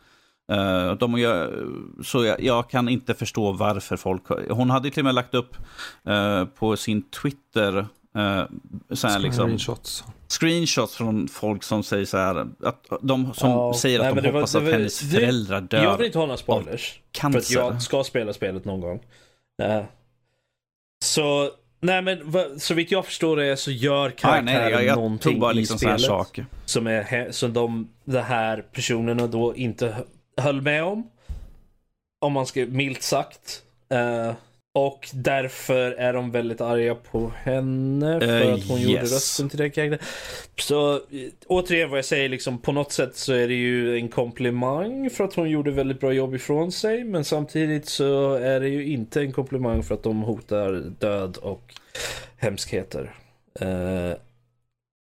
Uh, 0.50 0.92
de 0.92 1.18
gör, 1.18 1.66
så 2.04 2.24
jag, 2.24 2.42
jag, 2.42 2.70
kan 2.70 2.88
inte 2.88 3.14
förstå 3.14 3.52
varför 3.52 3.96
folk... 3.96 4.22
Hon 4.50 4.70
hade 4.70 4.90
till 4.90 5.00
och 5.00 5.04
med 5.04 5.14
lagt 5.14 5.34
upp 5.34 5.56
uh, 6.08 6.44
på 6.44 6.76
sin 6.76 7.02
Twitter 7.02 7.76
uh, 7.78 7.86
så 8.92 9.08
här, 9.08 9.18
liksom, 9.18 9.46
screenshots. 9.46 10.04
screenshots 10.28 10.96
från 10.96 11.28
folk 11.28 11.62
som 11.62 11.82
säger 11.82 12.04
så 12.04 12.16
här, 12.16 12.46
att 12.62 12.86
de 13.02 13.34
som 13.34 13.50
ja, 13.50 13.74
säger 13.74 14.00
att 14.00 14.14
nej, 14.14 14.22
de 14.22 14.30
hoppas 14.30 14.54
var, 14.54 14.62
att 14.62 14.72
hennes 14.72 15.00
det, 15.00 15.16
föräldrar 15.16 15.60
dör 15.60 15.82
Jag 15.82 15.96
vill 15.96 16.06
inte 16.06 16.18
ha 16.18 16.26
några 16.26 16.36
spoilers. 16.36 17.00
Cancer. 17.12 17.40
För 17.40 17.60
att 17.66 17.72
jag 17.72 17.82
ska 17.82 18.04
spela 18.04 18.32
spelet 18.32 18.64
någon 18.64 18.80
gång. 18.80 19.00
Uh, 19.62 19.82
så, 21.04 21.50
nej 21.80 22.02
men 22.02 22.20
så 22.60 22.74
vitt 22.74 22.90
jag 22.90 23.06
förstår 23.06 23.36
det 23.36 23.56
så 23.56 23.70
gör 23.70 24.10
karaktären 24.10 24.48
ah, 24.48 24.60
nej, 24.60 24.72
jag, 24.72 24.84
jag 24.84 24.96
någonting 24.96 25.40
bara 25.40 25.52
liksom 25.52 25.76
i 25.76 25.78
spelet. 25.78 26.46
Som, 26.64 26.86
är, 26.86 27.32
som 27.32 27.52
de, 27.52 27.88
de 28.04 28.18
här 28.18 28.64
personerna 28.72 29.26
då 29.26 29.56
inte 29.56 29.96
höll 30.36 30.60
med 30.60 30.84
om. 30.84 31.10
Om 32.18 32.32
man 32.32 32.46
ska 32.46 32.66
milt 32.66 33.02
sagt. 33.02 33.62
Uh, 33.94 34.32
och 34.72 35.08
därför 35.12 35.92
är 35.92 36.12
de 36.12 36.30
väldigt 36.30 36.60
arga 36.60 36.94
på 36.94 37.32
henne 37.42 38.20
för 38.20 38.46
uh, 38.46 38.54
att 38.54 38.68
hon 38.68 38.78
yes. 38.78 38.88
gjorde 38.88 39.02
rösten 39.02 39.48
till 39.48 39.58
den 39.58 39.70
karaktären. 39.70 40.06
Så 40.56 41.00
återigen 41.46 41.90
vad 41.90 41.98
jag 41.98 42.04
säger, 42.04 42.28
liksom, 42.28 42.58
på 42.58 42.72
något 42.72 42.92
sätt 42.92 43.16
så 43.16 43.32
är 43.32 43.48
det 43.48 43.54
ju 43.54 43.96
en 43.96 44.08
komplimang 44.08 45.10
för 45.10 45.24
att 45.24 45.34
hon 45.34 45.50
gjorde 45.50 45.70
väldigt 45.70 46.00
bra 46.00 46.12
jobb 46.12 46.34
ifrån 46.34 46.72
sig. 46.72 47.04
Men 47.04 47.24
samtidigt 47.24 47.88
så 47.88 48.34
är 48.34 48.60
det 48.60 48.68
ju 48.68 48.86
inte 48.86 49.20
en 49.20 49.32
komplimang 49.32 49.82
för 49.82 49.94
att 49.94 50.02
de 50.02 50.22
hotar 50.22 50.72
död 50.98 51.36
och 51.36 51.74
hemskheter. 52.36 53.14
Uh, 53.62 54.14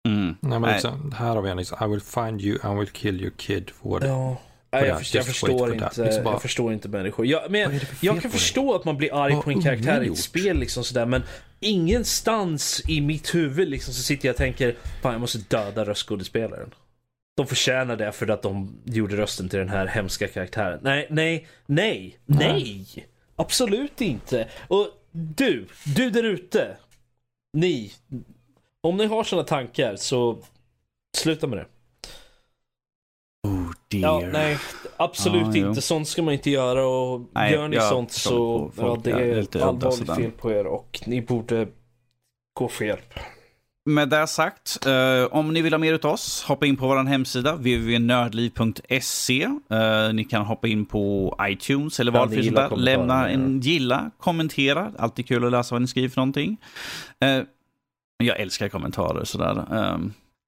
mm. 0.08 0.36
Nej, 0.40 0.60
men 0.60 0.72
liksom, 0.72 1.12
här 1.12 1.34
har 1.34 1.42
vi 1.42 1.50
en 1.50 1.56
liksom, 1.56 1.78
I 1.84 1.90
will 1.90 2.00
find 2.00 2.40
you, 2.40 2.72
I 2.72 2.78
will 2.78 2.88
kill 2.88 3.20
your 3.20 3.32
kid 3.36 3.70
for 3.70 4.04
Ja. 4.04 4.36
Nej, 4.70 4.82
det 4.82 4.88
jag, 4.88 4.98
förstår, 4.98 5.18
jag, 5.18 5.26
förstår 5.26 5.74
inte, 5.74 6.04
Liksom 6.04 6.24
bara- 6.24 6.34
jag 6.34 6.42
förstår 6.42 6.72
inte 6.72 6.88
människor. 6.88 7.26
Jag, 7.26 7.50
men 7.50 7.80
jag 8.00 8.22
kan 8.22 8.30
förstå 8.30 8.74
att 8.74 8.84
man 8.84 8.96
blir 8.96 9.24
arg 9.24 9.34
Vad 9.34 9.44
på 9.44 9.50
en 9.50 9.62
karaktär 9.62 10.02
i 10.02 10.08
ett 10.08 10.18
spel 10.18 10.58
liksom 10.58 10.84
sådär, 10.84 11.06
men 11.06 11.22
ingenstans 11.60 12.82
i 12.88 13.00
mitt 13.00 13.34
huvud 13.34 13.68
liksom 13.68 13.94
så 13.94 14.02
sitter 14.02 14.28
jag 14.28 14.32
och 14.32 14.38
tänker 14.38 14.76
fan 15.02 15.12
jag 15.12 15.20
måste 15.20 15.38
döda 15.38 15.84
röstskådespelaren. 15.84 16.74
De 17.36 17.46
förtjänar 17.46 17.96
det 17.96 18.12
för 18.12 18.28
att 18.28 18.42
de 18.42 18.78
gjorde 18.84 19.16
rösten 19.16 19.48
till 19.48 19.58
den 19.58 19.68
här 19.68 19.86
hemska 19.86 20.28
karaktären. 20.28 20.80
Nej, 20.82 21.06
nej, 21.10 21.48
nej, 21.66 22.18
nej! 22.26 23.06
Absolut 23.36 24.00
inte. 24.00 24.48
Och 24.68 24.88
du, 25.10 25.66
du 25.96 26.10
där 26.10 26.22
ute. 26.24 26.76
Ni. 27.52 27.92
Om 28.80 28.96
ni 28.96 29.06
har 29.06 29.24
sådana 29.24 29.46
tankar 29.46 29.96
så 29.96 30.38
sluta 31.16 31.46
med 31.46 31.58
det. 31.58 31.66
Oh 33.94 34.00
Ja, 34.00 34.20
dear. 34.20 34.32
nej, 34.32 34.58
absolut 34.96 35.46
Ja, 35.46 35.52
jo. 35.54 35.68
inte. 35.68 35.82
Sånt 35.82 36.08
ska 36.08 36.22
man 36.22 36.34
inte 36.34 36.50
göra 36.50 36.86
och 36.86 37.20
Nej, 37.34 37.52
gör 37.52 37.68
ni 37.68 37.80
sånt 37.80 38.12
så 38.12 38.70
ja, 38.76 38.98
det 39.04 39.10
ja, 39.10 39.18
är 39.20 39.34
lite 39.40 39.64
allvarligt 39.64 40.14
fel 40.16 40.30
på 40.30 40.50
er 40.52 40.66
och 40.66 41.00
ni 41.06 41.22
borde 41.22 41.68
gå 42.54 42.68
för 42.68 42.84
hjälp. 42.84 43.14
Med 43.86 44.08
det 44.08 44.26
sagt, 44.26 44.86
eh, 44.86 45.24
om 45.30 45.52
ni 45.54 45.62
vill 45.62 45.72
ha 45.72 45.78
mer 45.78 45.94
av 46.06 46.12
oss, 46.12 46.44
hoppa 46.48 46.66
in 46.66 46.76
på 46.76 46.86
vår 46.88 47.04
hemsida 47.04 47.54
www.nördliv.se. 47.54 49.42
Eh, 49.70 50.12
ni 50.12 50.24
kan 50.24 50.42
hoppa 50.46 50.68
in 50.68 50.86
på 50.86 51.36
iTunes 51.42 52.00
eller 52.00 52.12
Ja, 52.12 52.18
vad 52.24 52.34
gillar 52.34 52.68
där. 52.70 52.76
Lämna 52.76 53.14
ja. 53.14 53.28
en 53.28 53.60
gilla, 53.60 54.10
kommentera. 54.18 54.92
Alltid 54.98 55.28
kul 55.28 55.44
att 55.44 55.50
läsa 55.52 55.74
vad 55.74 55.82
ni 55.82 55.88
skriver 55.88 56.08
för 56.08 56.20
någonting. 56.20 56.56
Eh, 57.20 57.40
jag 58.24 58.40
älskar 58.40 58.68
kommentarer 58.68 59.24
sådär. 59.24 59.56
Eh, 59.58 59.98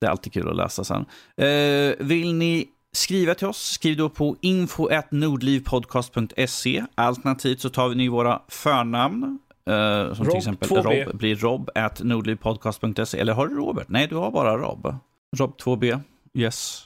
det 0.00 0.06
är 0.06 0.10
alltid 0.10 0.32
kul 0.32 0.48
att 0.48 0.56
läsa 0.56 0.84
sen. 0.84 1.04
Eh, 1.36 1.94
vill 2.06 2.34
ni 2.34 2.66
skriva 2.92 3.34
till 3.34 3.46
oss, 3.46 3.70
skriv 3.72 3.96
då 3.96 4.08
på 4.08 4.36
info.nordlivpodcast.se. 4.40 6.84
Alternativt 6.94 7.60
så 7.60 7.70
tar 7.70 7.88
vi 7.88 7.94
ni 7.94 8.08
våra 8.08 8.42
förnamn. 8.48 9.38
eh, 9.66 10.14
som 10.14 10.24
Rob, 10.24 10.28
till 10.30 10.38
exempel 10.38 10.68
2B. 10.68 11.04
Rob 11.04 11.16
blir 11.18 11.36
rob 11.36 11.70
at 11.74 12.00
nordlivpodcast.se. 12.02 13.18
Eller 13.20 13.32
har 13.32 13.48
du 13.48 13.54
Robert? 13.54 13.88
Nej, 13.88 14.06
du 14.06 14.14
har 14.16 14.30
bara 14.30 14.56
Rob. 14.56 14.94
Rob 15.36 15.54
2B. 15.60 16.00
Yes. 16.34 16.82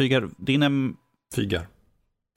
Fygar, 0.00 0.28
din 0.36 0.62
är... 0.62 0.92
Fygar. 1.34 1.66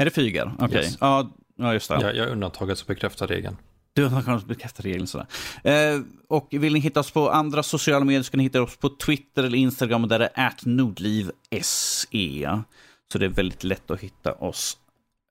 Är 0.02 0.06
det 0.06 0.12
Fygar? 0.12 0.54
Okej. 0.60 0.78
Yes. 0.78 0.98
Ja, 1.02 1.30
ja, 1.56 1.74
just 1.74 1.90
det. 1.90 2.02
Jag, 2.02 2.16
jag 2.16 2.28
är 2.28 2.32
undantaget 2.32 2.78
som 2.78 2.88
bekräftar 2.88 3.28
regeln. 3.28 3.58
Du 3.94 4.06
har 4.06 4.22
kanske 4.22 4.48
bekräftat 4.48 4.86
regeln 4.86 5.08
sådär. 5.08 5.28
Eh, 5.64 6.00
och 6.28 6.48
vill 6.52 6.74
ni 6.74 6.80
hitta 6.80 7.00
oss 7.00 7.12
på 7.12 7.30
andra 7.30 7.64
sociala 7.64 8.06
medier 8.06 8.24
så 8.24 8.32
kan 8.32 8.38
ni 8.38 8.44
hitta 8.44 8.62
oss 8.62 8.78
på 8.78 8.90
Twitter 8.90 9.44
eller 9.44 9.58
Instagram 9.58 10.08
där 10.08 10.20
det 10.20 10.30
är 10.34 10.54
@nordlivse. 10.66 12.64
Så 13.12 13.18
det 13.18 13.26
är 13.26 13.30
väldigt 13.30 13.64
lätt 13.64 13.92
att 13.92 14.00
hitta 14.00 14.34
oss 14.34 14.78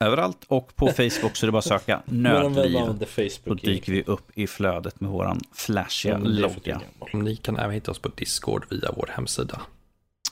överallt. 0.04 0.44
Och 0.48 0.76
på 0.76 0.86
Facebook 0.96 1.36
så 1.36 1.44
är 1.44 1.48
det 1.48 1.52
bara 1.52 1.58
att 1.58 1.64
söka 1.64 2.02
Nördliv. 2.04 3.06
Då 3.44 3.54
dyker 3.54 3.92
vi 3.92 4.02
upp 4.02 4.30
i 4.34 4.46
flödet 4.46 5.00
med 5.00 5.10
våran 5.10 5.40
flashiga 5.52 6.18
logga. 6.18 6.80
Ni 7.12 7.36
kan 7.36 7.56
även 7.56 7.70
hitta 7.74 7.90
oss 7.90 7.98
på 7.98 8.08
Discord 8.08 8.66
via 8.70 8.92
vår 8.96 9.10
hemsida. 9.12 9.60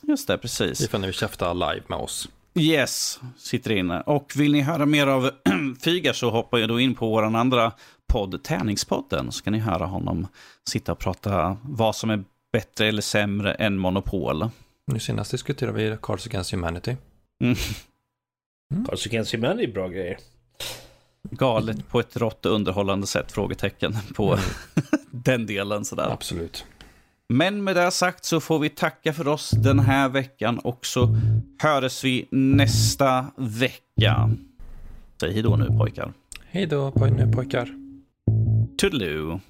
Just 0.02 0.26
det, 0.26 0.34
Ni 0.34 0.38
precis. 0.38 0.88
får 0.88 0.98
nu 0.98 1.12
käfta 1.12 1.52
live 1.52 1.82
med 1.88 1.98
oss. 1.98 2.28
Yes, 2.54 3.20
sitter 3.36 3.72
inne. 3.72 4.00
Och 4.00 4.32
vill 4.36 4.52
ni 4.52 4.60
höra 4.60 4.86
mer 4.86 5.06
av 5.06 5.30
Fygar 5.84 6.12
så 6.12 6.30
hoppa 6.30 6.58
ju 6.58 6.66
då 6.66 6.80
in 6.80 6.94
på 6.94 7.08
våran 7.08 7.34
andra 7.34 7.72
podd, 8.06 8.42
Tärningspodden. 8.42 9.32
Så 9.32 9.44
kan 9.44 9.52
ni 9.52 9.58
höra 9.58 9.86
honom 9.86 10.26
sitta 10.68 10.92
och 10.92 10.98
prata 10.98 11.56
vad 11.62 11.96
som 11.96 12.10
är 12.10 12.24
bättre 12.52 12.86
eller 12.86 13.02
sämre 13.02 13.54
än 13.54 13.78
Monopol. 13.78 14.48
Nu 14.86 14.98
senast 14.98 15.30
diskuterade 15.30 15.90
vi 15.90 15.96
Cards 16.02 16.26
Against 16.26 16.52
Humanity. 16.52 16.96
Mm. 17.44 17.56
Against 19.06 19.34
Humanity 19.34 19.64
är 19.64 19.72
bra 19.72 19.88
grejer. 19.88 20.16
Galet 21.30 21.88
på 21.88 22.00
ett 22.00 22.16
rått 22.16 22.46
och 22.46 22.52
underhållande 22.52 23.06
sätt? 23.06 23.32
Frågetecken 23.32 23.94
på 24.14 24.32
Mm. 24.32 24.44
den 25.10 25.46
delen 25.46 25.84
sådär. 25.84 26.08
Absolut. 26.12 26.64
Men 27.28 27.64
med 27.64 27.76
det 27.76 27.90
sagt 27.90 28.24
så 28.24 28.40
får 28.40 28.58
vi 28.58 28.68
tacka 28.68 29.12
för 29.12 29.28
oss 29.28 29.50
den 29.50 29.78
här 29.78 30.08
veckan 30.08 30.58
och 30.58 30.86
så 30.86 31.16
hörs 31.62 32.04
vi 32.04 32.28
nästa 32.30 33.26
vecka. 33.36 34.30
Säg 35.20 35.32
hej 35.32 35.42
då 35.42 35.56
nu 35.56 35.66
pojkar. 35.78 36.12
Hej 36.50 36.66
då 36.66 36.90
poj- 36.90 37.32
pojkar. 37.32 37.68
Toodaloo. 38.78 39.40